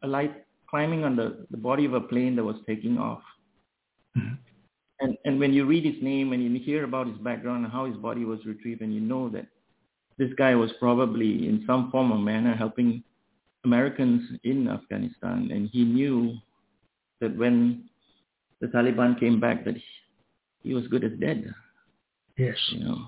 a 0.03 0.07
light 0.07 0.45
climbing 0.69 1.03
on 1.03 1.15
the, 1.15 1.45
the 1.51 1.57
body 1.57 1.85
of 1.85 1.93
a 1.93 2.01
plane 2.01 2.35
that 2.35 2.43
was 2.43 2.57
taking 2.67 2.97
off. 2.97 3.21
Mm-hmm. 4.17 4.35
And, 4.99 5.17
and 5.25 5.39
when 5.39 5.53
you 5.53 5.65
read 5.65 5.85
his 5.85 6.01
name 6.01 6.33
and 6.33 6.43
you 6.43 6.59
hear 6.59 6.83
about 6.83 7.07
his 7.07 7.17
background 7.17 7.63
and 7.63 7.71
how 7.71 7.85
his 7.85 7.95
body 7.97 8.25
was 8.25 8.45
retrieved 8.45 8.81
and 8.81 8.93
you 8.93 8.99
know 8.99 9.29
that 9.29 9.45
this 10.17 10.31
guy 10.37 10.55
was 10.55 10.71
probably 10.79 11.47
in 11.47 11.63
some 11.67 11.91
form 11.91 12.11
or 12.11 12.17
manner 12.17 12.55
helping 12.55 13.03
Americans 13.63 14.23
in 14.43 14.67
Afghanistan 14.67 15.49
and 15.51 15.69
he 15.71 15.83
knew 15.83 16.35
that 17.21 17.35
when 17.37 17.83
the 18.59 18.67
Taliban 18.67 19.19
came 19.19 19.39
back 19.39 19.65
that 19.65 19.75
he 20.63 20.73
was 20.73 20.87
good 20.87 21.03
as 21.03 21.11
dead. 21.19 21.53
Yes. 22.37 22.57
You 22.71 22.83
know. 22.83 23.05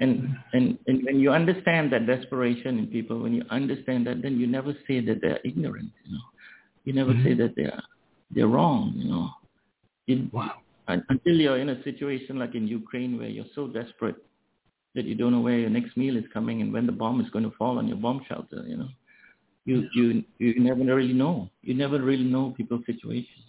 And, 0.00 0.36
and 0.52 0.78
and 0.86 1.04
when 1.04 1.20
you 1.20 1.30
understand 1.30 1.92
that 1.92 2.06
desperation 2.06 2.78
in 2.78 2.86
people, 2.86 3.20
when 3.20 3.34
you 3.34 3.44
understand 3.50 4.06
that, 4.06 4.22
then 4.22 4.40
you 4.40 4.46
never 4.46 4.74
say 4.88 5.00
that 5.00 5.20
they're 5.20 5.40
ignorant. 5.44 5.90
You 6.04 6.12
know, 6.12 6.24
you 6.84 6.92
never 6.92 7.12
mm-hmm. 7.12 7.24
say 7.24 7.34
that 7.34 7.54
they're 7.56 7.82
they're 8.30 8.48
wrong. 8.48 8.94
You 8.96 9.10
know, 9.10 10.30
wow. 10.32 10.52
Until 10.88 11.34
you're 11.34 11.58
in 11.58 11.68
a 11.68 11.82
situation 11.84 12.38
like 12.38 12.54
in 12.54 12.66
Ukraine 12.66 13.18
where 13.18 13.28
you're 13.28 13.44
so 13.54 13.68
desperate 13.68 14.16
that 14.94 15.04
you 15.04 15.14
don't 15.14 15.32
know 15.32 15.40
where 15.40 15.58
your 15.58 15.70
next 15.70 15.96
meal 15.96 16.16
is 16.16 16.24
coming 16.32 16.60
and 16.60 16.72
when 16.72 16.86
the 16.86 16.92
bomb 16.92 17.20
is 17.20 17.30
going 17.30 17.44
to 17.44 17.56
fall 17.56 17.78
on 17.78 17.86
your 17.86 17.98
bomb 17.98 18.22
shelter. 18.28 18.64
You 18.66 18.78
know, 18.78 18.88
you 19.66 19.88
you 19.94 20.24
you 20.38 20.58
never 20.58 20.82
really 20.82 21.12
know. 21.12 21.50
You 21.62 21.74
never 21.74 22.00
really 22.00 22.24
know 22.24 22.54
people's 22.56 22.84
situations 22.86 23.42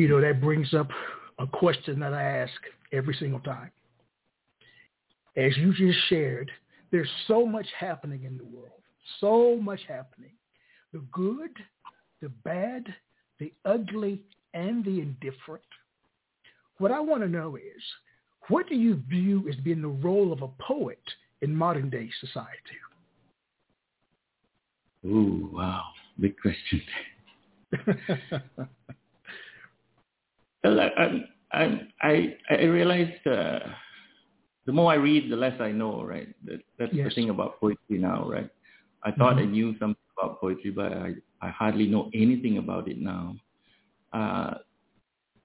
you 0.00 0.08
know, 0.08 0.20
that 0.20 0.40
brings 0.40 0.72
up 0.72 0.88
a 1.38 1.46
question 1.46 2.00
that 2.00 2.14
I 2.14 2.22
ask 2.22 2.52
every 2.90 3.14
single 3.20 3.40
time. 3.40 3.70
As 5.40 5.56
you 5.56 5.72
just 5.72 5.98
shared, 6.08 6.50
there's 6.90 7.08
so 7.26 7.46
much 7.46 7.66
happening 7.78 8.24
in 8.24 8.36
the 8.36 8.44
world, 8.44 8.82
so 9.20 9.56
much 9.56 9.80
happening. 9.88 10.32
The 10.92 11.02
good, 11.12 11.56
the 12.20 12.28
bad, 12.44 12.94
the 13.38 13.50
ugly, 13.64 14.20
and 14.52 14.84
the 14.84 15.00
indifferent. 15.00 15.64
What 16.76 16.92
I 16.92 17.00
want 17.00 17.22
to 17.22 17.28
know 17.28 17.56
is, 17.56 17.82
what 18.48 18.68
do 18.68 18.74
you 18.74 19.02
view 19.08 19.48
as 19.48 19.56
being 19.56 19.80
the 19.80 19.88
role 19.88 20.30
of 20.30 20.42
a 20.42 20.48
poet 20.62 21.00
in 21.40 21.56
modern 21.56 21.88
day 21.88 22.10
society? 22.20 22.76
Ooh, 25.06 25.48
wow. 25.54 25.84
Big 26.20 26.34
question. 26.38 26.82
Well, 30.62 30.78
I, 30.78 31.24
I, 31.52 31.80
I, 32.02 32.36
I 32.50 32.62
realized 32.64 33.26
uh, 33.26 33.60
the 34.66 34.72
more 34.72 34.92
I 34.92 34.96
read, 34.96 35.30
the 35.30 35.36
less 35.36 35.58
I 35.60 35.72
know, 35.72 36.02
right? 36.04 36.28
That, 36.44 36.60
that's 36.78 36.92
yes. 36.92 37.08
the 37.08 37.14
thing 37.14 37.30
about 37.30 37.60
poetry 37.60 37.98
now, 37.98 38.28
right? 38.28 38.48
I 39.02 39.10
thought 39.12 39.36
mm-hmm. 39.36 39.48
I 39.48 39.52
knew 39.52 39.72
something 39.78 39.96
about 40.18 40.40
poetry, 40.40 40.70
but 40.70 40.92
I, 40.92 41.14
I 41.40 41.48
hardly 41.48 41.86
know 41.86 42.10
anything 42.14 42.58
about 42.58 42.88
it 42.88 42.98
now. 42.98 43.36
Uh, 44.12 44.54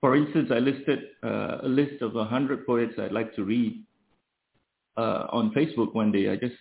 for 0.02 0.16
instance, 0.16 0.50
I 0.52 0.60
listed 0.60 1.00
uh, 1.24 1.60
a 1.64 1.68
list 1.68 2.02
of 2.02 2.14
100 2.14 2.66
poets 2.66 2.94
I'd 3.00 3.12
like 3.12 3.36
to 3.36 3.44
read 3.44 3.84
uh, 4.98 5.28
on 5.32 5.52
Facebook 5.52 5.94
one 5.94 6.12
day. 6.12 6.30
I 6.30 6.36
just 6.36 6.56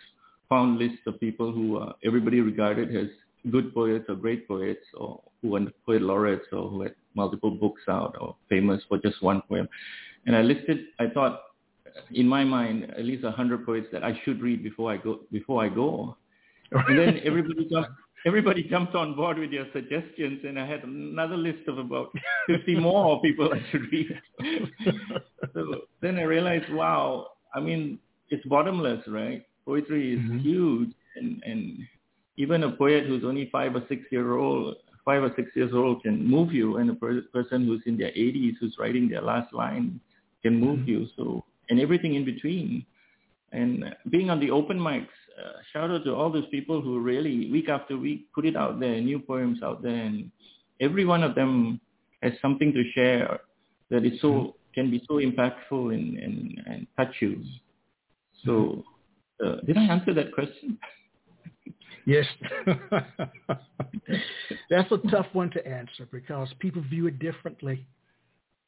found 0.49 0.79
lists 0.79 1.03
of 1.07 1.19
people 1.21 1.53
who 1.53 1.79
uh, 1.79 1.93
everybody 2.05 2.41
regarded 2.41 2.95
as 2.97 3.09
good 3.51 3.75
poets 3.75 4.07
or 4.09 4.15
great 4.15 4.47
poets 4.49 4.85
or 4.95 5.21
who 5.43 5.51
were 5.51 5.61
poet 5.85 6.03
laureates 6.03 6.47
or 6.53 6.71
who 6.71 6.83
had 6.83 6.95
multiple 7.15 7.51
books 7.51 7.83
out 7.89 8.17
or 8.21 8.37
famous 8.49 8.83
for 8.89 8.99
just 8.99 9.23
one 9.23 9.43
poem. 9.49 9.69
And 10.27 10.35
I 10.35 10.43
listed, 10.43 10.87
I 10.99 11.09
thought 11.13 11.41
in 12.13 12.27
my 12.27 12.45
mind, 12.45 12.85
at 12.97 13.05
least 13.05 13.23
a 13.23 13.29
100 13.29 13.65
poets 13.65 13.87
that 13.93 14.05
I 14.05 14.19
should 14.25 14.41
read 14.41 14.63
before 14.63 14.93
I 14.93 14.97
go. 14.97 15.21
Before 15.33 15.65
I 15.65 15.69
go. 15.69 16.17
And 16.73 16.99
then 16.99 17.21
everybody 17.25 17.69
jumped, 17.71 17.91
everybody 18.27 18.65
jumped 18.65 18.97
on 18.97 19.15
board 19.15 19.39
with 19.39 19.51
your 19.51 19.67
suggestions, 19.73 20.41
and 20.45 20.59
I 20.59 20.67
had 20.67 20.83
another 20.83 21.37
list 21.37 21.69
of 21.69 21.79
about 21.79 22.11
50 22.49 22.75
more 22.81 23.21
people 23.21 23.53
I 23.53 23.63
should 23.71 23.83
read. 23.93 24.21
so 25.53 25.83
then 26.01 26.19
I 26.19 26.23
realized, 26.23 26.73
wow, 26.73 27.29
I 27.55 27.61
mean, 27.61 27.99
it's 28.31 28.45
bottomless, 28.47 29.03
right? 29.07 29.45
Poetry 29.65 30.15
is 30.15 30.21
mm-hmm. 30.21 30.39
huge, 30.39 30.91
and, 31.17 31.43
and 31.45 31.79
even 32.37 32.65
a 32.65 32.73
poet 32.73 33.07
who's 33.07 33.25
only 33.25 33.49
five 33.53 33.77
or 33.77 33.85
six 33.89 34.03
year 34.11 34.37
old, 34.37 34.77
five 35.05 35.23
or 35.23 35.33
six 35.37 35.51
years 35.55 35.73
old 35.73 36.03
can 36.03 36.27
move 36.27 36.53
you, 36.53 36.79
and 36.79 36.91
a 36.91 36.95
per- 36.95 37.23
person 37.33 37.67
who's 37.67 37.83
in 37.87 37.97
their 37.97 38.11
80s 38.11 38.55
who's 38.59 38.77
writing 38.79 39.09
their 39.09 39.23
last 39.23 39.53
line 39.53 40.01
can 40.43 40.59
move 40.59 40.81
mm-hmm. 40.81 40.89
you. 40.89 41.07
So 41.17 41.45
and 41.71 41.81
everything 41.81 42.15
in 42.15 42.25
between. 42.25 42.85
And 43.53 43.95
being 44.11 44.31
on 44.31 44.41
the 44.41 44.51
open 44.51 44.79
mics, 44.79 45.07
uh, 45.39 45.53
shout 45.73 45.91
out 45.91 46.05
to 46.05 46.15
all 46.15 46.31
those 46.31 46.49
people 46.51 46.81
who 46.81 47.01
really 47.01 47.51
week 47.51 47.69
after 47.69 47.97
week 47.97 48.27
put 48.35 48.47
it 48.47 48.57
out 48.57 48.81
there, 48.81 49.01
new 49.01 49.19
poems 49.19 49.63
out 49.63 49.83
there, 49.83 49.95
and 49.95 50.31
every 50.81 51.05
one 51.05 51.23
of 51.23 51.35
them 51.35 51.81
has 52.23 52.33
something 52.43 52.73
to 52.73 52.83
share 52.95 53.41
that 53.91 54.05
is 54.05 54.21
so 54.21 54.29
mm-hmm. 54.29 54.51
can 54.75 54.91
be 54.91 55.03
so 55.07 55.15
impactful 55.15 55.95
and, 55.95 56.19
and, 56.19 56.61
and 56.67 56.87
touch 56.97 57.15
you. 57.21 57.43
So, 58.45 58.85
mm-hmm. 59.43 59.47
uh, 59.47 59.57
did 59.67 59.77
I 59.77 59.85
answer 59.85 60.15
that 60.15 60.33
question? 60.33 60.79
Yes. 62.07 62.27
That's 64.71 64.93
a 64.93 64.99
tough 65.11 65.27
one 65.33 65.51
to 65.51 65.67
answer 65.67 66.09
because 66.11 66.49
people 66.59 66.83
view 66.83 67.07
it 67.07 67.19
differently. 67.19 67.87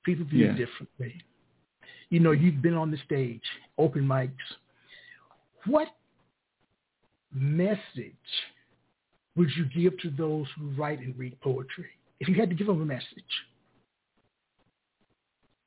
People 0.05 0.27
view 0.27 0.47
yeah. 0.47 0.53
it 0.53 0.57
differently. 0.57 1.23
You 2.11 2.21
know, 2.21 2.33
you've 2.33 2.63
been 2.63 2.75
on 2.75 2.91
the 2.91 2.99
stage, 3.05 3.43
open 3.79 4.03
mics. 4.03 4.31
What 5.67 5.89
message 7.35 8.15
would 9.37 9.51
you 9.57 9.67
give 9.67 9.99
to 10.01 10.11
those 10.11 10.47
who 10.59 10.71
write 10.71 11.01
and 11.01 11.17
read 11.19 11.41
poetry 11.41 11.87
if 12.21 12.29
you 12.29 12.35
had 12.35 12.49
to 12.49 12.55
give 12.55 12.67
them 12.69 12.81
a 12.81 12.85
message? 12.85 13.05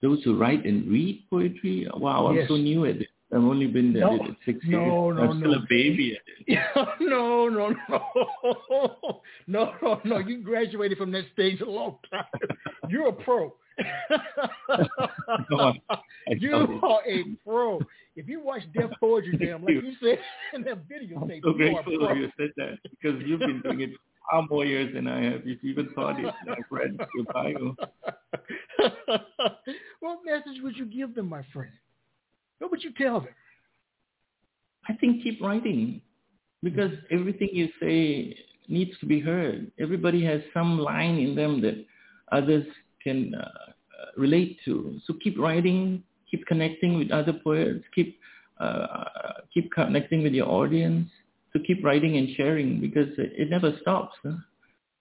Those 0.02 0.24
who 0.24 0.38
write 0.38 0.66
and 0.66 0.90
read 0.90 1.24
poetry? 1.30 1.88
Wow, 1.94 2.28
I'm 2.28 2.36
yes. 2.36 2.48
so 2.48 2.56
new 2.56 2.86
at 2.86 2.98
it. 2.98 3.10
I've 3.32 3.44
only 3.44 3.68
been 3.68 3.94
there 3.94 4.02
no, 4.02 4.36
six 4.44 4.60
no, 4.66 4.80
years. 4.80 5.18
No, 5.18 5.24
I'm 5.24 5.40
still 5.40 5.52
no. 5.52 5.60
a 5.60 5.66
baby 5.70 6.16
at 6.16 6.22
it. 6.48 7.00
no, 7.02 7.48
no, 7.48 7.76
no. 7.90 9.22
No, 9.48 9.74
no, 9.82 10.02
no. 10.04 10.18
You 10.20 10.44
graduated 10.44 10.98
from 10.98 11.12
that 11.12 11.26
stage 11.34 11.62
a 11.62 11.70
long 11.70 11.98
time. 12.12 12.26
You're 12.88 13.10
a 13.10 13.14
pro. 13.14 13.54
you 16.40 16.80
are 16.84 17.02
a 17.08 17.24
pro. 17.46 17.80
If 18.16 18.28
you 18.28 18.42
watch 18.42 18.62
Def 18.74 18.90
Poetry 19.00 19.38
Jam, 19.38 19.64
like 19.64 19.76
you 19.76 19.94
said 20.02 20.20
in 20.54 20.64
that 20.64 20.80
video, 20.88 21.20
I'm 21.20 21.32
so 21.44 21.54
grateful 21.54 22.16
you 22.16 22.32
said 22.38 22.50
that 22.58 22.78
because 22.90 23.22
you've 23.26 23.40
been 23.40 23.62
doing 23.62 23.82
it 23.82 23.92
far 24.30 24.46
more 24.50 24.66
years 24.66 24.94
than 24.94 25.08
I 25.08 25.24
have. 25.24 25.42
If 25.46 25.64
you 25.64 25.72
even 25.72 25.90
thought 25.96 26.20
it, 26.20 26.26
I've 26.26 26.58
read 26.70 26.98
your 27.16 27.26
bio. 27.34 27.76
what 30.00 30.20
message 30.26 30.62
would 30.64 30.78
you 30.78 30.86
give 30.86 31.16
them, 31.16 31.30
my 31.30 31.44
friend? 31.54 31.72
What 32.60 32.72
would 32.72 32.84
you 32.84 32.92
tell 32.98 33.22
them? 33.22 33.30
I 34.88 34.94
think 34.94 35.24
keep 35.24 35.42
writing 35.42 36.02
because 36.64 36.92
everything 37.12 37.50
you 37.54 37.70
say 37.80 38.36
needs 38.68 38.92
to 39.00 39.06
be 39.06 39.20
heard. 39.20 39.72
Everybody 39.80 40.24
has 40.26 40.42
some 40.54 40.80
line 40.80 41.18
in 41.18 41.36
them 41.36 41.62
that 41.62 41.86
others 42.32 42.66
can 43.04 43.34
uh, 43.36 43.69
relate 44.20 44.60
to. 44.66 45.00
So 45.06 45.14
keep 45.24 45.38
writing, 45.40 46.04
keep 46.30 46.46
connecting 46.46 46.98
with 46.98 47.12
other 47.12 47.34
poets, 47.34 47.84
keep 47.94 48.20
uh, 48.60 49.06
keep 49.54 49.72
connecting 49.72 50.22
with 50.24 50.34
your 50.34 50.48
audience. 50.48 51.10
So 51.54 51.60
keep 51.66 51.84
writing 51.84 52.18
and 52.18 52.30
sharing 52.36 52.80
because 52.82 53.08
it, 53.18 53.32
it 53.38 53.50
never 53.50 53.78
stops. 53.82 54.16
Huh? 54.24 54.34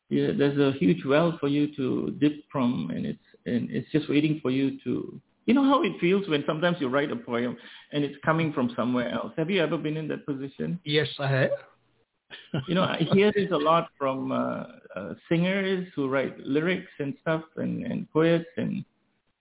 Yeah, 0.08 0.28
there's 0.38 0.58
a 0.58 0.78
huge 0.78 1.04
well 1.04 1.36
for 1.38 1.48
you 1.48 1.74
to 1.76 2.16
dip 2.18 2.44
from, 2.50 2.90
and 2.94 3.04
it's 3.04 3.28
and 3.46 3.70
it's 3.70 3.90
just 3.92 4.08
waiting 4.08 4.40
for 4.42 4.50
you 4.50 4.78
to. 4.84 5.20
You 5.46 5.54
know 5.54 5.64
how 5.64 5.82
it 5.82 5.92
feels 5.98 6.28
when 6.28 6.44
sometimes 6.46 6.76
you 6.78 6.88
write 6.88 7.10
a 7.10 7.16
poem 7.16 7.56
and 7.92 8.04
it's 8.04 8.16
coming 8.22 8.52
from 8.52 8.70
somewhere 8.76 9.08
else. 9.08 9.32
Have 9.38 9.48
you 9.48 9.62
ever 9.62 9.78
been 9.78 9.96
in 9.96 10.06
that 10.08 10.26
position? 10.26 10.78
Yes, 10.84 11.08
I 11.18 11.26
have 11.26 11.50
you 12.66 12.74
know, 12.74 12.82
I 12.82 13.06
hear 13.12 13.32
this 13.32 13.50
a 13.52 13.56
lot 13.56 13.88
from 13.98 14.32
uh, 14.32 14.64
uh, 14.96 15.14
singers 15.28 15.86
who 15.94 16.08
write 16.08 16.38
lyrics 16.40 16.90
and 16.98 17.14
stuff, 17.20 17.42
and, 17.56 17.84
and 17.84 18.10
poets, 18.10 18.48
and 18.56 18.84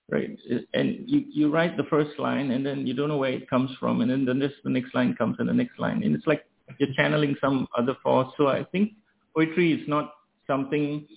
right, 0.10 0.38
and 0.74 1.04
you 1.06 1.26
you 1.32 1.52
write 1.52 1.78
the 1.78 1.84
first 1.84 2.18
line, 2.20 2.52
and 2.52 2.66
then 2.66 2.88
you 2.88 2.94
don't 2.94 3.10
know 3.10 3.18
where 3.18 3.32
it 3.32 3.50
comes 3.50 3.72
from, 3.80 4.02
and 4.02 4.10
then 4.12 4.26
the 4.26 4.34
next 4.34 4.56
the 4.64 4.70
next 4.70 4.94
line 4.96 5.16
comes, 5.16 5.38
and 5.40 5.50
the 5.50 5.54
next 5.54 5.80
line, 5.80 6.04
and 6.04 6.16
it's 6.16 6.28
like 6.28 6.46
you're 6.80 6.94
channeling 6.96 7.36
some 7.42 7.68
other 7.78 7.96
force. 8.04 8.30
So 8.38 8.48
I 8.48 8.64
think 8.66 8.94
poetry 9.36 9.74
is 9.74 9.88
not 9.88 10.14
something 10.46 11.08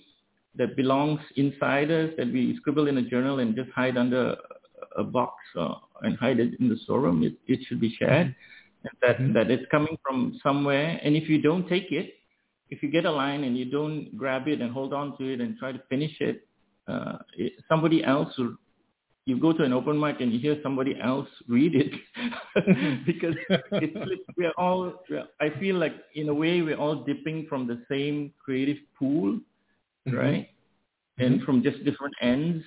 that 0.55 0.75
belongs 0.75 1.21
inside 1.35 1.91
us 1.91 2.11
that 2.17 2.31
we 2.31 2.55
scribble 2.57 2.87
in 2.87 2.97
a 2.97 3.01
journal 3.01 3.39
and 3.39 3.55
just 3.55 3.69
hide 3.71 3.97
under 3.97 4.35
a 4.97 5.03
box 5.03 5.35
uh, 5.57 5.75
and 6.01 6.17
hide 6.17 6.39
it 6.39 6.59
in 6.59 6.67
the 6.67 6.77
storeroom. 6.83 7.23
It, 7.23 7.35
it 7.47 7.59
should 7.67 7.79
be 7.79 7.95
shared 7.97 8.35
that 9.01 9.17
mm-hmm. 9.17 9.33
that 9.33 9.51
it's 9.51 9.69
coming 9.71 9.97
from 10.03 10.39
somewhere. 10.43 10.99
And 11.03 11.15
if 11.15 11.29
you 11.29 11.41
don't 11.41 11.67
take 11.67 11.91
it, 11.91 12.15
if 12.69 12.81
you 12.81 12.89
get 12.89 13.05
a 13.05 13.11
line 13.11 13.43
and 13.43 13.57
you 13.57 13.65
don't 13.65 14.15
grab 14.17 14.47
it 14.47 14.61
and 14.61 14.71
hold 14.71 14.93
on 14.93 15.17
to 15.17 15.33
it 15.33 15.41
and 15.41 15.57
try 15.57 15.71
to 15.71 15.81
finish 15.89 16.15
it, 16.19 16.47
uh, 16.87 17.17
it 17.37 17.53
somebody 17.69 18.03
else 18.03 18.33
will. 18.37 18.55
You 19.25 19.39
go 19.39 19.53
to 19.53 19.63
an 19.63 19.71
open 19.71 19.99
mic 19.99 20.19
and 20.19 20.33
you 20.33 20.39
hear 20.39 20.57
somebody 20.63 20.99
else 20.99 21.27
read 21.47 21.73
it 21.75 21.91
because 23.05 23.35
it's, 23.71 24.21
we're 24.37 24.51
all. 24.57 24.93
I 25.39 25.51
feel 25.59 25.75
like 25.75 25.93
in 26.15 26.27
a 26.29 26.33
way 26.33 26.61
we're 26.61 26.77
all 26.77 27.03
dipping 27.03 27.45
from 27.47 27.67
the 27.67 27.83
same 27.89 28.33
creative 28.43 28.77
pool, 28.97 29.39
mm-hmm. 30.07 30.15
right? 30.15 30.49
And 31.19 31.35
mm-hmm. 31.35 31.45
from 31.45 31.61
just 31.61 31.83
different 31.85 32.15
ends 32.21 32.63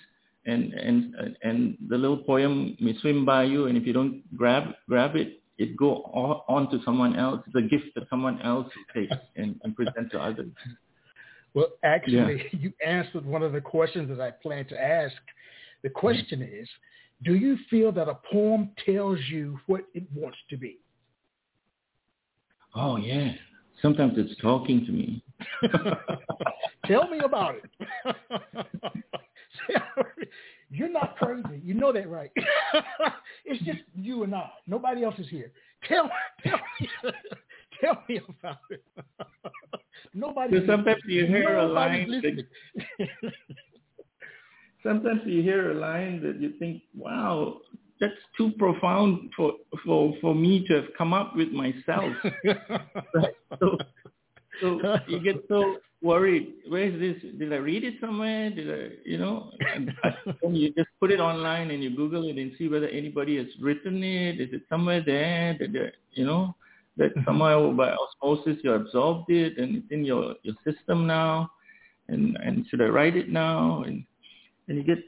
and 0.47 0.75
and 0.75 1.37
and 1.43 1.77
the 1.89 1.97
little 1.97 2.19
poem 2.19 2.77
may 2.79 2.97
swim 3.01 3.25
by 3.25 3.45
you 3.45 3.67
and 3.67 3.79
if 3.79 3.87
you 3.87 3.95
don't 3.95 4.23
grab 4.37 4.75
grab 4.87 5.17
it 5.17 5.41
it 5.59 5.77
go 5.77 5.97
on 6.49 6.71
to 6.71 6.81
someone 6.85 7.17
else. 7.17 7.43
It's 7.47 7.57
a 7.57 7.69
gift 7.69 7.95
that 7.95 8.05
someone 8.11 8.41
else 8.43 8.69
takes 8.95 9.15
and, 9.37 9.61
and 9.63 9.75
present 9.75 10.11
to 10.13 10.19
others. 10.21 10.51
Well, 11.55 11.69
actually, 11.85 12.49
yeah. 12.53 12.59
you 12.59 12.73
answered 12.85 13.25
one 13.25 13.43
of 13.43 13.53
the 13.53 13.61
questions 13.61 14.09
that 14.09 14.21
I 14.21 14.31
planned 14.31 14.69
to 14.71 14.81
ask. 14.81 15.15
The 15.85 15.91
question 15.91 16.41
is, 16.43 16.66
do 17.24 17.35
you 17.35 17.59
feel 17.68 17.93
that 17.93 18.09
a 18.09 18.18
poem 18.32 18.70
tells 18.87 19.18
you 19.28 19.61
what 19.66 19.82
it 19.93 20.05
wants 20.14 20.39
to 20.49 20.57
be? 20.57 20.78
Oh, 22.74 22.97
yeah. 22.97 23.32
Sometimes 23.82 24.14
it's 24.16 24.35
talking 24.41 24.87
to 24.87 24.93
me. 24.93 25.22
Tell 26.87 27.07
me 27.09 27.18
about 27.22 27.57
it. 27.57 28.16
You're 30.70 30.89
not 30.89 31.16
crazy. 31.18 31.61
You 31.62 31.74
know 31.74 31.93
that, 31.93 32.09
right? 32.09 32.30
it's 33.45 33.62
just 33.64 33.80
you 33.95 34.22
and 34.22 34.35
I. 34.35 34.49
Nobody 34.66 35.05
else 35.05 35.18
is 35.18 35.28
here. 35.28 35.53
Tell, 35.87 36.11
tell 36.43 36.59
me, 36.80 36.89
tell 37.80 38.03
me 38.09 38.20
about 38.41 38.57
it. 38.70 38.82
Nobody. 40.14 40.66
Sometimes 40.66 41.03
you 41.07 41.26
hear 41.26 41.59
a 41.59 41.66
line. 41.66 42.22
Sometimes 44.85 45.22
you 45.24 45.43
hear 45.43 45.72
a 45.72 45.74
line 45.74 46.22
that 46.22 46.41
you 46.41 46.53
think, 46.59 46.82
"Wow, 46.95 47.61
that's 48.01 48.12
too 48.37 48.53
profound 48.59 49.32
for 49.37 49.55
for 49.85 50.14
for 50.20 50.35
me 50.35 50.66
to 50.68 50.74
have 50.74 50.95
come 50.97 51.12
up 51.12 51.35
with 51.35 51.51
myself." 51.51 52.12
so, 53.59 53.78
so 54.61 54.97
you 55.09 55.20
get 55.20 55.37
so 55.49 55.78
worried. 56.03 56.53
Where 56.68 56.85
is 56.85 57.01
this? 57.01 57.32
Did 57.39 57.53
I 57.53 57.57
read 57.57 57.82
it 57.82 57.95
somewhere? 58.01 58.51
Did 58.51 58.70
I, 58.70 58.95
you 59.05 59.18
know? 59.18 59.51
And 59.74 59.91
you 60.57 60.72
just 60.74 60.91
put 61.01 61.11
it 61.11 61.18
online 61.18 61.70
and 61.70 61.82
you 61.82 61.97
Google 61.97 62.28
it 62.28 62.37
and 62.37 62.53
see 62.59 62.68
whether 62.68 62.89
anybody 62.89 63.39
has 63.39 63.47
written 63.61 64.05
it. 64.05 64.41
Is 64.41 64.51
it 64.53 64.62
somewhere 64.68 65.03
there? 65.05 65.57
That 65.59 65.93
you 66.12 66.26
know 66.26 66.55
that 66.99 67.11
mm-hmm. 67.16 67.24
somehow 67.24 67.72
by 67.72 67.93
osmosis 67.93 68.59
you 68.62 68.72
absorbed 68.72 69.30
it 69.30 69.59
and 69.59 69.76
it's 69.76 69.91
in 69.91 70.05
your 70.05 70.35
your 70.43 70.55
system 70.64 71.07
now. 71.07 71.51
And 72.09 72.37
and 72.37 72.66
should 72.68 72.82
I 72.82 72.87
write 72.87 73.16
it 73.16 73.30
now? 73.30 73.82
And 73.85 74.05
and 74.69 74.79
you 74.79 74.85
get 74.85 74.99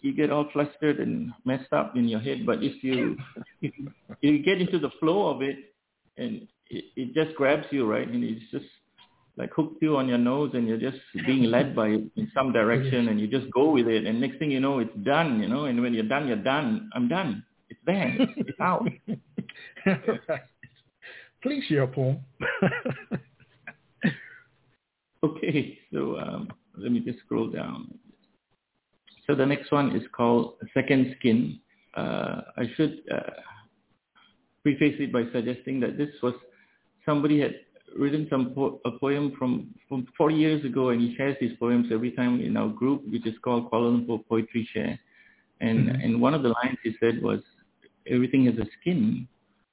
you 0.00 0.12
get 0.12 0.30
all 0.30 0.48
flustered 0.52 1.00
and 1.00 1.32
messed 1.44 1.72
up 1.72 1.96
in 1.96 2.06
your 2.08 2.20
head. 2.20 2.46
But 2.46 2.62
if 2.62 2.82
you 2.82 3.16
if 3.62 3.72
you 4.20 4.42
get 4.42 4.60
into 4.60 4.78
the 4.78 4.90
flow 5.00 5.28
of 5.28 5.42
it, 5.42 5.56
and 6.16 6.46
it, 6.70 6.84
it 6.96 7.14
just 7.14 7.36
grabs 7.36 7.66
you, 7.70 7.86
right, 7.86 8.08
and 8.08 8.22
it's 8.22 8.50
just 8.50 8.66
like 9.36 9.50
hooked 9.54 9.82
you 9.82 9.96
on 9.96 10.08
your 10.08 10.18
nose, 10.18 10.52
and 10.54 10.66
you're 10.66 10.78
just 10.78 10.98
being 11.26 11.44
led 11.44 11.74
by 11.74 11.88
it 11.88 12.04
in 12.16 12.30
some 12.34 12.52
direction, 12.52 13.08
and 13.08 13.20
you 13.20 13.26
just 13.26 13.50
go 13.52 13.70
with 13.70 13.88
it, 13.88 14.06
and 14.06 14.20
next 14.20 14.38
thing 14.38 14.50
you 14.50 14.60
know, 14.60 14.78
it's 14.78 14.96
done, 15.04 15.40
you 15.40 15.48
know. 15.48 15.64
And 15.66 15.80
when 15.80 15.94
you're 15.94 16.04
done, 16.04 16.26
you're 16.28 16.36
done. 16.36 16.90
I'm 16.94 17.08
done. 17.08 17.44
It's 17.68 17.80
there. 17.84 18.16
It's, 18.18 18.32
it's 18.36 18.60
out. 18.60 18.88
Please 21.42 21.64
share 21.68 21.86
poem. 21.86 22.20
okay, 25.24 25.78
so 25.92 26.18
um, 26.18 26.48
let 26.76 26.92
me 26.92 27.00
just 27.00 27.18
scroll 27.20 27.48
down. 27.48 27.98
So 29.26 29.34
the 29.34 29.46
next 29.46 29.72
one 29.72 29.94
is 29.96 30.02
called 30.12 30.54
Second 30.72 31.16
Skin. 31.18 31.58
Uh, 31.96 32.42
I 32.56 32.70
should 32.76 33.00
uh, 33.12 33.30
preface 34.62 34.96
it 35.00 35.12
by 35.12 35.24
suggesting 35.32 35.80
that 35.80 35.98
this 35.98 36.10
was 36.22 36.34
somebody 37.04 37.40
had 37.40 37.54
written 37.96 38.26
some 38.30 38.52
po- 38.54 38.80
a 38.84 38.90
poem 38.98 39.32
from 39.38 39.74
from 39.88 40.06
four 40.16 40.30
years 40.30 40.64
ago, 40.64 40.90
and 40.90 41.00
he 41.00 41.16
shares 41.16 41.36
his 41.40 41.52
poems 41.58 41.86
every 41.92 42.12
time 42.12 42.40
in 42.40 42.56
our 42.56 42.68
group, 42.68 43.02
which 43.10 43.26
is 43.26 43.34
called 43.42 43.70
Kuala 43.70 43.92
Lumpur 43.92 44.24
Poetry 44.28 44.68
Share. 44.72 44.98
And 45.60 45.88
mm-hmm. 45.88 46.00
and 46.02 46.20
one 46.20 46.34
of 46.34 46.42
the 46.42 46.50
lines 46.50 46.78
he 46.84 46.94
said 47.00 47.22
was, 47.22 47.40
"Everything 48.06 48.44
has 48.46 48.58
a 48.58 48.66
skin," 48.80 49.26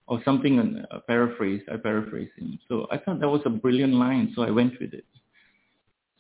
or 0.07 0.21
something. 0.23 0.83
A 0.91 0.99
paraphrase. 1.01 1.61
I 1.71 1.77
paraphrase 1.77 2.29
him. 2.37 2.57
So 2.67 2.87
I 2.91 2.97
thought 2.97 3.19
that 3.19 3.29
was 3.29 3.41
a 3.45 3.49
brilliant 3.49 3.93
line, 3.93 4.31
so 4.35 4.41
I 4.43 4.51
went 4.51 4.79
with 4.79 4.93
it. 4.93 5.05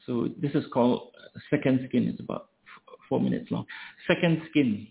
So 0.05 0.29
this 0.37 0.51
is 0.53 0.65
called 0.73 1.11
Second 1.49 1.85
Skin. 1.87 2.07
It's 2.09 2.19
about 2.19 2.49
four 3.13 3.21
minutes 3.21 3.51
long. 3.51 3.63
Second 4.07 4.41
skin. 4.49 4.87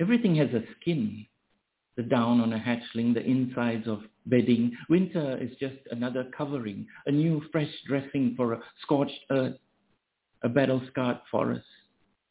Everything 0.00 0.34
has 0.34 0.48
a 0.48 0.64
skin. 0.80 1.24
The 1.96 2.02
down 2.02 2.40
on 2.40 2.52
a 2.52 2.58
hatchling, 2.58 3.14
the 3.14 3.22
insides 3.24 3.86
of 3.86 4.00
bedding. 4.26 4.72
Winter 4.90 5.38
is 5.40 5.50
just 5.60 5.76
another 5.92 6.26
covering, 6.36 6.88
a 7.06 7.12
new 7.12 7.40
fresh 7.52 7.70
dressing 7.86 8.34
for 8.36 8.54
a 8.54 8.60
scorched 8.82 9.20
earth, 9.30 9.54
a 10.42 10.48
battle-scarred 10.48 11.18
forest, 11.30 11.66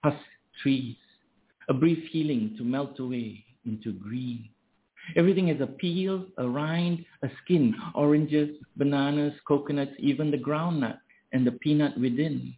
husk 0.04 0.18
trees, 0.62 0.98
a 1.70 1.74
brief 1.74 2.04
healing 2.12 2.56
to 2.58 2.66
melt 2.66 3.00
away 3.00 3.46
into 3.66 3.94
green. 3.94 4.50
Everything 5.16 5.48
has 5.48 5.62
a 5.62 5.68
peel, 5.68 6.26
a 6.38 6.46
rind, 6.46 7.06
a 7.24 7.30
skin, 7.42 7.74
oranges, 7.96 8.50
bananas, 8.76 9.34
coconuts, 9.48 9.94
even 9.98 10.30
the 10.30 10.38
groundnut 10.38 10.98
and 11.32 11.48
the 11.48 11.54
peanut 11.54 11.98
within. 11.98 12.54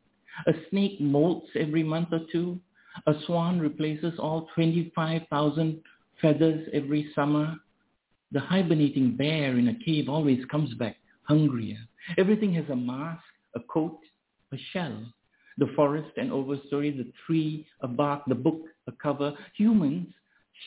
A 0.47 0.53
snake 0.69 0.99
molts 1.01 1.55
every 1.55 1.83
month 1.83 2.09
or 2.11 2.21
two. 2.31 2.59
A 3.07 3.13
swan 3.25 3.59
replaces 3.59 4.17
all 4.19 4.47
25,000 4.55 5.81
feathers 6.21 6.67
every 6.73 7.11
summer. 7.15 7.55
The 8.31 8.39
hibernating 8.39 9.15
bear 9.15 9.57
in 9.57 9.69
a 9.69 9.83
cave 9.85 10.09
always 10.09 10.43
comes 10.45 10.73
back 10.75 10.97
hungrier. 11.23 11.77
Everything 12.17 12.53
has 12.55 12.65
a 12.69 12.75
mask, 12.75 13.23
a 13.55 13.59
coat, 13.61 13.99
a 14.51 14.57
shell. 14.73 14.97
The 15.57 15.71
forest 15.75 16.11
and 16.17 16.31
overstory, 16.31 16.95
the 16.95 17.11
tree, 17.25 17.67
a 17.81 17.87
bark, 17.87 18.23
the 18.27 18.35
book, 18.35 18.61
a 18.87 18.91
cover. 18.93 19.33
Humans 19.57 20.07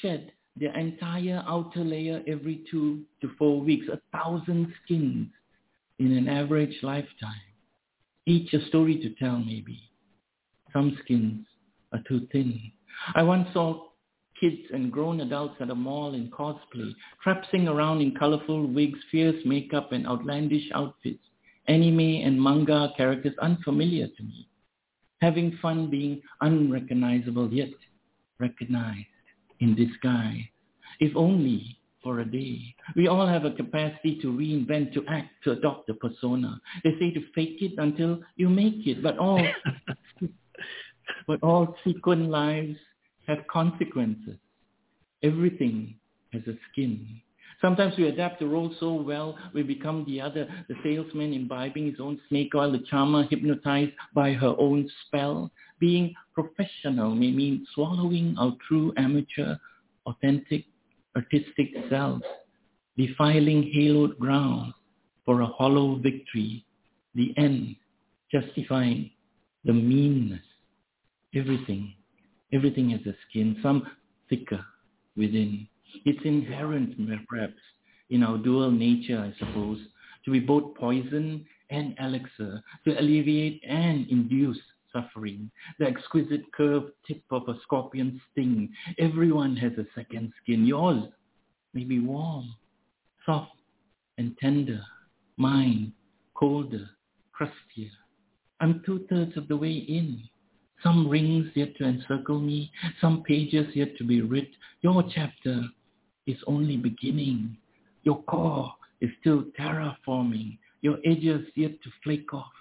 shed 0.00 0.32
their 0.56 0.76
entire 0.76 1.42
outer 1.46 1.82
layer 1.82 2.22
every 2.28 2.64
two 2.70 3.02
to 3.22 3.30
four 3.38 3.60
weeks, 3.60 3.86
a 3.88 4.00
thousand 4.16 4.72
skins 4.84 5.28
in 5.98 6.12
an 6.12 6.28
average 6.28 6.76
lifetime. 6.82 7.51
Each 8.26 8.52
a 8.54 8.64
story 8.66 8.98
to 8.98 9.10
tell 9.14 9.38
maybe. 9.38 9.90
Some 10.72 10.96
skins 11.02 11.46
are 11.92 12.02
too 12.06 12.26
thin. 12.30 12.60
I 13.14 13.22
once 13.22 13.48
saw 13.52 13.88
kids 14.40 14.62
and 14.72 14.92
grown 14.92 15.20
adults 15.20 15.56
at 15.60 15.70
a 15.70 15.74
mall 15.74 16.14
in 16.14 16.30
cosplay, 16.30 16.92
traipsing 17.22 17.68
around 17.68 18.00
in 18.00 18.14
colorful 18.14 18.66
wigs, 18.66 18.98
fierce 19.10 19.44
makeup 19.44 19.92
and 19.92 20.06
outlandish 20.06 20.70
outfits, 20.74 21.22
anime 21.66 22.00
and 22.00 22.40
manga 22.40 22.92
characters 22.96 23.34
unfamiliar 23.40 24.06
to 24.06 24.22
me, 24.22 24.48
having 25.20 25.58
fun 25.60 25.90
being 25.90 26.20
unrecognizable 26.40 27.52
yet 27.52 27.70
recognized 28.38 29.06
in 29.60 29.74
disguise. 29.74 30.44
If 31.00 31.16
only 31.16 31.78
for 32.03 32.20
a 32.20 32.24
day. 32.24 32.74
We 32.96 33.09
all 33.09 33.26
have 33.26 33.44
a 33.44 33.53
capacity 33.53 34.18
to 34.22 34.28
reinvent, 34.28 34.92
to 34.94 35.05
act, 35.09 35.28
to 35.44 35.53
adopt 35.53 35.88
a 35.88 35.94
persona. 35.94 36.61
They 36.84 36.90
say 36.98 37.11
to 37.12 37.20
fake 37.34 37.59
it 37.61 37.72
until 37.78 38.20
you 38.36 38.48
make 38.48 38.86
it, 38.86 39.03
but 39.03 39.18
all, 39.18 39.44
but 41.26 41.42
all 41.42 41.76
sequent 41.84 42.30
lives 42.30 42.76
have 43.26 43.46
consequences. 43.50 44.38
Everything 45.22 45.94
has 46.32 46.42
a 46.46 46.55
skin. 46.70 47.20
Sometimes 47.61 47.94
we 47.96 48.09
adapt 48.09 48.40
the 48.40 48.46
role 48.46 48.74
so 48.80 48.92
well, 48.92 49.38
we 49.55 49.62
become 49.62 50.05
the 50.07 50.20
other, 50.20 50.48
the 50.68 50.74
salesman 50.82 51.32
imbibing 51.32 51.86
his 51.86 52.00
own 52.00 52.20
snake 52.28 52.53
oil, 52.57 52.72
the 52.72 52.80
charmer 52.90 53.22
hypnotized 53.30 53.92
by 54.12 54.32
her 54.32 54.55
own 54.59 54.90
spell. 55.07 55.48
Being 55.78 56.12
professional 56.34 57.14
may 57.14 57.30
mean 57.30 57.64
swallowing 57.72 58.34
our 58.36 58.57
true 58.66 58.92
amateur, 58.96 59.57
authentic 60.07 60.64
artistic 61.16 61.68
selves, 61.90 62.24
defiling 62.96 63.70
haloed 63.74 64.18
ground 64.18 64.72
for 65.24 65.40
a 65.40 65.46
hollow 65.46 65.96
victory, 65.96 66.64
the 67.14 67.34
end 67.36 67.76
justifying 68.30 69.10
the 69.64 69.72
meanness. 69.72 70.40
Everything, 71.34 71.94
everything 72.52 72.90
has 72.90 73.00
a 73.06 73.14
skin, 73.28 73.56
some 73.62 73.86
thicker 74.28 74.64
within. 75.16 75.66
It's 76.04 76.24
inherent, 76.24 76.94
perhaps, 77.28 77.60
in 78.10 78.22
our 78.22 78.38
dual 78.38 78.70
nature, 78.70 79.18
I 79.18 79.38
suppose, 79.38 79.78
to 80.24 80.30
be 80.30 80.40
both 80.40 80.74
poison 80.76 81.44
and 81.70 81.94
elixir, 82.00 82.62
to 82.84 83.00
alleviate 83.00 83.62
and 83.66 84.08
induce 84.10 84.58
suffering, 84.93 85.51
the 85.78 85.86
exquisite 85.86 86.53
curved 86.53 86.93
tip 87.07 87.22
of 87.30 87.49
a 87.49 87.59
scorpion's 87.62 88.20
sting. 88.30 88.72
Everyone 88.99 89.57
has 89.57 89.72
a 89.78 89.86
second 89.95 90.32
skin. 90.43 90.64
Yours 90.66 91.05
may 91.74 91.84
be 91.84 92.01
warm, 92.01 92.55
soft, 93.24 93.53
and 94.18 94.36
tender. 94.38 94.82
Mine, 95.36 95.93
colder, 96.34 96.88
crustier. 97.32 97.90
I'm 98.61 98.82
two-thirds 98.84 99.36
of 99.36 99.49
the 99.49 99.57
way 99.57 99.72
in. 99.72 100.22
Some 100.82 101.09
rings 101.09 101.49
yet 101.55 101.76
to 101.76 101.84
encircle 101.84 102.40
me, 102.40 102.70
some 103.01 103.22
pages 103.22 103.66
yet 103.74 103.97
to 103.99 104.05
be 104.05 104.20
writ. 104.20 104.51
Your 104.82 105.05
chapter 105.14 105.62
is 106.26 106.36
only 106.47 106.76
beginning. 106.76 107.57
Your 108.03 108.22
core 108.24 108.72
is 109.01 109.11
still 109.20 109.45
terraforming. 109.59 110.59
Your 110.80 110.99
edges 111.05 111.47
yet 111.55 111.80
to 111.82 111.90
flake 112.03 112.34
off. 112.34 112.53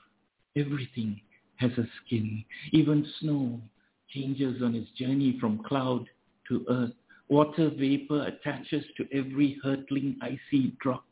Everything 0.56 1.20
has 1.62 1.72
a 1.78 1.88
skin. 2.03 2.43
Even 2.72 3.07
snow 3.20 3.62
changes 4.09 4.62
on 4.62 4.76
its 4.76 4.89
journey 4.91 5.38
from 5.39 5.64
cloud 5.64 6.05
to 6.47 6.66
earth. 6.70 6.91
Water 7.30 7.70
vapor 7.70 8.28
attaches 8.28 8.84
to 8.97 9.07
every 9.14 9.57
hurtling 9.64 10.18
icy 10.22 10.74
drop. 10.82 11.05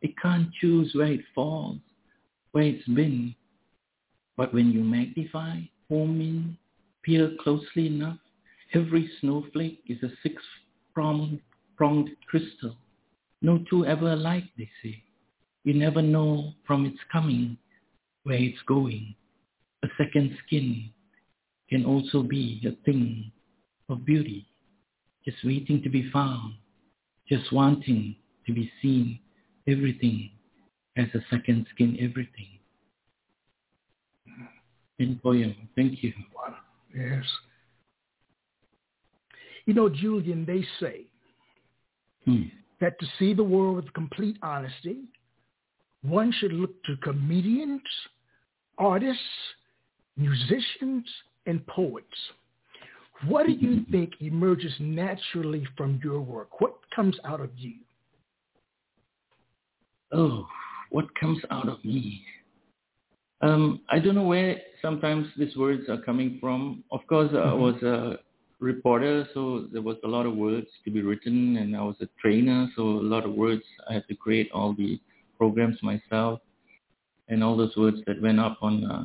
It 0.00 0.16
can't 0.20 0.48
choose 0.60 0.92
where 0.94 1.12
it 1.12 1.24
falls, 1.34 1.78
where 2.52 2.64
it's 2.64 2.86
been. 2.88 3.34
But 4.36 4.54
when 4.54 4.70
you 4.70 4.82
magnify, 4.82 5.60
home 5.90 6.20
in, 6.20 6.56
peer 7.02 7.32
closely 7.42 7.88
enough, 7.88 8.18
every 8.72 9.10
snowflake 9.20 9.82
is 9.88 10.02
a 10.02 10.08
six-pronged 10.22 11.40
pronged 11.76 12.10
crystal. 12.28 12.76
No 13.42 13.58
two 13.68 13.84
ever 13.84 14.12
alike, 14.12 14.44
they 14.56 14.70
say. 14.82 15.02
You 15.64 15.74
never 15.74 16.00
know 16.00 16.52
from 16.66 16.86
its 16.86 16.98
coming 17.12 17.58
where 18.22 18.38
it's 18.38 18.62
going 18.66 19.14
a 19.82 19.88
second 19.96 20.36
skin 20.46 20.90
can 21.68 21.84
also 21.84 22.22
be 22.22 22.62
a 22.66 22.84
thing 22.84 23.30
of 23.88 24.04
beauty, 24.04 24.46
just 25.24 25.38
waiting 25.44 25.82
to 25.82 25.88
be 25.88 26.10
found, 26.10 26.54
just 27.28 27.52
wanting 27.52 28.16
to 28.46 28.52
be 28.52 28.70
seen. 28.80 29.18
Everything 29.68 30.30
as 30.96 31.06
a 31.14 31.20
second 31.30 31.66
skin, 31.72 31.96
everything. 32.00 32.58
In 34.98 35.20
poem. 35.22 35.54
Thank 35.76 36.02
you. 36.02 36.12
Yes. 36.94 37.24
You 39.66 39.74
know, 39.74 39.88
Julian, 39.88 40.44
they 40.44 40.64
say 40.80 41.06
hmm. 42.24 42.42
that 42.80 42.98
to 42.98 43.06
see 43.18 43.34
the 43.34 43.44
world 43.44 43.76
with 43.76 43.92
complete 43.92 44.36
honesty, 44.42 45.04
one 46.02 46.32
should 46.32 46.52
look 46.52 46.82
to 46.84 46.96
comedians, 46.96 47.82
artists, 48.78 49.22
musicians 50.16 51.04
and 51.46 51.66
poets. 51.66 52.06
What 53.26 53.46
do 53.46 53.52
you 53.52 53.84
think 53.90 54.14
emerges 54.20 54.72
naturally 54.80 55.66
from 55.76 56.00
your 56.02 56.20
work? 56.20 56.60
What 56.60 56.74
comes 56.94 57.16
out 57.24 57.40
of 57.40 57.50
you? 57.56 57.74
Oh, 60.12 60.46
what 60.90 61.06
comes 61.18 61.38
out 61.50 61.68
of 61.68 61.84
me? 61.84 62.22
Um, 63.40 63.80
I 63.90 63.98
don't 63.98 64.14
know 64.14 64.26
where 64.26 64.60
sometimes 64.80 65.26
these 65.36 65.56
words 65.56 65.88
are 65.88 66.00
coming 66.02 66.38
from. 66.40 66.84
Of 66.92 67.00
course, 67.08 67.30
mm-hmm. 67.32 67.48
I 67.48 67.54
was 67.54 67.82
a 67.82 68.18
reporter, 68.60 69.26
so 69.34 69.66
there 69.72 69.82
was 69.82 69.96
a 70.04 70.08
lot 70.08 70.26
of 70.26 70.36
words 70.36 70.68
to 70.84 70.90
be 70.90 71.02
written, 71.02 71.56
and 71.56 71.76
I 71.76 71.82
was 71.82 71.96
a 72.00 72.08
trainer, 72.20 72.68
so 72.76 72.82
a 72.82 73.02
lot 73.02 73.24
of 73.24 73.32
words. 73.32 73.62
I 73.88 73.94
had 73.94 74.06
to 74.08 74.14
create 74.14 74.50
all 74.52 74.74
the 74.74 75.00
programs 75.38 75.82
myself, 75.82 76.40
and 77.28 77.42
all 77.42 77.56
those 77.56 77.76
words 77.76 77.98
that 78.06 78.22
went 78.22 78.38
up 78.38 78.58
on 78.62 78.84
uh, 78.84 79.04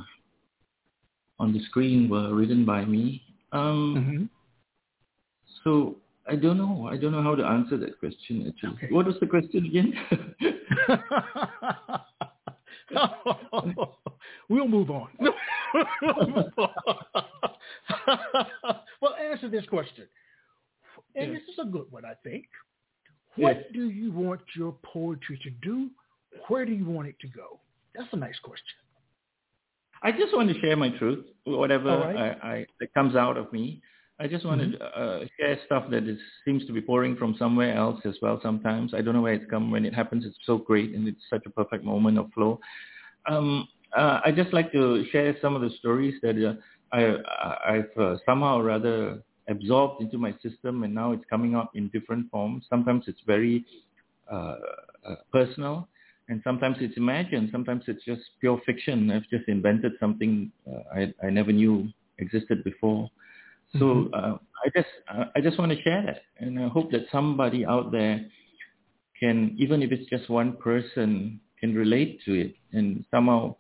on 1.39 1.53
the 1.53 1.63
screen 1.65 2.09
were 2.09 2.33
written 2.33 2.65
by 2.65 2.85
me. 2.85 3.21
Um, 3.51 3.95
mm-hmm. 3.97 4.23
So 5.63 5.97
I 6.29 6.35
don't 6.35 6.57
know. 6.57 6.89
I 6.91 6.97
don't 6.97 7.11
know 7.11 7.23
how 7.23 7.35
to 7.35 7.45
answer 7.45 7.77
that 7.77 7.99
question. 7.99 8.47
Actually, 8.47 8.77
okay. 8.77 8.93
what 8.93 9.05
was 9.05 9.15
the 9.19 9.27
question 9.27 9.65
again? 9.65 9.93
we'll 14.49 14.67
move 14.67 14.89
on. 14.89 15.09
well, 19.01 19.15
answer 19.31 19.49
this 19.49 19.65
question, 19.67 20.07
and 21.15 21.33
yes. 21.33 21.41
this 21.45 21.53
is 21.53 21.59
a 21.61 21.65
good 21.65 21.85
one, 21.91 22.05
I 22.05 22.13
think. 22.23 22.45
What 23.35 23.57
yes. 23.57 23.65
do 23.73 23.89
you 23.89 24.11
want 24.11 24.41
your 24.55 24.75
poetry 24.83 25.39
to 25.43 25.49
do? 25.61 25.89
Where 26.47 26.65
do 26.65 26.71
you 26.71 26.85
want 26.85 27.07
it 27.07 27.19
to 27.21 27.27
go? 27.27 27.59
That's 27.95 28.09
a 28.11 28.17
nice 28.17 28.39
question. 28.43 28.75
I 30.03 30.11
just 30.11 30.33
want 30.33 30.49
to 30.49 30.59
share 30.59 30.75
my 30.75 30.89
truth, 30.97 31.25
whatever 31.45 31.89
right. 31.89 32.37
I, 32.41 32.47
I, 32.47 32.65
that 32.79 32.93
comes 32.93 33.15
out 33.15 33.37
of 33.37 33.51
me. 33.51 33.81
I 34.19 34.27
just 34.27 34.45
want 34.45 34.61
mm-hmm. 34.61 34.71
to 34.71 34.85
uh, 34.85 35.25
share 35.39 35.59
stuff 35.65 35.85
that 35.91 36.07
is, 36.07 36.17
seems 36.43 36.65
to 36.65 36.73
be 36.73 36.81
pouring 36.81 37.15
from 37.15 37.35
somewhere 37.37 37.75
else 37.75 38.01
as 38.05 38.15
well 38.21 38.39
sometimes. 38.41 38.93
I 38.93 39.01
don't 39.01 39.13
know 39.13 39.21
where 39.21 39.33
it's 39.33 39.49
come. 39.49 39.69
When 39.69 39.85
it 39.85 39.93
happens, 39.93 40.25
it's 40.25 40.37
so 40.45 40.57
great 40.57 40.95
and 40.95 41.07
it's 41.07 41.21
such 41.29 41.43
a 41.45 41.49
perfect 41.51 41.83
moment 41.83 42.17
of 42.17 42.31
flow. 42.33 42.59
Um, 43.29 43.67
uh, 43.95 44.19
I 44.25 44.31
just 44.31 44.53
like 44.53 44.71
to 44.71 45.05
share 45.11 45.35
some 45.41 45.55
of 45.55 45.61
the 45.61 45.69
stories 45.79 46.15
that 46.23 46.35
uh, 46.43 46.95
I, 46.95 47.75
I've 47.75 47.97
uh, 47.99 48.15
somehow 48.25 48.59
or 48.59 48.63
rather 48.63 49.21
absorbed 49.49 50.01
into 50.01 50.17
my 50.17 50.33
system 50.43 50.83
and 50.83 50.93
now 50.93 51.11
it's 51.11 51.23
coming 51.29 51.55
up 51.55 51.71
in 51.75 51.89
different 51.89 52.29
forms. 52.31 52.65
Sometimes 52.69 53.03
it's 53.07 53.21
very 53.25 53.65
uh, 54.31 54.55
uh, 55.07 55.15
personal 55.31 55.87
and 56.29 56.41
sometimes 56.43 56.77
it's 56.79 56.97
imagined. 56.97 57.49
Sometimes 57.51 57.83
it's 57.87 58.03
just 58.03 58.21
pure 58.39 58.59
fiction. 58.65 59.11
I've 59.11 59.29
just 59.29 59.47
invented 59.47 59.93
something 59.99 60.51
uh, 60.69 60.81
I, 60.93 61.13
I 61.25 61.29
never 61.29 61.51
knew 61.51 61.87
existed 62.19 62.63
before. 62.63 63.09
So 63.73 63.79
mm-hmm. 63.79 64.13
uh, 64.13 64.37
I 64.65 64.69
just 64.75 64.87
uh, 65.13 65.25
I 65.35 65.41
just 65.41 65.59
want 65.59 65.71
to 65.71 65.81
share 65.81 66.03
that, 66.05 66.21
and 66.39 66.59
I 66.59 66.67
hope 66.69 66.91
that 66.91 67.05
somebody 67.11 67.65
out 67.65 67.91
there 67.91 68.25
can, 69.19 69.55
even 69.57 69.81
if 69.81 69.91
it's 69.91 70.09
just 70.09 70.29
one 70.29 70.55
person, 70.57 71.39
can 71.59 71.75
relate 71.75 72.21
to 72.25 72.33
it 72.33 72.55
and 72.71 73.03
somehow 73.11 73.55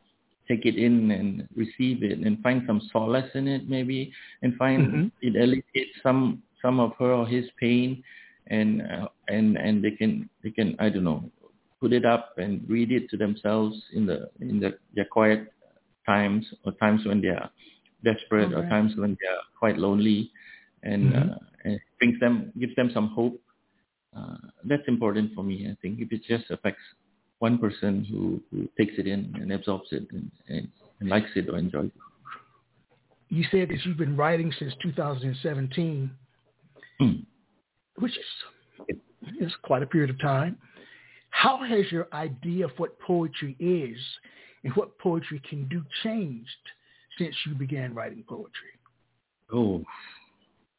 take 0.47 0.65
it 0.65 0.77
in 0.77 1.11
and 1.11 1.47
receive 1.55 2.03
it 2.03 2.19
and 2.19 2.41
find 2.41 2.63
some 2.65 2.81
solace 2.93 3.29
in 3.33 3.47
it, 3.47 3.69
maybe, 3.69 4.11
and 4.41 4.55
find 4.55 4.87
mm-hmm. 4.87 5.07
it 5.21 5.35
alleviates 5.35 5.97
some 6.01 6.41
some 6.61 6.79
of 6.79 6.93
her 6.99 7.11
or 7.11 7.27
his 7.27 7.45
pain, 7.59 8.01
and 8.47 8.81
uh, 8.81 9.07
and 9.27 9.57
and 9.57 9.83
they 9.83 9.91
can 9.91 10.29
they 10.41 10.51
can 10.51 10.75
I 10.79 10.89
don't 10.89 11.03
know 11.03 11.29
put 11.79 11.93
it 11.93 12.05
up 12.05 12.33
and 12.37 12.67
read 12.67 12.91
it 12.91 13.09
to 13.09 13.17
themselves 13.17 13.75
in 13.93 14.05
the 14.05 14.29
in 14.39 14.59
the, 14.59 14.77
their 14.95 15.05
quiet 15.05 15.51
times 16.05 16.45
or 16.65 16.71
times 16.73 17.05
when 17.05 17.21
they 17.21 17.27
are 17.29 17.49
desperate 18.03 18.53
or 18.53 18.67
times 18.69 18.93
when 18.95 19.17
they 19.19 19.27
are 19.27 19.41
quite 19.57 19.77
lonely 19.77 20.31
and, 20.83 21.13
mm-hmm. 21.13 21.29
uh, 21.31 21.35
and 21.65 21.79
brings 21.99 22.19
them 22.19 22.51
gives 22.59 22.75
them 22.75 22.91
some 22.93 23.09
hope. 23.09 23.39
Uh, 24.15 24.37
that's 24.63 24.87
important 24.87 25.33
for 25.35 25.43
me 25.43 25.67
i 25.69 25.75
think. 25.81 25.99
If 25.99 26.11
it 26.11 26.21
just 26.27 26.49
affects 26.49 26.81
one 27.39 27.57
person 27.57 28.05
who, 28.09 28.41
who 28.49 28.67
takes 28.77 28.97
it 28.97 29.05
in 29.05 29.33
and 29.39 29.51
absorbs 29.51 29.89
it 29.91 30.07
and, 30.11 30.31
and, 30.47 30.67
and 30.99 31.09
likes 31.09 31.29
it 31.35 31.47
or 31.49 31.57
enjoys 31.57 31.85
it. 31.85 31.91
You 33.29 33.43
said 33.51 33.69
that 33.69 33.85
you've 33.85 33.97
been 33.97 34.15
writing 34.17 34.51
since 34.57 34.73
2017 34.81 36.09
mm. 37.01 37.25
which 37.95 38.17
is 38.17 38.97
it's 39.39 39.53
quite 39.63 39.83
a 39.83 39.87
period 39.87 40.09
of 40.09 40.19
time 40.19 40.57
how 41.29 41.63
has 41.63 41.91
your 41.91 42.07
idea 42.13 42.65
of 42.65 42.71
what 42.77 42.99
poetry 42.99 43.55
is 43.59 43.99
and 44.63 44.73
what 44.73 44.97
poetry 44.99 45.41
can 45.49 45.67
do 45.67 45.83
changed 46.03 46.49
since 47.17 47.35
you 47.45 47.53
began 47.55 47.93
writing 47.93 48.23
poetry? 48.27 48.73
Oh, 49.53 49.83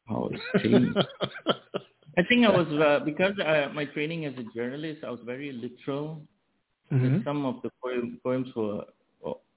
how 0.07 0.29
it's 0.31 0.63
changed. 0.63 0.97
I 2.17 2.23
think 2.27 2.45
I 2.45 2.49
was 2.49 2.67
uh, 2.67 3.05
because 3.05 3.37
uh, 3.39 3.69
my 3.73 3.85
training 3.85 4.25
as 4.25 4.33
a 4.37 4.43
journalist, 4.55 5.03
I 5.05 5.09
was 5.09 5.19
very 5.25 5.51
literal. 5.51 6.21
Mm-hmm. 6.91 7.19
Some 7.23 7.45
of 7.45 7.61
the 7.61 7.69
poem, 7.81 8.19
poems 8.23 8.47
were 8.55 8.83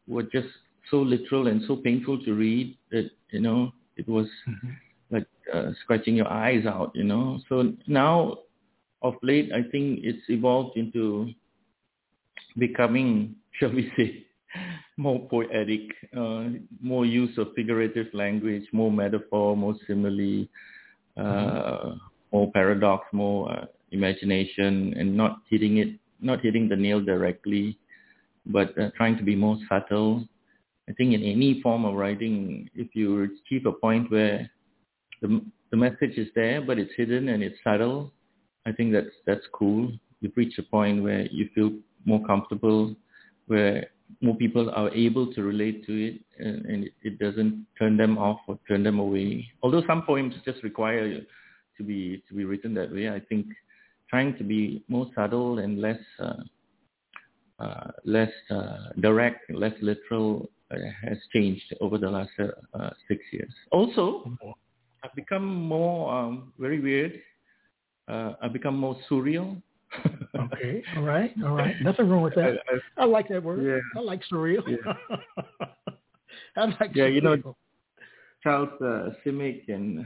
were 0.06 0.22
just 0.24 0.48
so 0.90 0.98
literal 0.98 1.46
and 1.46 1.62
so 1.66 1.76
painful 1.76 2.22
to 2.24 2.34
read 2.34 2.76
that 2.90 3.10
you 3.30 3.40
know 3.40 3.72
it 3.96 4.08
was 4.08 4.26
mm-hmm. 4.48 4.70
like 5.10 5.26
uh, 5.52 5.70
scratching 5.82 6.14
your 6.14 6.28
eyes 6.28 6.66
out. 6.66 6.92
You 6.94 7.04
know, 7.04 7.40
so 7.48 7.72
now 7.86 8.38
of 9.02 9.14
late, 9.22 9.50
I 9.52 9.62
think 9.70 10.00
it's 10.02 10.22
evolved 10.28 10.76
into 10.76 11.30
becoming, 12.58 13.36
shall 13.58 13.72
we 13.72 13.92
say, 13.96 14.26
more 14.96 15.26
poetic, 15.28 15.80
uh, 16.16 16.44
more 16.80 17.06
use 17.06 17.36
of 17.38 17.48
figurative 17.54 18.08
language, 18.12 18.64
more 18.72 18.90
metaphor, 18.90 19.56
more 19.56 19.74
simile, 19.86 20.46
uh, 21.16 21.22
mm-hmm. 21.22 21.96
more 22.32 22.52
paradox, 22.52 23.06
more 23.12 23.50
uh, 23.50 23.64
imagination, 23.90 24.94
and 24.98 25.16
not 25.16 25.38
hitting 25.48 25.78
it, 25.78 25.88
not 26.20 26.40
hitting 26.40 26.68
the 26.68 26.76
nail 26.76 27.00
directly, 27.00 27.78
but 28.46 28.76
uh, 28.78 28.90
trying 28.96 29.16
to 29.16 29.22
be 29.24 29.34
more 29.34 29.58
subtle. 29.68 30.24
I 30.88 30.92
think 30.92 31.14
in 31.14 31.22
any 31.22 31.60
form 31.62 31.84
of 31.84 31.94
writing, 31.94 32.68
if 32.74 32.88
you 32.94 33.22
achieve 33.22 33.66
a 33.66 33.72
point 33.72 34.10
where 34.10 34.50
the 35.22 35.40
the 35.70 35.76
message 35.78 36.18
is 36.18 36.28
there, 36.34 36.60
but 36.60 36.78
it's 36.78 36.92
hidden 36.96 37.30
and 37.30 37.42
it's 37.42 37.56
subtle, 37.64 38.12
I 38.66 38.72
think 38.72 38.92
that's 38.92 39.14
that's 39.26 39.46
cool. 39.52 39.92
You've 40.20 40.36
reached 40.36 40.58
a 40.58 40.62
point 40.62 41.02
where 41.02 41.26
you 41.26 41.48
feel 41.54 41.72
more 42.04 42.24
comfortable, 42.24 42.94
where 43.46 43.86
more 44.20 44.36
people 44.36 44.70
are 44.70 44.90
able 44.90 45.32
to 45.34 45.42
relate 45.42 45.84
to 45.86 46.06
it, 46.08 46.20
and, 46.38 46.64
and 46.66 46.90
it 47.02 47.18
doesn't 47.18 47.66
turn 47.78 47.96
them 47.96 48.18
off 48.18 48.40
or 48.46 48.58
turn 48.68 48.82
them 48.82 48.98
away. 48.98 49.48
Although 49.62 49.82
some 49.86 50.02
poems 50.02 50.34
just 50.44 50.62
require 50.62 51.20
to 51.76 51.82
be 51.82 52.22
to 52.28 52.34
be 52.34 52.44
written 52.44 52.74
that 52.74 52.92
way, 52.92 53.08
I 53.08 53.20
think 53.20 53.46
trying 54.08 54.36
to 54.36 54.44
be 54.44 54.84
more 54.88 55.06
subtle 55.14 55.58
and 55.58 55.80
less 55.80 56.00
uh, 56.20 56.42
uh, 57.58 57.90
less 58.04 58.32
uh, 58.50 58.90
direct, 59.00 59.50
less 59.52 59.74
literal 59.80 60.50
uh, 60.70 60.76
has 61.02 61.18
changed 61.32 61.74
over 61.80 61.98
the 61.98 62.08
last 62.08 62.30
uh, 62.40 62.90
six 63.08 63.20
years. 63.32 63.52
Also, 63.70 64.24
mm-hmm. 64.26 64.50
I've 65.04 65.14
become 65.14 65.46
more 65.46 66.12
um, 66.14 66.52
very 66.58 66.80
weird 66.80 67.20
uh, 68.08 68.34
I 68.42 68.48
become 68.48 68.76
more 68.76 68.96
surreal. 69.10 69.60
okay, 70.38 70.82
all 70.96 71.02
right, 71.02 71.32
all 71.44 71.54
right. 71.54 71.74
Nothing 71.82 72.08
wrong 72.08 72.22
with 72.22 72.34
that. 72.34 72.58
I, 72.70 73.00
I, 73.00 73.02
I 73.02 73.04
like 73.04 73.28
that 73.28 73.42
word. 73.42 73.64
Yeah. 73.64 74.00
I 74.00 74.04
like 74.04 74.22
surreal. 74.30 74.62
Yeah. 74.66 75.16
I 76.56 76.64
like 76.64 76.90
yeah, 76.94 77.04
surreal. 77.04 77.14
you 77.14 77.20
know, 77.20 77.56
Charles 78.42 78.70
uh, 78.80 79.10
Simic 79.24 79.68
and 79.68 80.04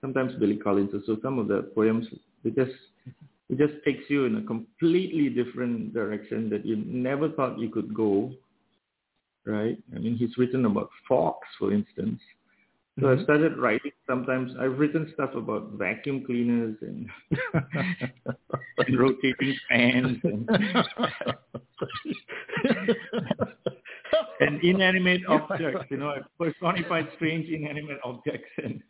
sometimes 0.00 0.32
Billy 0.38 0.56
Collins. 0.56 0.90
So 1.06 1.16
some 1.22 1.38
of 1.38 1.48
the 1.48 1.70
poems, 1.74 2.06
it 2.44 2.54
just 2.54 2.76
it 3.48 3.58
just 3.58 3.74
takes 3.84 4.04
you 4.08 4.24
in 4.24 4.36
a 4.36 4.42
completely 4.42 5.28
different 5.28 5.94
direction 5.94 6.50
that 6.50 6.66
you 6.66 6.76
never 6.76 7.30
thought 7.30 7.58
you 7.58 7.70
could 7.70 7.94
go. 7.94 8.32
Right? 9.44 9.78
I 9.94 9.98
mean, 10.00 10.16
he's 10.16 10.36
written 10.36 10.66
about 10.66 10.90
fox, 11.08 11.46
for 11.58 11.72
instance, 11.72 12.20
so 12.98 13.06
mm-hmm. 13.06 13.20
I 13.20 13.24
started 13.24 13.58
writing. 13.58 13.92
Sometimes 14.08 14.52
I've 14.58 14.78
written 14.78 15.10
stuff 15.14 15.34
about 15.34 15.72
vacuum 15.72 16.24
cleaners 16.24 16.76
and, 16.80 17.08
and 18.78 18.98
rotating 18.98 19.56
fans 19.68 20.18
and, 20.24 20.48
and 24.40 24.62
inanimate 24.62 25.22
objects. 25.28 25.86
You 25.90 25.98
know, 25.98 26.10
I 26.10 26.20
personified 26.38 27.08
strange 27.16 27.48
inanimate 27.48 27.98
objects 28.04 28.48
and 28.62 28.82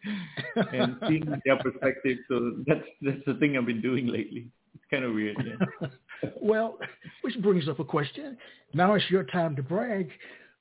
and 0.72 0.96
seeing 1.08 1.24
their 1.44 1.56
perspective. 1.56 2.18
So 2.28 2.58
that's 2.66 2.86
that's 3.02 3.24
the 3.26 3.34
thing 3.34 3.56
I've 3.56 3.66
been 3.66 3.82
doing 3.82 4.06
lately. 4.06 4.48
It's 4.74 4.84
kind 4.90 5.04
of 5.04 5.14
weird. 5.14 5.36
Yeah. 5.44 5.88
well, 6.40 6.78
which 7.22 7.40
brings 7.42 7.68
up 7.68 7.80
a 7.80 7.84
question. 7.84 8.36
Now 8.74 8.94
it's 8.94 9.10
your 9.10 9.24
time 9.24 9.56
to 9.56 9.62
brag. 9.62 10.10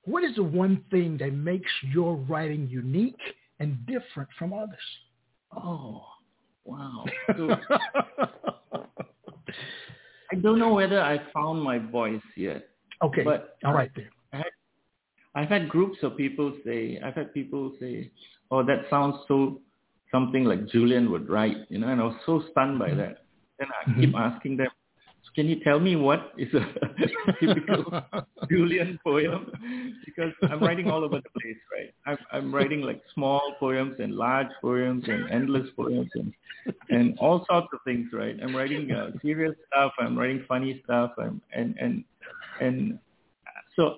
What 0.05 0.23
is 0.23 0.35
the 0.35 0.43
one 0.43 0.83
thing 0.91 1.17
that 1.17 1.33
makes 1.33 1.69
your 1.93 2.15
writing 2.15 2.67
unique 2.69 3.19
and 3.59 3.85
different 3.85 4.29
from 4.37 4.53
others? 4.53 4.77
Oh, 5.55 6.03
wow. 6.63 7.05
I 10.31 10.35
don't 10.41 10.59
know 10.59 10.73
whether 10.73 11.01
I 11.01 11.21
found 11.33 11.61
my 11.61 11.79
voice 11.79 12.21
yet. 12.35 12.67
Okay. 13.03 13.23
But 13.23 13.57
all 13.65 13.73
right 13.73 13.91
then. 13.95 14.09
I 14.33 14.37
had, 14.37 14.45
I've 15.35 15.49
had 15.49 15.69
groups 15.69 15.97
of 16.03 16.17
people 16.17 16.53
say, 16.65 16.99
I've 17.03 17.15
had 17.15 17.33
people 17.33 17.75
say, 17.79 18.11
oh, 18.51 18.63
that 18.63 18.85
sounds 18.89 19.15
so 19.27 19.61
something 20.11 20.45
like 20.45 20.67
Julian 20.67 21.11
would 21.11 21.29
write, 21.29 21.57
you 21.69 21.79
know, 21.79 21.87
and 21.87 21.99
I 21.99 22.05
was 22.05 22.15
so 22.25 22.43
stunned 22.51 22.79
by 22.79 22.89
mm-hmm. 22.89 22.99
that. 22.99 23.25
Then 23.59 23.67
I 23.69 23.89
mm-hmm. 23.89 24.01
keep 24.01 24.15
asking 24.15 24.57
them, 24.57 24.67
can 25.33 25.47
you 25.47 25.59
tell 25.63 25.79
me 25.79 25.95
what 25.95 26.33
is 26.37 26.53
a 26.53 26.65
typical 27.39 28.01
Julian 28.49 28.99
poem? 29.03 29.51
Because 30.05 30.31
I'm 30.43 30.61
writing 30.61 30.89
all 30.89 31.03
over 31.03 31.17
the 31.17 31.39
place, 31.39 31.57
right? 31.73 31.93
I'm, 32.05 32.17
I'm 32.31 32.55
writing 32.55 32.81
like 32.81 33.01
small 33.13 33.55
poems 33.59 33.95
and 33.99 34.13
large 34.13 34.47
poems 34.61 35.03
and 35.07 35.29
endless 35.31 35.67
poems 35.75 36.09
and 36.15 36.33
and 36.89 37.17
all 37.19 37.45
sorts 37.49 37.67
of 37.73 37.79
things, 37.85 38.07
right? 38.11 38.35
I'm 38.41 38.55
writing 38.55 38.91
uh, 38.91 39.11
serious 39.21 39.55
stuff. 39.67 39.91
I'm 39.99 40.17
writing 40.17 40.43
funny 40.47 40.81
stuff. 40.83 41.11
I'm, 41.19 41.41
and 41.53 41.75
and 41.79 42.03
and 42.61 42.99
so 43.75 43.97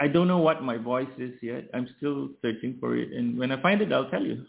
I 0.00 0.08
don't 0.08 0.28
know 0.28 0.38
what 0.38 0.62
my 0.62 0.76
voice 0.76 1.08
is 1.18 1.32
yet. 1.42 1.64
I'm 1.74 1.88
still 1.98 2.30
searching 2.42 2.76
for 2.80 2.96
it, 2.96 3.12
and 3.12 3.38
when 3.38 3.52
I 3.52 3.60
find 3.60 3.80
it, 3.80 3.92
I'll 3.92 4.10
tell 4.10 4.22
you. 4.22 4.44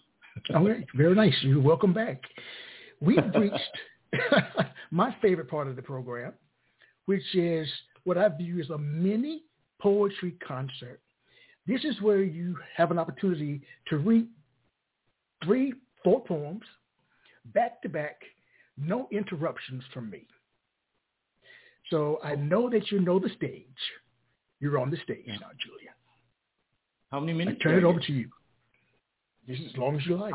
Okay, 0.51 0.86
very 0.95 1.15
nice. 1.15 1.36
You're 1.41 1.61
welcome 1.61 1.93
back. 1.93 2.21
We've 3.01 3.17
reached 3.36 3.77
my 4.91 5.16
favorite 5.22 5.49
part 5.49 5.68
of 5.68 5.76
the 5.76 5.82
program, 5.82 6.34
which 7.05 7.36
is 7.36 7.68
what 8.03 8.18
I 8.18 8.28
view 8.30 8.60
as 8.60 8.70
a 8.70 8.78
mini 8.78 9.43
poetry 9.82 10.36
concert. 10.45 10.99
This 11.68 11.84
is 11.84 12.01
where 12.01 12.24
you 12.24 12.57
have 12.76 12.91
an 12.91 12.99
opportunity 12.99 13.62
to 13.88 13.97
read 13.97 14.28
three, 15.43 15.74
four 16.03 16.24
poems 16.24 16.64
back 17.53 17.82
to 17.82 17.89
back, 17.89 18.22
no 18.78 19.07
interruptions 19.12 19.84
from 19.93 20.10
me. 20.10 20.26
So 21.89 22.20
I 22.24 22.36
know 22.36 22.70
that 22.70 22.91
you 22.91 22.99
know 23.01 23.20
the 23.20 23.30
stage. 23.30 23.66
You're 24.60 24.78
on 24.78 24.91
the 24.91 24.97
stage 25.03 25.26
now, 25.28 25.49
Julian. 25.64 25.93
How 27.12 27.20
many 27.20 27.34
minutes? 27.34 27.57
I 27.62 27.64
turn 27.64 27.78
it 27.78 27.84
over 27.84 27.99
to 27.99 28.12
you. 28.12 28.30
Just 29.47 29.62
as 29.72 29.78
long 29.78 29.95
as 29.95 30.05
you 30.05 30.16
like. 30.16 30.34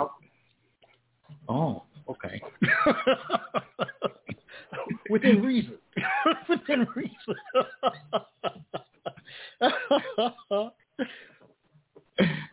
Oh, 1.49 1.85
okay. 2.09 2.41
Within 5.11 5.43
reason. 5.43 5.77
Within 6.49 6.87
reason. 6.95 7.35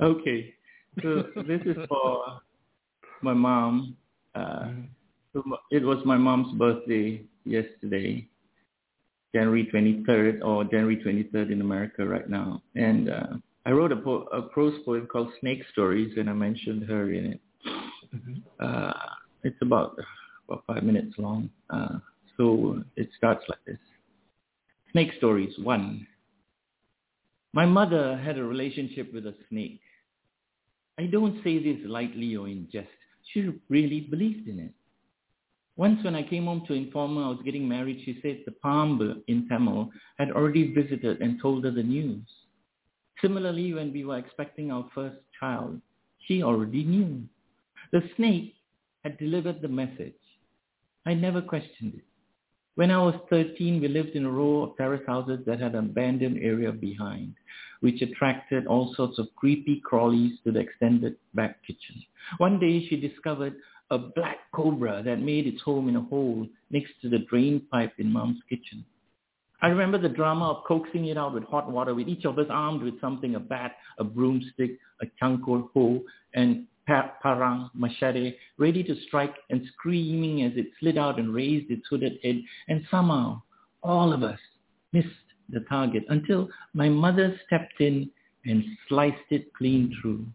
okay. 0.02 0.54
So 1.02 1.24
this 1.48 1.62
is 1.66 1.78
for 1.88 2.42
my 3.22 3.34
mom. 3.34 3.96
Uh, 4.36 4.70
it 5.72 5.84
was 5.84 6.00
my 6.06 6.18
mom's 6.18 6.58
birthday 6.58 7.24
yesterday, 7.46 8.28
January 9.34 9.70
23rd, 9.74 10.44
or 10.44 10.64
January 10.66 10.98
23rd 10.98 11.52
in 11.52 11.62
America 11.62 12.06
right 12.06 12.30
now. 12.30 12.62
And 12.76 13.10
uh, 13.10 13.28
I 13.66 13.72
wrote 13.72 13.92
a, 13.92 13.98
po- 13.98 14.28
a 14.34 14.42
prose 14.42 14.80
poem 14.84 15.08
called 15.08 15.30
Snake 15.40 15.64
Stories, 15.72 16.14
and 16.18 16.30
I 16.30 16.34
mentioned 16.34 16.84
her 16.84 17.14
in 17.14 17.26
it. 17.26 17.42
Mm-hmm. 18.14 18.34
Uh, 18.60 18.94
it's 19.44 19.62
about 19.62 19.98
about 20.48 20.64
five 20.68 20.84
minutes 20.84 21.16
long. 21.18 21.50
Uh, 21.70 22.00
so 22.38 22.84
it 22.96 23.10
starts 23.18 23.44
like 23.48 23.64
this. 23.66 23.78
Snake 24.92 25.12
Stories 25.18 25.54
1. 25.64 26.08
My 27.54 27.66
mother 27.66 28.18
had 28.18 28.38
a 28.38 28.44
relationship 28.44 29.14
with 29.14 29.26
a 29.26 29.36
snake. 29.50 29.82
I 31.00 31.06
don't 31.06 31.42
say 31.44 31.62
this 31.62 31.80
lightly 31.86 32.36
or 32.36 32.48
in 32.48 32.68
jest. 32.72 32.88
She 33.34 33.50
really 33.70 34.02
believed 34.02 34.48
in 34.48 34.60
it. 34.60 34.74
Once 35.78 36.04
when 36.04 36.16
I 36.16 36.24
came 36.24 36.46
home 36.46 36.64
to 36.68 36.74
inform 36.74 37.16
her 37.16 37.24
I 37.24 37.30
was 37.30 37.40
getting 37.44 37.68
married, 37.68 38.02
she 38.06 38.20
said 38.22 38.44
the 38.46 38.54
Pambu 38.64 39.22
in 39.28 39.48
Tamil 39.48 39.90
had 40.18 40.32
already 40.32 40.74
visited 40.74 41.22
and 41.22 41.42
told 41.42 41.64
her 41.64 41.72
the 41.72 41.84
news. 41.84 42.28
Similarly, 43.22 43.74
when 43.74 43.94
we 43.94 44.04
were 44.04 44.18
expecting 44.18 44.72
our 44.72 44.88
first 44.94 45.18
child, 45.40 45.80
she 46.28 46.44
already 46.44 46.84
knew. 46.84 47.24
The 47.92 48.02
snake 48.16 48.56
had 49.04 49.18
delivered 49.18 49.62
the 49.62 49.68
message. 49.68 50.14
I 51.06 51.14
never 51.14 51.42
questioned 51.42 51.96
it. 51.96 52.04
When 52.76 52.92
I 52.92 53.00
was 53.00 53.16
13, 53.30 53.82
we 53.82 53.88
lived 53.88 54.12
in 54.12 54.26
a 54.26 54.32
row 54.32 54.64
of 54.64 54.78
terrace 54.78 55.04
houses 55.06 55.40
that 55.46 55.60
had 55.60 55.76
an 55.76 55.86
abandoned 55.86 56.38
area 56.42 56.72
behind, 56.72 57.36
which 57.82 58.02
attracted 58.02 58.66
all 58.66 58.94
sorts 58.96 59.20
of 59.20 59.28
creepy 59.36 59.82
crawlies 59.90 60.42
to 60.44 60.52
the 60.52 60.60
extended 60.60 61.18
back 61.34 61.62
kitchen. 61.66 62.02
One 62.38 62.60
day 62.60 62.88
she 62.88 63.00
discovered 63.00 63.56
a 63.90 63.98
black 63.98 64.38
cobra 64.54 65.04
that 65.04 65.20
made 65.20 65.48
its 65.48 65.62
home 65.62 65.90
in 65.90 65.98
a 65.98 66.02
hole 66.02 66.48
next 66.70 66.94
to 67.02 67.10
the 67.10 67.20
drain 67.20 67.62
pipe 67.70 67.94
in 67.98 68.12
mom's 68.12 68.40
kitchen. 68.48 68.86
I 69.62 69.68
remember 69.68 69.98
the 69.98 70.10
drama 70.10 70.50
of 70.50 70.64
coaxing 70.64 71.06
it 71.08 71.18
out 71.18 71.34
with 71.34 71.44
hot 71.44 71.70
water, 71.70 71.94
with 71.94 72.08
each 72.08 72.26
of 72.26 72.40
us 72.40 72.48
armed 72.50 72.82
with 72.82 73.00
something, 73.02 73.36
a 73.36 73.40
bat, 73.40 73.76
a 74.00 74.04
broomstick, 74.04 74.80
a 75.02 75.06
changkul 75.22 75.70
hoe, 75.74 76.02
and 76.34 76.66
parang, 76.86 77.70
machete, 77.74 78.36
ready 78.58 78.84
to 78.84 78.96
strike 79.08 79.36
and 79.50 79.66
screaming 79.74 80.44
as 80.44 80.54
it 80.56 80.68
slid 80.80 80.98
out 80.98 81.20
and 81.20 81.34
raised 81.34 81.72
its 81.72 81.86
hooded 81.90 82.20
head. 82.24 82.42
And 82.68 82.86
somehow, 82.90 83.42
all 83.84 84.14
of 84.14 84.24
us 84.24 84.40
missed 84.94 85.08
the 85.50 85.62
target 85.62 86.04
until 86.10 86.50
my 86.74 86.90
mother 86.90 87.40
stepped 87.46 87.80
in 87.80 88.10
and 88.46 88.64
sliced 88.88 89.18
it 89.30 89.54
clean 89.54 89.96
through. 90.02 90.26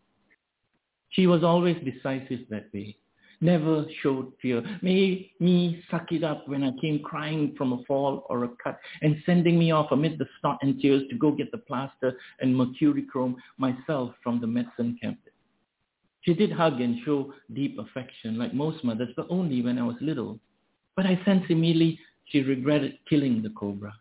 She 1.10 1.26
was 1.26 1.42
always 1.42 1.76
decisive 1.84 2.40
that 2.50 2.66
way 2.72 2.96
never 3.40 3.84
showed 4.02 4.32
fear, 4.40 4.62
made 4.82 5.30
me 5.40 5.82
suck 5.90 6.10
it 6.12 6.24
up 6.24 6.48
when 6.48 6.64
I 6.64 6.72
came 6.80 7.00
crying 7.00 7.54
from 7.56 7.72
a 7.72 7.82
fall 7.84 8.26
or 8.28 8.44
a 8.44 8.48
cut 8.62 8.78
and 9.02 9.16
sending 9.26 9.58
me 9.58 9.70
off 9.70 9.92
amid 9.92 10.18
the 10.18 10.26
snot 10.40 10.58
and 10.62 10.80
tears 10.80 11.02
to 11.10 11.16
go 11.16 11.32
get 11.32 11.50
the 11.52 11.58
plaster 11.58 12.16
and 12.40 12.54
mercurochrome 12.54 13.36
myself 13.58 14.14
from 14.22 14.40
the 14.40 14.46
medicine 14.46 14.98
cabinet. 15.00 15.32
She 16.26 16.34
did 16.34 16.50
hug 16.50 16.80
and 16.80 16.98
show 17.04 17.32
deep 17.54 17.78
affection 17.78 18.36
like 18.36 18.52
most 18.52 18.82
mothers, 18.82 19.10
but 19.16 19.28
only 19.30 19.62
when 19.62 19.78
I 19.78 19.84
was 19.84 19.96
little. 20.00 20.40
But 20.96 21.06
I 21.06 21.20
sensed 21.24 21.50
immediately 21.50 22.00
she 22.26 22.42
regretted 22.42 22.98
killing 23.08 23.42
the 23.42 23.50
cobra. 23.50 23.94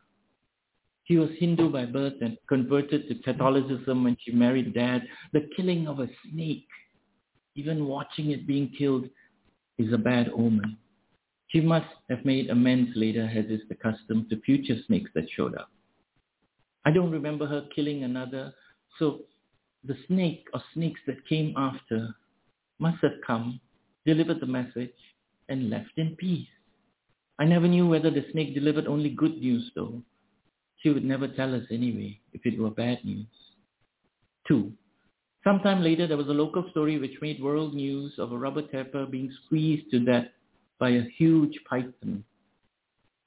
She 1.04 1.18
was 1.18 1.30
Hindu 1.38 1.72
by 1.72 1.86
birth 1.86 2.16
and 2.22 2.36
converted 2.50 3.08
to 3.08 3.16
Catholicism 3.22 4.04
when 4.04 4.18
she 4.20 4.32
married 4.32 4.74
dad. 4.74 5.04
The 5.34 5.48
killing 5.56 5.88
of 5.88 6.00
a 6.00 6.10
snake, 6.32 6.68
even 7.54 7.86
watching 7.86 8.32
it 8.32 8.48
being 8.48 8.72
killed, 8.76 9.08
is 9.78 9.94
a 9.94 9.98
bad 9.98 10.32
omen. 10.36 10.78
She 11.50 11.62
must 11.62 11.86
have 12.10 12.26
made 12.26 12.50
amends 12.50 12.90
later, 12.96 13.30
as 13.32 13.46
is 13.46 13.62
the 13.70 13.76
custom, 13.76 14.26
to 14.32 14.42
future 14.42 14.78
snakes 14.88 15.12
that 15.14 15.30
showed 15.30 15.56
up. 15.56 15.70
I 16.86 16.92
don't 16.92 17.12
remember 17.12 17.46
her 17.46 17.68
killing 17.76 18.04
another, 18.04 18.52
so 18.98 19.22
the 19.88 19.98
snake 20.08 20.46
or 20.54 20.62
snakes 20.74 21.00
that 21.08 21.28
came 21.28 21.54
after 21.58 22.16
must 22.80 22.98
have 23.02 23.20
come, 23.26 23.60
delivered 24.06 24.40
the 24.40 24.46
message, 24.46 24.94
and 25.50 25.70
left 25.70 25.92
in 25.98 26.16
peace. 26.16 26.48
I 27.40 27.46
never 27.46 27.68
knew 27.68 27.88
whether 27.88 28.10
the 28.10 28.26
snake 28.32 28.54
delivered 28.54 28.88
only 28.88 29.10
good 29.10 29.38
news, 29.38 29.72
though. 29.76 30.02
She 30.78 30.90
would 30.90 31.06
never 31.06 31.28
tell 31.28 31.54
us 31.54 31.66
anyway 31.72 32.20
if 32.34 32.46
it 32.46 32.60
were 32.60 32.70
bad 32.70 33.04
news. 33.04 33.28
Two, 34.48 34.74
Sometime 35.46 35.84
later, 35.84 36.08
there 36.08 36.18
was 36.18 36.28
a 36.28 36.32
local 36.32 36.68
story 36.72 36.98
which 36.98 37.22
made 37.22 37.42
world 37.42 37.76
news 37.76 38.14
of 38.18 38.32
a 38.32 38.38
rubber 38.38 38.64
tapper 38.64 39.06
being 39.06 39.32
squeezed 39.46 39.92
to 39.92 40.00
death 40.00 40.26
by 40.80 40.90
a 40.90 41.04
huge 41.18 41.60
python. 41.70 42.24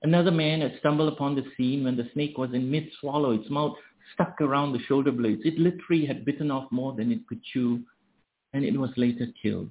Another 0.03 0.33
man 0.33 0.61
had 0.61 0.77
stumbled 0.81 1.13
upon 1.13 1.37
the 1.37 1.45
scene 1.57 1.85
when 1.85 1.97
the 1.97 2.11
snake 2.15 2.37
was 2.37 2.51
in 2.53 2.73
mid-swallow, 2.73 3.31
its 3.31 3.49
mouth 3.49 3.77
stuck 4.15 4.41
around 4.41 4.73
the 4.73 4.81
shoulder 4.81 5.13
blades. 5.13 5.43
It 5.45 5.59
literally 5.59 6.07
had 6.07 6.25
bitten 6.25 6.51
off 6.51 6.71
more 6.71 6.95
than 6.95 7.13
it 7.13 7.27
could 7.27 7.43
chew, 7.53 7.81
and 8.53 8.65
it 8.65 8.79
was 8.79 8.91
later 8.97 9.27
killed. 9.41 9.71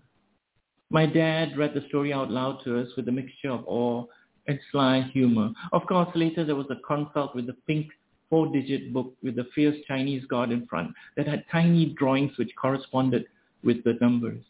My 0.90 1.06
dad 1.06 1.58
read 1.58 1.74
the 1.74 1.86
story 1.90 2.14
out 2.14 2.32
loud 2.32 2.64
to 2.64 2.80
us 2.80 2.88
with 2.96 3.08
a 3.10 3.12
mixture 3.12 3.52
of 3.52 3.68
awe 3.68 4.06
and 4.48 4.60
sly 4.72 5.02
humor. 5.14 5.52
Of 5.74 5.86
course, 5.86 6.10
later 6.16 6.46
there 6.46 6.56
was 6.56 6.70
a 6.70 6.88
consult 6.88 7.36
with 7.36 7.48
the 7.48 7.58
pink 7.68 7.88
four-digit 8.30 8.94
book 8.94 9.14
with 9.24 9.38
a 9.40 9.48
fierce 9.56 9.76
Chinese 9.88 10.24
god 10.30 10.52
in 10.52 10.66
front 10.68 10.94
that 11.16 11.28
had 11.28 11.46
tiny 11.52 11.94
drawings 11.98 12.38
which 12.38 12.52
corresponded 12.60 13.26
with 13.64 13.84
the 13.84 13.98
numbers. 14.02 14.44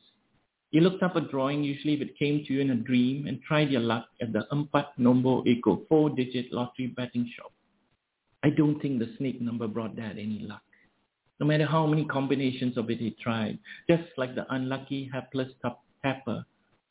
You 0.71 0.81
looked 0.81 1.01
up 1.01 1.15
a 1.15 1.21
drawing 1.21 1.63
usually 1.63 1.93
if 1.93 2.01
it 2.01 2.17
came 2.19 2.43
to 2.45 2.53
you 2.53 2.59
in 2.59 2.71
a 2.71 2.75
dream 2.75 3.25
and 3.25 3.41
tried 3.41 3.69
your 3.69 3.81
luck 3.81 4.07
at 4.21 4.33
the 4.33 4.45
Empat 4.51 4.87
Nombor 4.97 5.43
Ekor 5.43 5.87
four-digit 5.87 6.51
lottery 6.51 6.87
betting 6.87 7.31
shop. 7.35 7.51
I 8.43 8.49
don't 8.51 8.79
think 8.79 8.99
the 8.99 9.13
snake 9.17 9.41
number 9.41 9.67
brought 9.67 9.95
Dad 9.95 10.17
any 10.17 10.39
luck. 10.39 10.61
No 11.39 11.45
matter 11.45 11.65
how 11.65 11.85
many 11.85 12.05
combinations 12.05 12.77
of 12.77 12.89
it 12.89 12.99
he 12.99 13.15
tried, 13.21 13.59
just 13.89 14.03
like 14.17 14.35
the 14.35 14.51
unlucky, 14.53 15.09
hapless 15.11 15.51
tapper 16.03 16.45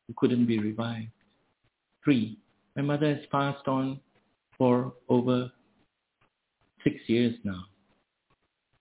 who 0.07 0.15
couldn't 0.17 0.47
be 0.47 0.59
revived. 0.59 1.11
Three, 2.05 2.39
my 2.77 2.83
mother 2.83 3.15
has 3.15 3.25
passed 3.33 3.67
on 3.67 4.01
for 4.57 4.95
over 5.09 5.51
six 6.85 6.97
years 7.09 7.35
now. 7.43 7.65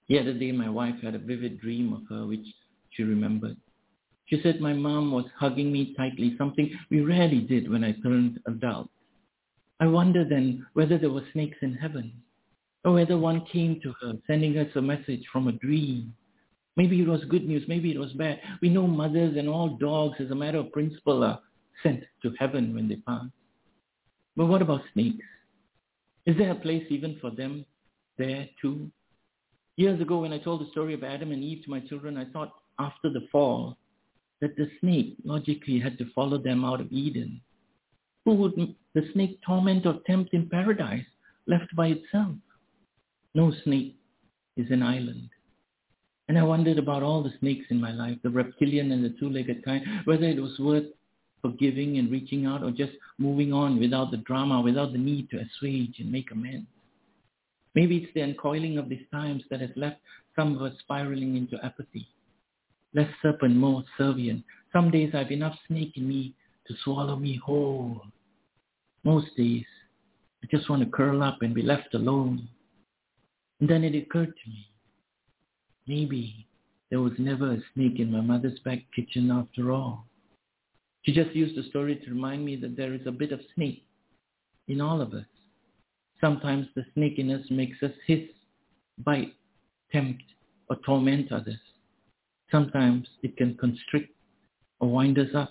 The 0.08 0.20
other 0.20 0.34
day, 0.34 0.52
my 0.52 0.70
wife 0.70 0.96
had 1.02 1.16
a 1.16 1.20
vivid 1.20 1.60
dream 1.60 1.94
of 1.94 2.04
her, 2.10 2.28
which 2.28 2.46
she 2.92 3.04
remembered. 3.04 3.58
She 4.28 4.40
said 4.42 4.62
my 4.62 4.74
mom 4.74 5.12
was 5.12 5.26
hugging 5.38 5.72
me 5.72 5.94
tightly, 5.96 6.36
something 6.38 6.72
we 6.90 7.02
rarely 7.02 7.42
did 7.42 7.70
when 7.70 7.84
I 7.84 7.94
turned 8.04 8.40
adult. 8.48 8.90
I 9.80 9.88
wonder 9.88 10.24
then 10.24 10.66
whether 10.74 10.98
there 10.98 11.10
were 11.10 11.26
snakes 11.34 11.58
in 11.62 11.74
heaven, 11.74 12.14
or 12.86 12.94
whether 12.94 13.18
one 13.18 13.46
came 13.52 13.82
to 13.82 13.94
her, 14.00 14.14
sending 14.28 14.58
us 14.60 14.70
a 14.76 14.82
message 14.82 15.24
from 15.34 15.48
a 15.48 15.54
dream. 15.54 16.14
Maybe 16.78 17.02
it 17.02 17.08
was 17.08 17.26
good 17.26 17.48
news, 17.48 17.64
maybe 17.68 17.92
it 17.92 18.00
was 18.00 18.14
bad. 18.14 18.40
We 18.62 18.70
know 18.70 18.86
mothers 18.86 19.36
and 19.38 19.50
all 19.50 19.70
dogs, 19.70 20.18
as 20.20 20.30
a 20.30 20.36
matter 20.36 20.60
of 20.60 20.72
principle, 20.72 21.24
are 21.24 21.40
sent 21.82 22.04
to 22.22 22.34
heaven 22.38 22.76
when 22.76 22.88
they 22.88 22.98
pass. 22.98 23.26
But 24.38 24.46
what 24.46 24.62
about 24.62 24.82
snakes? 24.94 25.26
Is 26.28 26.38
there 26.38 26.52
a 26.52 26.56
place 26.56 26.86
even 26.90 27.18
for 27.20 27.32
them 27.32 27.66
there 28.18 28.48
too? 28.62 28.92
Years 29.78 30.00
ago 30.00 30.20
when 30.20 30.34
I 30.34 30.40
told 30.40 30.62
the 30.62 30.72
story 30.72 30.94
of 30.94 31.04
Adam 31.04 31.32
and 31.32 31.44
Eve 31.44 31.64
to 31.66 31.72
my 31.72 31.80
children, 31.80 32.18
I 32.18 32.26
thought 32.26 32.54
after 32.78 33.10
the 33.10 33.28
fall 33.32 33.78
that 34.42 34.56
the 34.58 34.70
snake 34.80 35.16
logically 35.24 35.80
had 35.80 35.98
to 35.98 36.12
follow 36.14 36.38
them 36.38 36.64
out 36.64 36.82
of 36.82 36.92
Eden. 36.92 37.42
Who 38.26 38.36
would 38.36 38.54
the 38.94 39.10
snake 39.14 39.40
torment 39.46 39.86
or 39.86 40.00
tempt 40.06 40.34
in 40.34 40.50
paradise 40.50 41.06
left 41.48 41.76
by 41.76 41.88
itself? 41.88 42.36
No 43.36 43.54
snake 43.64 43.98
is 44.56 44.72
an 44.72 44.82
island. 44.82 45.30
And 46.28 46.40
I 46.40 46.44
wondered 46.44 46.80
about 46.80 47.04
all 47.04 47.22
the 47.22 47.34
snakes 47.40 47.66
in 47.70 47.80
my 47.80 47.92
life, 47.92 48.18
the 48.24 48.30
reptilian 48.30 48.92
and 48.92 49.04
the 49.04 49.14
two-legged 49.20 49.64
kind, 49.64 49.84
whether 50.06 50.24
it 50.24 50.42
was 50.42 50.58
worth 50.58 50.86
forgiving 51.42 52.00
and 52.00 52.10
reaching 52.10 52.46
out 52.46 52.64
or 52.64 52.72
just 52.72 52.94
moving 53.20 53.54
on 53.54 53.80
without 53.80 54.10
the 54.10 54.18
drama, 54.18 54.62
without 54.62 54.94
the 54.94 54.98
need 54.98 55.30
to 55.30 55.38
assuage 55.38 56.00
and 56.00 56.12
make 56.12 56.32
amends. 56.32 56.66
Maybe 57.76 57.98
it's 57.98 58.14
the 58.16 58.22
uncoiling 58.22 58.78
of 58.78 58.88
these 58.88 59.06
times 59.12 59.44
that 59.52 59.60
has 59.60 59.70
left 59.76 60.00
some 60.36 60.56
of 60.56 60.62
us 60.62 60.74
spiraling 60.80 61.36
into 61.36 61.64
apathy. 61.64 62.08
Less 62.94 63.10
serpent, 63.22 63.56
more 63.56 63.84
servian. 63.98 64.46
Some 64.72 64.90
days 64.90 65.12
I've 65.14 65.32
enough 65.32 65.58
snake 65.68 65.98
in 65.98 66.08
me 66.08 66.34
to 66.68 66.74
swallow 66.84 67.18
me 67.18 67.40
whole. 67.46 68.02
Most 69.04 69.28
days, 69.36 69.66
I 70.42 70.48
just 70.50 70.70
want 70.70 70.84
to 70.84 70.90
curl 70.90 71.22
up 71.22 71.42
and 71.42 71.54
be 71.54 71.62
left 71.62 71.94
alone. 71.94 72.48
And 73.66 73.72
then 73.72 73.84
it 73.84 73.98
occurred 73.98 74.32
to 74.44 74.50
me, 74.52 74.68
maybe 75.88 76.46
there 76.92 77.02
was 77.02 77.14
never 77.18 77.54
a 77.54 77.64
snake 77.74 78.00
in 78.00 78.12
my 78.12 78.22
mother's 78.22 78.60
back 78.60 78.78
kitchen 78.96 79.32
after 79.32 79.72
all. 79.72 80.06
She 81.02 81.12
just 81.12 81.36
used 81.36 81.58
the 81.58 81.68
story 81.70 81.96
to 81.96 82.12
remind 82.12 82.46
me 82.46 82.58
that 82.58 82.78
there 82.78 82.94
is 82.94 83.08
a 83.08 83.12
bit 83.12 83.32
of 83.32 83.40
snake 83.56 83.84
in 84.68 84.82
all 84.82 85.02
of 85.02 85.16
us. 85.16 85.26
Sometimes 86.22 86.68
the 86.76 86.86
snake 86.94 87.18
in 87.18 87.32
us 87.32 87.44
makes 87.50 87.82
us 87.82 87.90
hiss, 88.06 88.30
bite, 89.00 89.34
tempt, 89.92 90.22
or 90.70 90.76
torment 90.86 91.32
others. 91.32 91.58
Sometimes 92.52 93.08
it 93.24 93.36
can 93.36 93.58
constrict 93.58 94.14
or 94.80 94.92
wind 94.92 95.18
us 95.18 95.34
up. 95.34 95.50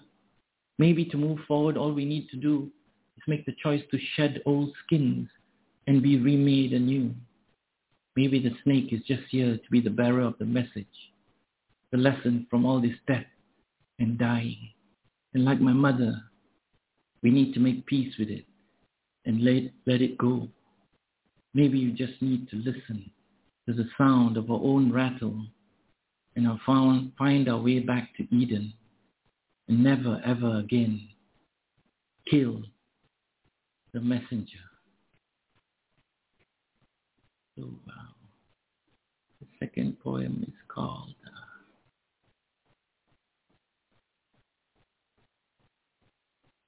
Maybe 0.79 1.05
to 1.07 1.17
move 1.17 1.41
forward, 1.49 1.77
all 1.77 1.93
we 1.93 2.05
need 2.05 2.29
to 2.29 2.37
do 2.37 2.71
is 3.17 3.25
make 3.27 3.45
the 3.45 3.57
choice 3.61 3.83
to 3.91 3.99
shed 4.15 4.41
old 4.47 4.71
skins 4.87 5.29
and 5.89 6.01
be 6.01 6.17
remade 6.17 6.75
anew. 6.75 7.13
Maybe 8.17 8.41
the 8.41 8.55
snake 8.63 8.93
is 8.93 9.01
just 9.07 9.23
here 9.31 9.57
to 9.57 9.71
be 9.71 9.81
the 9.81 9.91
bearer 9.91 10.23
of 10.23 10.39
the 10.39 10.45
message, 10.45 10.87
the 11.91 11.99
lesson 11.99 12.47
from 12.49 12.65
all 12.65 12.81
this 12.81 12.97
death 13.07 13.27
and 13.99 14.19
dying. 14.19 14.71
And 15.35 15.45
like 15.45 15.61
my 15.61 15.73
mother, 15.73 16.23
we 17.23 17.31
need 17.31 17.55
to 17.55 17.61
make 17.61 17.87
peace 17.87 18.15
with 18.19 18.29
it 18.29 18.45
and 19.25 19.43
let, 19.43 19.65
let 19.87 20.01
it 20.01 20.17
go. 20.19 20.49
Maybe 21.55 21.79
you 21.79 21.93
just 21.93 22.21
need 22.21 22.49
to 22.51 22.57
listen 22.57 23.11
to 23.67 23.75
the 23.75 23.89
sound 23.99 24.37
of 24.37 24.51
our 24.51 24.61
own 24.63 24.93
rattle 24.93 25.47
and 26.37 26.47
I'll 26.47 26.61
found, 26.67 27.13
find 27.17 27.49
our 27.49 27.61
way 27.61 27.81
back 27.81 28.11
to 28.17 28.37
Eden 28.37 28.73
and 29.69 29.83
never 29.83 30.21
ever 30.25 30.59
again 30.59 31.09
kill 32.31 32.63
the 33.93 34.01
messenger. 34.01 34.59
So 37.57 37.63
wow. 37.87 38.15
The 39.41 39.47
second 39.61 40.01
poem 40.01 40.45
is 40.47 40.55
called 40.69 41.15
uh, 41.27 41.45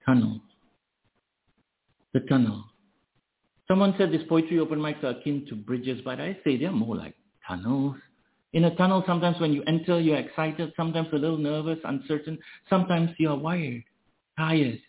Tunnel. 0.05 0.41
The 2.15 2.21
tunnel. 2.21 2.65
Someone 3.69 3.95
said 3.99 4.13
these 4.13 4.27
poetry 4.29 4.61
open 4.61 4.79
mics 4.79 5.03
are 5.03 5.19
akin 5.19 5.45
to 5.49 5.57
bridges, 5.57 6.01
but 6.05 6.21
I 6.21 6.39
say 6.45 6.57
they're 6.57 6.71
more 6.71 6.97
like 6.97 7.15
tunnels. 7.47 7.97
In 8.53 8.65
a 8.65 8.77
tunnel, 8.77 9.03
sometimes 9.07 9.41
when 9.41 9.53
you 9.53 9.63
enter, 9.67 10.01
you're 10.01 10.17
excited, 10.17 10.73
sometimes 10.77 11.09
a 11.13 11.17
little 11.17 11.37
nervous, 11.37 11.79
uncertain. 11.85 12.39
Sometimes 12.71 13.11
you're 13.19 13.37
wired, 13.37 13.83
tired, 14.39 14.81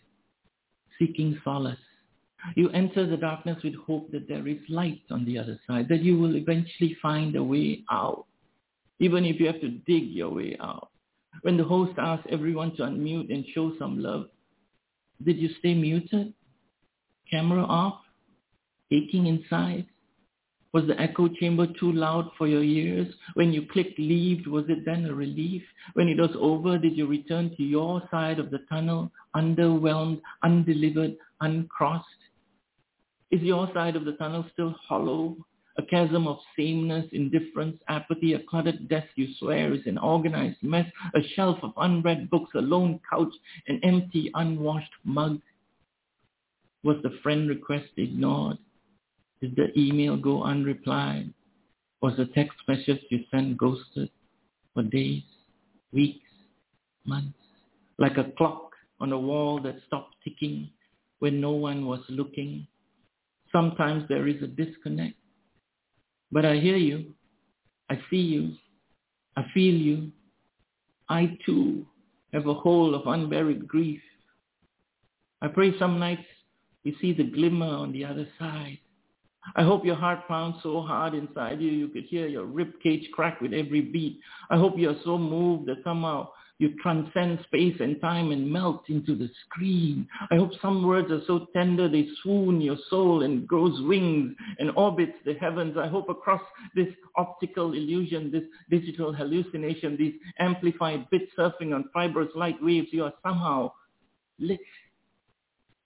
seeking 0.98 1.38
solace. 1.42 1.76
You 2.54 2.70
enter 2.70 3.06
the 3.06 3.16
darkness 3.16 3.62
with 3.62 3.74
hope 3.74 4.10
that 4.12 4.28
there 4.28 4.46
is 4.46 4.58
light 4.68 5.02
on 5.10 5.24
the 5.24 5.38
other 5.38 5.58
side, 5.66 5.88
that 5.88 6.02
you 6.02 6.18
will 6.18 6.36
eventually 6.36 6.96
find 7.02 7.34
a 7.36 7.42
way 7.42 7.84
out, 7.90 8.26
even 9.00 9.24
if 9.24 9.40
you 9.40 9.46
have 9.46 9.60
to 9.60 9.70
dig 9.70 10.10
your 10.10 10.30
way 10.30 10.56
out. 10.60 10.90
When 11.42 11.56
the 11.56 11.64
host 11.64 11.92
asks 11.98 12.26
everyone 12.30 12.76
to 12.76 12.82
unmute 12.82 13.32
and 13.32 13.44
show 13.54 13.72
some 13.78 14.00
love, 14.00 14.28
did 15.24 15.36
you 15.38 15.50
stay 15.58 15.74
muted? 15.74 16.32
Camera 17.30 17.64
off? 17.64 18.00
Aching 18.90 19.26
inside? 19.26 19.86
Was 20.72 20.86
the 20.86 21.00
echo 21.00 21.28
chamber 21.28 21.66
too 21.66 21.92
loud 21.92 22.30
for 22.36 22.46
your 22.46 22.62
ears? 22.62 23.08
When 23.34 23.52
you 23.52 23.66
clicked 23.66 23.98
leave, 23.98 24.46
was 24.46 24.64
it 24.68 24.84
then 24.84 25.06
a 25.06 25.14
relief? 25.14 25.62
When 25.94 26.08
it 26.08 26.18
was 26.18 26.30
over, 26.38 26.78
did 26.78 26.96
you 26.96 27.06
return 27.06 27.54
to 27.56 27.62
your 27.62 28.02
side 28.10 28.38
of 28.38 28.50
the 28.50 28.60
tunnel, 28.68 29.10
underwhelmed, 29.34 30.20
undelivered, 30.42 31.16
uncrossed? 31.40 32.04
Is 33.30 33.42
your 33.42 33.70
side 33.74 33.94
of 33.94 34.04
the 34.04 34.12
tunnel 34.12 34.46
still 34.52 34.74
hollow? 34.88 35.36
A 35.76 35.82
chasm 35.82 36.26
of 36.26 36.38
sameness, 36.56 37.06
indifference, 37.12 37.78
apathy, 37.88 38.32
a 38.32 38.40
cluttered 38.40 38.88
desk 38.88 39.08
you 39.14 39.28
swear 39.38 39.72
is 39.72 39.86
an 39.86 39.98
organized 39.98 40.62
mess, 40.62 40.90
a 41.14 41.20
shelf 41.36 41.58
of 41.62 41.72
unread 41.76 42.30
books, 42.30 42.50
a 42.54 42.60
lone 42.60 42.98
couch, 43.08 43.32
an 43.68 43.78
empty, 43.84 44.30
unwashed 44.34 44.90
mug. 45.04 45.40
Was 46.82 46.96
the 47.02 47.16
friend 47.22 47.48
request 47.48 47.90
ignored? 47.96 48.58
Did 49.40 49.54
the 49.54 49.78
email 49.78 50.16
go 50.16 50.42
unreplied? 50.42 51.32
Was 52.00 52.16
the 52.16 52.26
text 52.26 52.58
message 52.66 53.02
you 53.10 53.20
sent 53.30 53.56
ghosted 53.56 54.10
for 54.74 54.82
days, 54.82 55.22
weeks, 55.92 56.28
months? 57.04 57.38
Like 57.98 58.16
a 58.16 58.32
clock 58.36 58.72
on 59.00 59.12
a 59.12 59.18
wall 59.18 59.60
that 59.62 59.76
stopped 59.86 60.16
ticking 60.24 60.70
when 61.20 61.40
no 61.40 61.52
one 61.52 61.86
was 61.86 62.00
looking. 62.08 62.66
Sometimes 63.52 64.04
there 64.08 64.28
is 64.28 64.42
a 64.42 64.46
disconnect. 64.46 65.16
But 66.30 66.44
I 66.44 66.56
hear 66.56 66.76
you. 66.76 67.14
I 67.90 67.98
see 68.10 68.16
you. 68.16 68.52
I 69.36 69.44
feel 69.54 69.74
you. 69.74 70.12
I 71.08 71.38
too 71.46 71.86
have 72.32 72.46
a 72.46 72.54
hole 72.54 72.94
of 72.94 73.06
unburied 73.06 73.66
grief. 73.66 74.00
I 75.40 75.48
pray 75.48 75.78
some 75.78 75.98
nights 75.98 76.26
you 76.84 76.94
see 77.00 77.12
the 77.12 77.24
glimmer 77.24 77.66
on 77.66 77.92
the 77.92 78.04
other 78.04 78.26
side. 78.38 78.78
I 79.56 79.62
hope 79.62 79.84
your 79.84 79.96
heart 79.96 80.28
pounds 80.28 80.56
so 80.62 80.82
hard 80.82 81.14
inside 81.14 81.60
you 81.60 81.70
you 81.70 81.88
could 81.88 82.04
hear 82.04 82.26
your 82.26 82.44
rib 82.44 82.72
cage 82.82 83.08
crack 83.12 83.40
with 83.40 83.54
every 83.54 83.80
beat. 83.80 84.20
I 84.50 84.56
hope 84.56 84.74
you're 84.76 85.00
so 85.04 85.16
moved 85.16 85.66
that 85.66 85.78
somehow 85.84 86.28
you 86.58 86.74
transcend 86.82 87.38
space 87.44 87.76
and 87.80 88.00
time 88.00 88.32
and 88.32 88.50
melt 88.50 88.82
into 88.88 89.14
the 89.14 89.30
screen. 89.44 90.08
I 90.30 90.36
hope 90.36 90.50
some 90.60 90.84
words 90.86 91.10
are 91.10 91.22
so 91.26 91.46
tender 91.54 91.88
they 91.88 92.08
swoon 92.22 92.60
your 92.60 92.76
soul 92.90 93.22
and 93.22 93.46
grows 93.46 93.80
wings 93.86 94.34
and 94.58 94.70
orbits 94.76 95.16
the 95.24 95.34
heavens. 95.34 95.76
I 95.78 95.86
hope 95.86 96.08
across 96.08 96.42
this 96.74 96.88
optical 97.16 97.74
illusion, 97.74 98.32
this 98.32 98.42
digital 98.70 99.12
hallucination, 99.12 99.96
these 99.96 100.14
amplified 100.40 101.08
bit 101.10 101.28
surfing 101.38 101.74
on 101.74 101.90
fibrous 101.94 102.30
light 102.34 102.60
waves, 102.60 102.88
you 102.90 103.04
are 103.04 103.14
somehow 103.22 103.70
lit. 104.40 104.60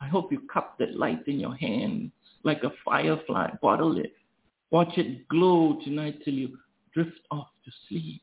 I 0.00 0.08
hope 0.08 0.32
you 0.32 0.40
cup 0.52 0.78
that 0.78 0.96
light 0.96 1.28
in 1.28 1.38
your 1.38 1.54
hands 1.54 2.12
like 2.44 2.64
a 2.64 2.72
firefly 2.84 3.50
bottle 3.60 3.98
it. 3.98 4.14
Watch 4.70 4.96
it 4.96 5.28
glow 5.28 5.78
tonight 5.84 6.20
till 6.24 6.34
you 6.34 6.56
drift 6.94 7.20
off 7.30 7.48
to 7.64 7.70
sleep, 7.88 8.22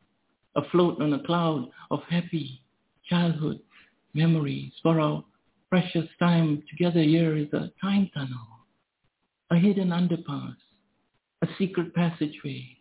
afloat 0.56 1.02
on 1.02 1.14
a 1.14 1.24
cloud 1.24 1.70
of 1.92 2.02
happy 2.10 2.62
childhood 3.10 3.60
memories. 4.14 4.72
For 4.84 5.00
our 5.00 5.24
precious 5.70 6.08
time 6.20 6.64
together 6.70 7.02
here 7.02 7.38
is 7.38 7.52
a 7.54 7.72
time 7.82 8.10
tunnel, 8.14 8.48
a 9.52 9.58
hidden 9.58 9.90
underpass, 9.90 10.56
a 11.42 11.48
secret 11.58 11.94
passageway. 11.94 12.78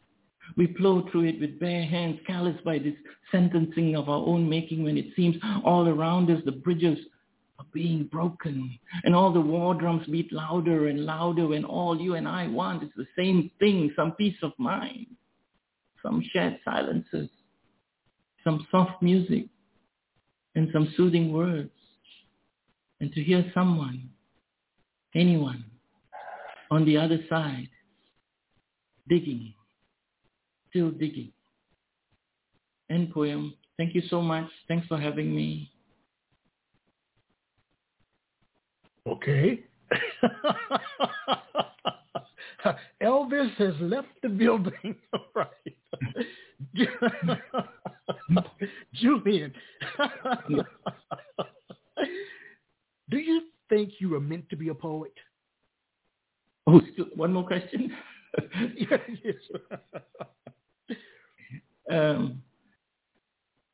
We 0.56 0.66
plow 0.68 1.06
through 1.10 1.24
it 1.24 1.40
with 1.40 1.60
bare 1.60 1.84
hands, 1.84 2.18
calloused 2.26 2.64
by 2.64 2.78
this 2.78 2.94
sentencing 3.30 3.94
of 3.96 4.08
our 4.08 4.26
own 4.26 4.48
making 4.48 4.82
when 4.82 4.96
it 4.96 5.14
seems 5.14 5.36
all 5.64 5.88
around 5.88 6.30
us 6.30 6.40
the 6.44 6.52
bridges 6.52 6.98
are 7.58 7.66
being 7.72 8.04
broken. 8.04 8.78
And 9.04 9.14
all 9.14 9.32
the 9.32 9.40
war 9.40 9.74
drums 9.74 10.06
beat 10.06 10.32
louder 10.32 10.88
and 10.88 11.04
louder 11.04 11.48
when 11.48 11.64
all 11.64 12.00
you 12.00 12.14
and 12.14 12.26
I 12.26 12.48
want 12.48 12.82
is 12.82 12.90
the 12.96 13.06
same 13.16 13.50
thing, 13.58 13.92
some 13.94 14.12
peace 14.12 14.38
of 14.42 14.52
mind, 14.58 15.06
some 16.02 16.22
shared 16.32 16.58
silences, 16.64 17.28
some 18.48 18.66
soft 18.70 19.02
music, 19.02 19.44
and 20.54 20.70
some 20.72 20.90
soothing 20.96 21.34
words. 21.34 21.70
And 22.98 23.12
to 23.12 23.22
hear 23.22 23.44
someone, 23.52 24.08
anyone, 25.14 25.64
on 26.70 26.86
the 26.86 26.96
other 26.96 27.18
side, 27.28 27.68
digging, 29.06 29.52
still 30.70 30.90
digging. 30.90 31.30
End 32.90 33.12
poem. 33.12 33.52
Thank 33.76 33.94
you 33.94 34.00
so 34.08 34.22
much. 34.22 34.48
Thanks 34.66 34.86
for 34.86 34.98
having 34.98 35.36
me. 35.36 35.70
Okay. 39.06 39.62
Elvis 43.02 43.54
has 43.56 43.74
left 43.80 44.08
the 44.22 44.28
building. 44.28 44.96
right. 45.34 45.46
Julian, 48.94 49.52
do 53.10 53.18
you 53.18 53.42
think 53.68 53.92
you 53.98 54.10
were 54.10 54.20
meant 54.20 54.48
to 54.50 54.56
be 54.56 54.68
a 54.68 54.74
poet? 54.74 55.12
Oh, 56.66 56.80
one 57.14 57.32
more 57.32 57.46
question. 57.46 57.96
yes. 58.76 59.00
um, 61.90 62.42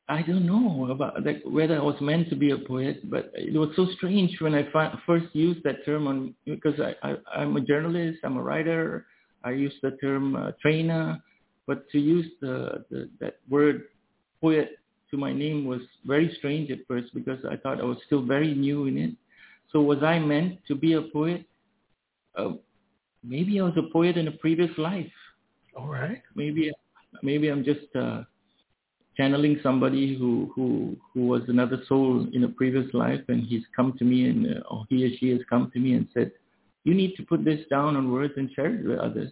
I 0.07 0.21
don't 0.21 0.45
know 0.45 0.91
about 0.91 1.25
like 1.25 1.41
whether 1.45 1.77
I 1.77 1.81
was 1.81 1.99
meant 1.99 2.29
to 2.29 2.35
be 2.35 2.51
a 2.51 2.57
poet, 2.57 3.09
but 3.09 3.31
it 3.33 3.57
was 3.57 3.69
so 3.75 3.87
strange 3.97 4.35
when 4.39 4.53
I 4.53 4.71
fi- 4.71 4.97
first 5.05 5.25
used 5.33 5.63
that 5.63 5.83
term 5.83 6.07
on 6.07 6.35
because 6.45 6.79
I, 6.79 6.93
I 7.01 7.15
I'm 7.35 7.57
a 7.57 7.61
journalist, 7.61 8.19
I'm 8.23 8.37
a 8.37 8.43
writer. 8.43 9.07
I 9.43 9.51
use 9.51 9.73
the 9.81 9.91
term 10.01 10.35
uh, 10.35 10.51
trainer, 10.61 11.19
but 11.67 11.89
to 11.91 11.99
use 11.99 12.27
the, 12.39 12.85
the 12.91 13.09
that 13.19 13.37
word 13.49 13.83
poet 14.41 14.77
to 15.09 15.17
my 15.17 15.33
name 15.33 15.65
was 15.65 15.81
very 16.05 16.33
strange 16.37 16.69
at 16.69 16.79
first 16.87 17.13
because 17.15 17.39
I 17.49 17.57
thought 17.57 17.79
I 17.81 17.85
was 17.85 17.97
still 18.05 18.23
very 18.23 18.53
new 18.53 18.85
in 18.85 18.97
it. 18.97 19.11
So 19.71 19.81
was 19.81 20.03
I 20.03 20.19
meant 20.19 20.59
to 20.67 20.75
be 20.75 20.93
a 20.93 21.01
poet? 21.01 21.45
Uh, 22.37 22.53
maybe 23.23 23.59
I 23.59 23.63
was 23.63 23.77
a 23.77 23.91
poet 23.91 24.17
in 24.17 24.27
a 24.27 24.31
previous 24.31 24.71
life. 24.77 25.11
All 25.75 25.87
right. 25.87 26.21
Maybe 26.35 26.71
maybe 27.23 27.49
I'm 27.49 27.63
just 27.63 27.95
uh, 27.95 28.23
channeling 29.17 29.59
somebody 29.63 30.17
who 30.17 30.51
who 30.55 30.95
who 31.13 31.27
was 31.27 31.41
another 31.47 31.81
soul 31.87 32.27
in 32.33 32.43
a 32.43 32.49
previous 32.49 32.93
life, 32.93 33.21
and 33.27 33.43
he's 33.43 33.63
come 33.75 33.93
to 33.97 34.03
me, 34.03 34.29
and 34.29 34.57
uh, 34.57 34.59
or 34.69 34.85
he 34.89 35.05
or 35.05 35.09
she 35.19 35.29
has 35.29 35.41
come 35.49 35.71
to 35.73 35.79
me 35.79 35.93
and 35.93 36.07
said, 36.13 36.31
"You 36.83 36.93
need 36.93 37.15
to 37.15 37.23
put 37.23 37.45
this 37.45 37.61
down 37.69 37.95
on 37.95 38.11
words 38.11 38.33
and 38.37 38.49
share 38.55 38.73
it 38.75 38.85
with 38.85 38.99
others." 38.99 39.31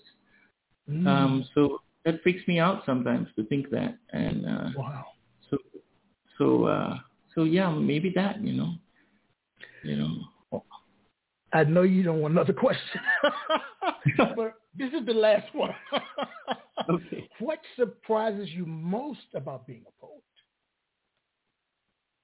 Mm. 0.90 1.08
Um, 1.08 1.46
so 1.54 1.80
that 2.06 2.22
freaks 2.24 2.48
me 2.48 2.60
out 2.60 2.84
sometimes 2.86 3.28
to 3.36 3.46
think 3.46 3.70
that, 3.72 3.98
and 4.12 4.46
uh, 4.46 4.70
wow. 4.76 5.06
So 5.50 5.58
so 6.38 6.66
uh, 6.66 6.98
so 7.36 7.44
yeah, 7.44 7.70
maybe 7.72 8.12
that 8.16 8.42
you 8.42 8.54
know, 8.54 8.74
you 9.84 9.98
know. 9.98 10.18
I 11.56 11.64
know 11.66 11.84
you 11.84 12.02
don't 12.02 12.20
want 12.20 12.34
another 12.34 12.54
question, 12.54 13.00
but 14.18 14.56
this 14.78 14.92
is 14.94 15.06
the 15.06 15.14
last 15.14 15.48
one. 15.54 15.76
okay. 16.90 17.30
What 17.40 17.60
surprises 17.76 18.50
you 18.52 18.66
most 18.66 19.28
about 19.36 19.68
being 19.68 19.84
a 19.88 20.02
poet? 20.02 20.22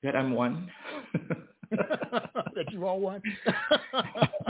That 0.03 0.15
I'm 0.15 0.33
one. 0.33 0.69
that 1.71 2.71
you 2.71 2.85
all 2.85 2.99
one. 2.99 3.21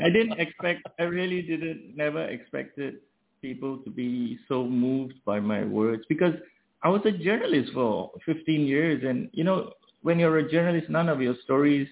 I 0.00 0.10
didn't 0.10 0.38
expect. 0.40 0.82
I 0.98 1.04
really 1.04 1.42
didn't. 1.42 1.96
Never 1.96 2.24
expected 2.24 2.96
people 3.40 3.78
to 3.84 3.90
be 3.90 4.38
so 4.48 4.64
moved 4.64 5.14
by 5.24 5.38
my 5.38 5.64
words 5.64 6.02
because 6.08 6.34
I 6.82 6.88
was 6.88 7.02
a 7.04 7.12
journalist 7.12 7.70
for 7.72 8.10
15 8.26 8.66
years, 8.66 9.02
and 9.06 9.30
you 9.32 9.44
know, 9.44 9.70
when 10.02 10.18
you're 10.18 10.38
a 10.38 10.50
journalist, 10.50 10.90
none 10.90 11.08
of 11.08 11.22
your 11.22 11.34
stories 11.44 11.88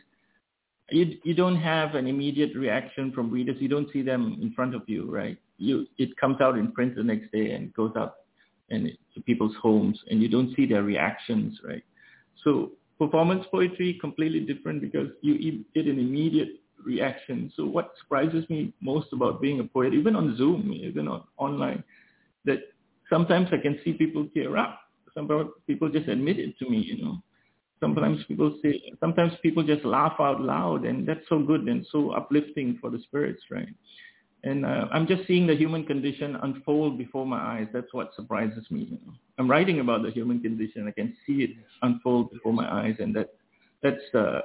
you 0.90 1.18
you 1.24 1.34
don't 1.34 1.56
have 1.56 1.94
an 1.94 2.06
immediate 2.06 2.54
reaction 2.56 3.12
from 3.12 3.30
readers. 3.30 3.56
You 3.60 3.68
don't 3.68 3.90
see 3.92 4.02
them 4.02 4.38
in 4.40 4.52
front 4.52 4.74
of 4.74 4.82
you, 4.86 5.10
right? 5.10 5.38
You 5.58 5.86
it 5.98 6.16
comes 6.16 6.40
out 6.40 6.58
in 6.58 6.72
print 6.72 6.96
the 6.96 7.02
next 7.02 7.30
day 7.32 7.52
and 7.52 7.72
goes 7.74 7.92
out 7.96 8.16
and 8.70 8.90
to 9.14 9.20
people's 9.22 9.54
homes, 9.62 9.98
and 10.10 10.22
you 10.22 10.28
don't 10.28 10.54
see 10.56 10.66
their 10.66 10.82
reactions, 10.82 11.58
right? 11.64 11.84
So 12.44 12.72
performance 12.98 13.44
poetry 13.50 13.98
completely 14.00 14.40
different 14.40 14.80
because 14.80 15.08
you 15.20 15.64
get 15.74 15.86
an 15.86 15.98
immediate 15.98 16.60
reaction. 16.84 17.52
So 17.56 17.64
what 17.64 17.92
surprises 18.00 18.48
me 18.48 18.72
most 18.80 19.12
about 19.12 19.40
being 19.40 19.60
a 19.60 19.64
poet, 19.64 19.92
even 19.94 20.16
on 20.16 20.36
Zoom, 20.36 20.72
even 20.72 21.06
on 21.08 21.24
online, 21.36 21.84
that 22.44 22.58
sometimes 23.10 23.48
I 23.52 23.58
can 23.58 23.78
see 23.84 23.92
people 23.92 24.26
tear 24.34 24.56
up. 24.56 24.80
Sometimes 25.14 25.50
people 25.66 25.90
just 25.90 26.08
admit 26.08 26.38
it 26.38 26.58
to 26.58 26.68
me, 26.68 26.78
you 26.78 27.04
know 27.04 27.22
sometimes 27.82 28.24
people 28.28 28.58
say 28.62 28.80
sometimes 29.00 29.32
people 29.42 29.62
just 29.62 29.84
laugh 29.84 30.14
out 30.20 30.40
loud 30.40 30.84
and 30.84 31.06
that's 31.06 31.26
so 31.28 31.38
good 31.50 31.62
and 31.62 31.84
so 31.90 32.12
uplifting 32.12 32.78
for 32.80 32.88
the 32.90 33.00
spirits 33.06 33.42
right? 33.50 33.74
And 34.44 34.64
uh, 34.66 34.86
i'm 34.94 35.06
just 35.06 35.26
seeing 35.26 35.46
the 35.46 35.56
human 35.56 35.84
condition 35.84 36.36
unfold 36.42 36.98
before 36.98 37.26
my 37.26 37.40
eyes. 37.54 37.68
That's 37.72 37.92
what 37.92 38.14
surprises 38.14 38.64
me. 38.70 38.82
You 38.92 38.98
know 39.04 39.14
i'm 39.38 39.50
writing 39.50 39.80
about 39.80 40.02
the 40.02 40.10
human 40.10 40.40
condition. 40.40 40.88
I 40.88 40.92
can 40.92 41.16
see 41.26 41.38
it 41.46 41.50
unfold 41.82 42.32
before 42.32 42.54
my 42.62 42.68
eyes 42.80 42.96
and 42.98 43.14
that 43.16 43.28
that's 43.82 44.06
uh 44.14 44.40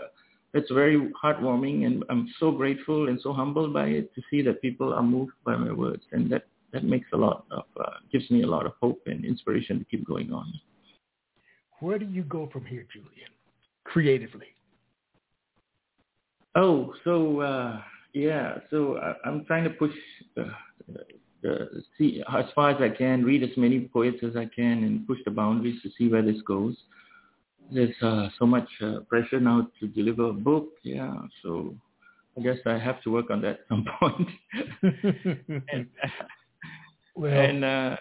that's 0.53 0.71
very 0.71 0.97
heartwarming 1.23 1.85
and 1.85 2.03
i'm 2.09 2.27
so 2.39 2.51
grateful 2.51 3.09
and 3.09 3.19
so 3.21 3.31
humbled 3.33 3.73
by 3.73 3.87
it 3.99 4.13
to 4.15 4.21
see 4.29 4.41
that 4.41 4.61
people 4.61 4.93
are 4.93 5.03
moved 5.03 5.33
by 5.45 5.55
my 5.55 5.71
words 5.71 6.03
and 6.13 6.31
that 6.31 6.45
that 6.73 6.83
makes 6.83 7.07
a 7.13 7.17
lot 7.17 7.45
of 7.51 7.65
uh, 7.79 7.91
gives 8.11 8.29
me 8.29 8.43
a 8.43 8.47
lot 8.47 8.65
of 8.65 8.73
hope 8.81 9.01
and 9.05 9.23
inspiration 9.25 9.79
to 9.79 9.85
keep 9.85 10.05
going 10.07 10.31
on 10.33 10.47
where 11.79 11.99
do 11.99 12.05
you 12.05 12.23
go 12.23 12.49
from 12.51 12.65
here, 12.65 12.85
Julian, 12.91 13.31
creatively? 13.83 14.47
Oh, 16.55 16.93
so 17.03 17.41
uh, 17.41 17.81
yeah, 18.13 18.57
so 18.71 18.97
I, 18.97 19.29
am 19.29 19.45
trying 19.45 19.63
to 19.65 19.69
push 19.69 19.91
the, 20.35 20.49
the, 21.43 21.83
see 21.97 22.23
as 22.35 22.45
far 22.55 22.71
as 22.71 22.81
I 22.81 22.89
can, 22.89 23.23
read 23.23 23.43
as 23.43 23.55
many 23.57 23.81
poets 23.93 24.17
as 24.23 24.35
I 24.35 24.45
can, 24.45 24.83
and 24.83 25.05
push 25.05 25.19
the 25.23 25.31
boundaries 25.31 25.79
to 25.83 25.89
see 25.97 26.07
where 26.07 26.23
this 26.23 26.41
goes. 26.47 26.75
There's 27.71 27.93
uh, 28.01 28.29
so 28.39 28.45
much 28.45 28.67
uh, 28.81 29.01
pressure 29.07 29.39
now 29.39 29.67
to 29.79 29.87
deliver 29.87 30.29
a 30.29 30.33
book, 30.33 30.69
yeah. 30.83 31.13
So 31.43 31.75
I 32.37 32.41
guess 32.41 32.57
I 32.65 32.77
have 32.77 33.01
to 33.03 33.11
work 33.11 33.29
on 33.29 33.41
that 33.41 33.49
at 33.49 33.59
some 33.69 33.85
point. 33.99 34.29
and, 35.71 35.87
well, 37.15 37.31
and 37.31 37.65
uh, 37.65 37.97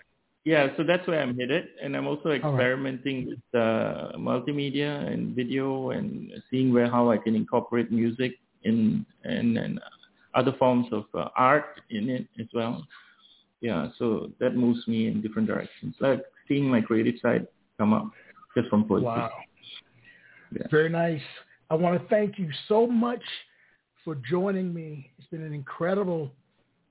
yeah, 0.47 0.69
so 0.77 0.85
that's 0.85 1.05
where 1.09 1.21
I'm 1.21 1.37
headed, 1.37 1.71
and 1.83 1.97
I'm 1.97 2.07
also 2.07 2.31
experimenting 2.31 3.17
right. 3.17 3.29
with 3.31 3.61
uh, 3.61 4.17
multimedia 4.17 5.13
and 5.13 5.35
video, 5.35 5.91
and 5.91 6.31
seeing 6.49 6.73
where 6.73 6.89
how 6.89 7.11
I 7.11 7.19
can 7.19 7.35
incorporate 7.35 7.91
music 7.91 8.35
in 8.63 9.05
and, 9.25 9.59
and 9.59 9.81
other 10.35 10.53
forms 10.57 10.87
of 10.93 11.07
uh, 11.15 11.31
art 11.37 11.81
in 11.91 12.09
it 12.09 12.29
as 12.41 12.47
well. 12.55 12.87
Yeah, 13.61 13.89
so 13.99 14.31
that 14.39 14.55
moves 14.55 14.87
me 14.87 15.09
in 15.09 15.21
different 15.21 15.49
directions, 15.49 15.97
like 15.99 16.23
seeing 16.47 16.65
my 16.69 16.81
creative 16.81 17.17
side 17.21 17.49
come 17.77 17.93
up 17.93 18.09
just 18.57 18.69
from 18.69 18.85
poetry. 18.87 19.07
Wow, 19.07 19.33
yeah. 20.53 20.69
very 20.71 20.91
nice. 20.91 21.27
I 21.71 21.75
want 21.75 22.01
to 22.01 22.09
thank 22.09 22.39
you 22.39 22.51
so 22.69 22.87
much 22.87 23.23
for 24.05 24.15
joining 24.31 24.73
me. 24.73 25.11
It's 25.19 25.27
been 25.27 25.43
an 25.43 25.53
incredible 25.53 26.31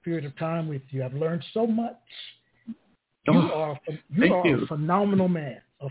period 0.04 0.26
of 0.26 0.38
time 0.38 0.68
with 0.68 0.82
you. 0.90 1.06
I've 1.06 1.14
learned 1.14 1.46
so 1.54 1.66
much 1.66 1.96
you 3.28 3.34
oh, 3.34 3.52
are 3.54 3.80
you 4.10 4.34
are 4.34 4.48
you. 4.48 4.64
a 4.64 4.68
phenomenal 4.68 5.28
man. 5.28 5.62
A 5.82 5.90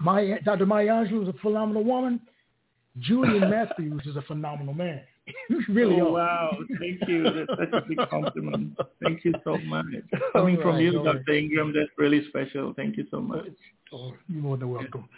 my 0.00 0.38
Dr. 0.44 0.66
Maya 0.66 0.88
Angelou 0.88 1.22
is 1.22 1.28
a 1.28 1.38
phenomenal 1.40 1.84
woman. 1.84 2.20
Julian 2.98 3.50
Matthews 3.50 4.02
is 4.06 4.16
a 4.16 4.22
phenomenal 4.22 4.74
man. 4.74 5.02
you 5.48 5.62
really 5.68 6.00
oh, 6.00 6.16
are. 6.16 6.50
Wow, 6.52 6.58
thank 6.80 7.08
you. 7.08 7.22
That's 7.22 7.58
such 7.58 7.82
a 7.82 7.88
big 7.88 7.98
compliment. 8.08 8.76
Thank 9.02 9.24
you 9.24 9.32
so 9.44 9.58
much. 9.58 9.86
Coming 10.32 10.56
right, 10.56 10.62
from 10.62 10.80
you, 10.80 10.92
Dr. 10.92 11.22
Right. 11.28 11.38
Ingram, 11.38 11.72
that's 11.74 11.90
really 11.98 12.26
special. 12.28 12.72
Thank 12.74 12.96
you 12.96 13.06
so 13.10 13.20
much. 13.20 13.46
Oh, 13.92 13.96
oh 13.96 14.12
you're 14.28 14.42
more 14.42 14.56
than 14.56 14.70
welcome. 14.70 15.08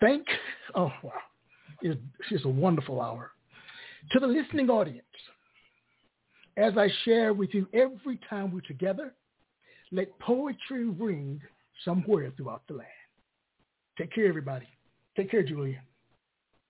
Thank. 0.00 0.26
Oh 0.74 0.92
wow, 1.02 1.12
it's, 1.82 2.00
just 2.30 2.44
a 2.44 2.48
wonderful 2.48 3.00
hour. 3.00 3.32
To 4.12 4.20
the 4.20 4.26
listening 4.26 4.70
audience, 4.70 5.04
as 6.56 6.76
I 6.76 6.88
share 7.04 7.32
with 7.32 7.52
you 7.52 7.68
every 7.72 8.18
time 8.28 8.52
we're 8.52 8.60
together, 8.60 9.12
let 9.92 10.18
poetry 10.18 10.86
ring 10.86 11.40
somewhere 11.84 12.32
throughout 12.36 12.62
the 12.68 12.74
land. 12.74 12.88
Take 13.96 14.12
care, 14.12 14.26
everybody. 14.26 14.66
Take 15.16 15.30
care, 15.30 15.42
Julia. 15.42 15.82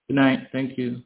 Good 0.08 0.16
night. 0.16 0.48
Thank 0.52 0.78
you. 0.78 1.02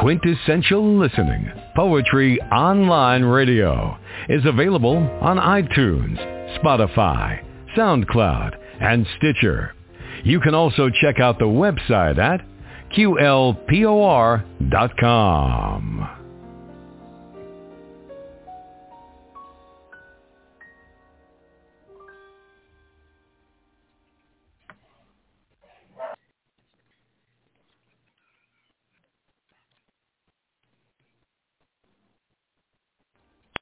Quintessential 0.00 0.98
Listening, 0.98 1.50
Poetry 1.74 2.40
Online 2.52 3.22
Radio, 3.24 3.98
is 4.28 4.44
available 4.44 4.96
on 5.20 5.38
iTunes, 5.38 6.18
Spotify, 6.58 7.42
SoundCloud, 7.76 8.56
and 8.80 9.06
Stitcher. 9.16 9.74
You 10.22 10.38
can 10.40 10.54
also 10.54 10.90
check 10.90 11.18
out 11.18 11.38
the 11.38 11.46
website 11.46 12.18
at 12.18 12.44
qlpor.com. 12.94 13.56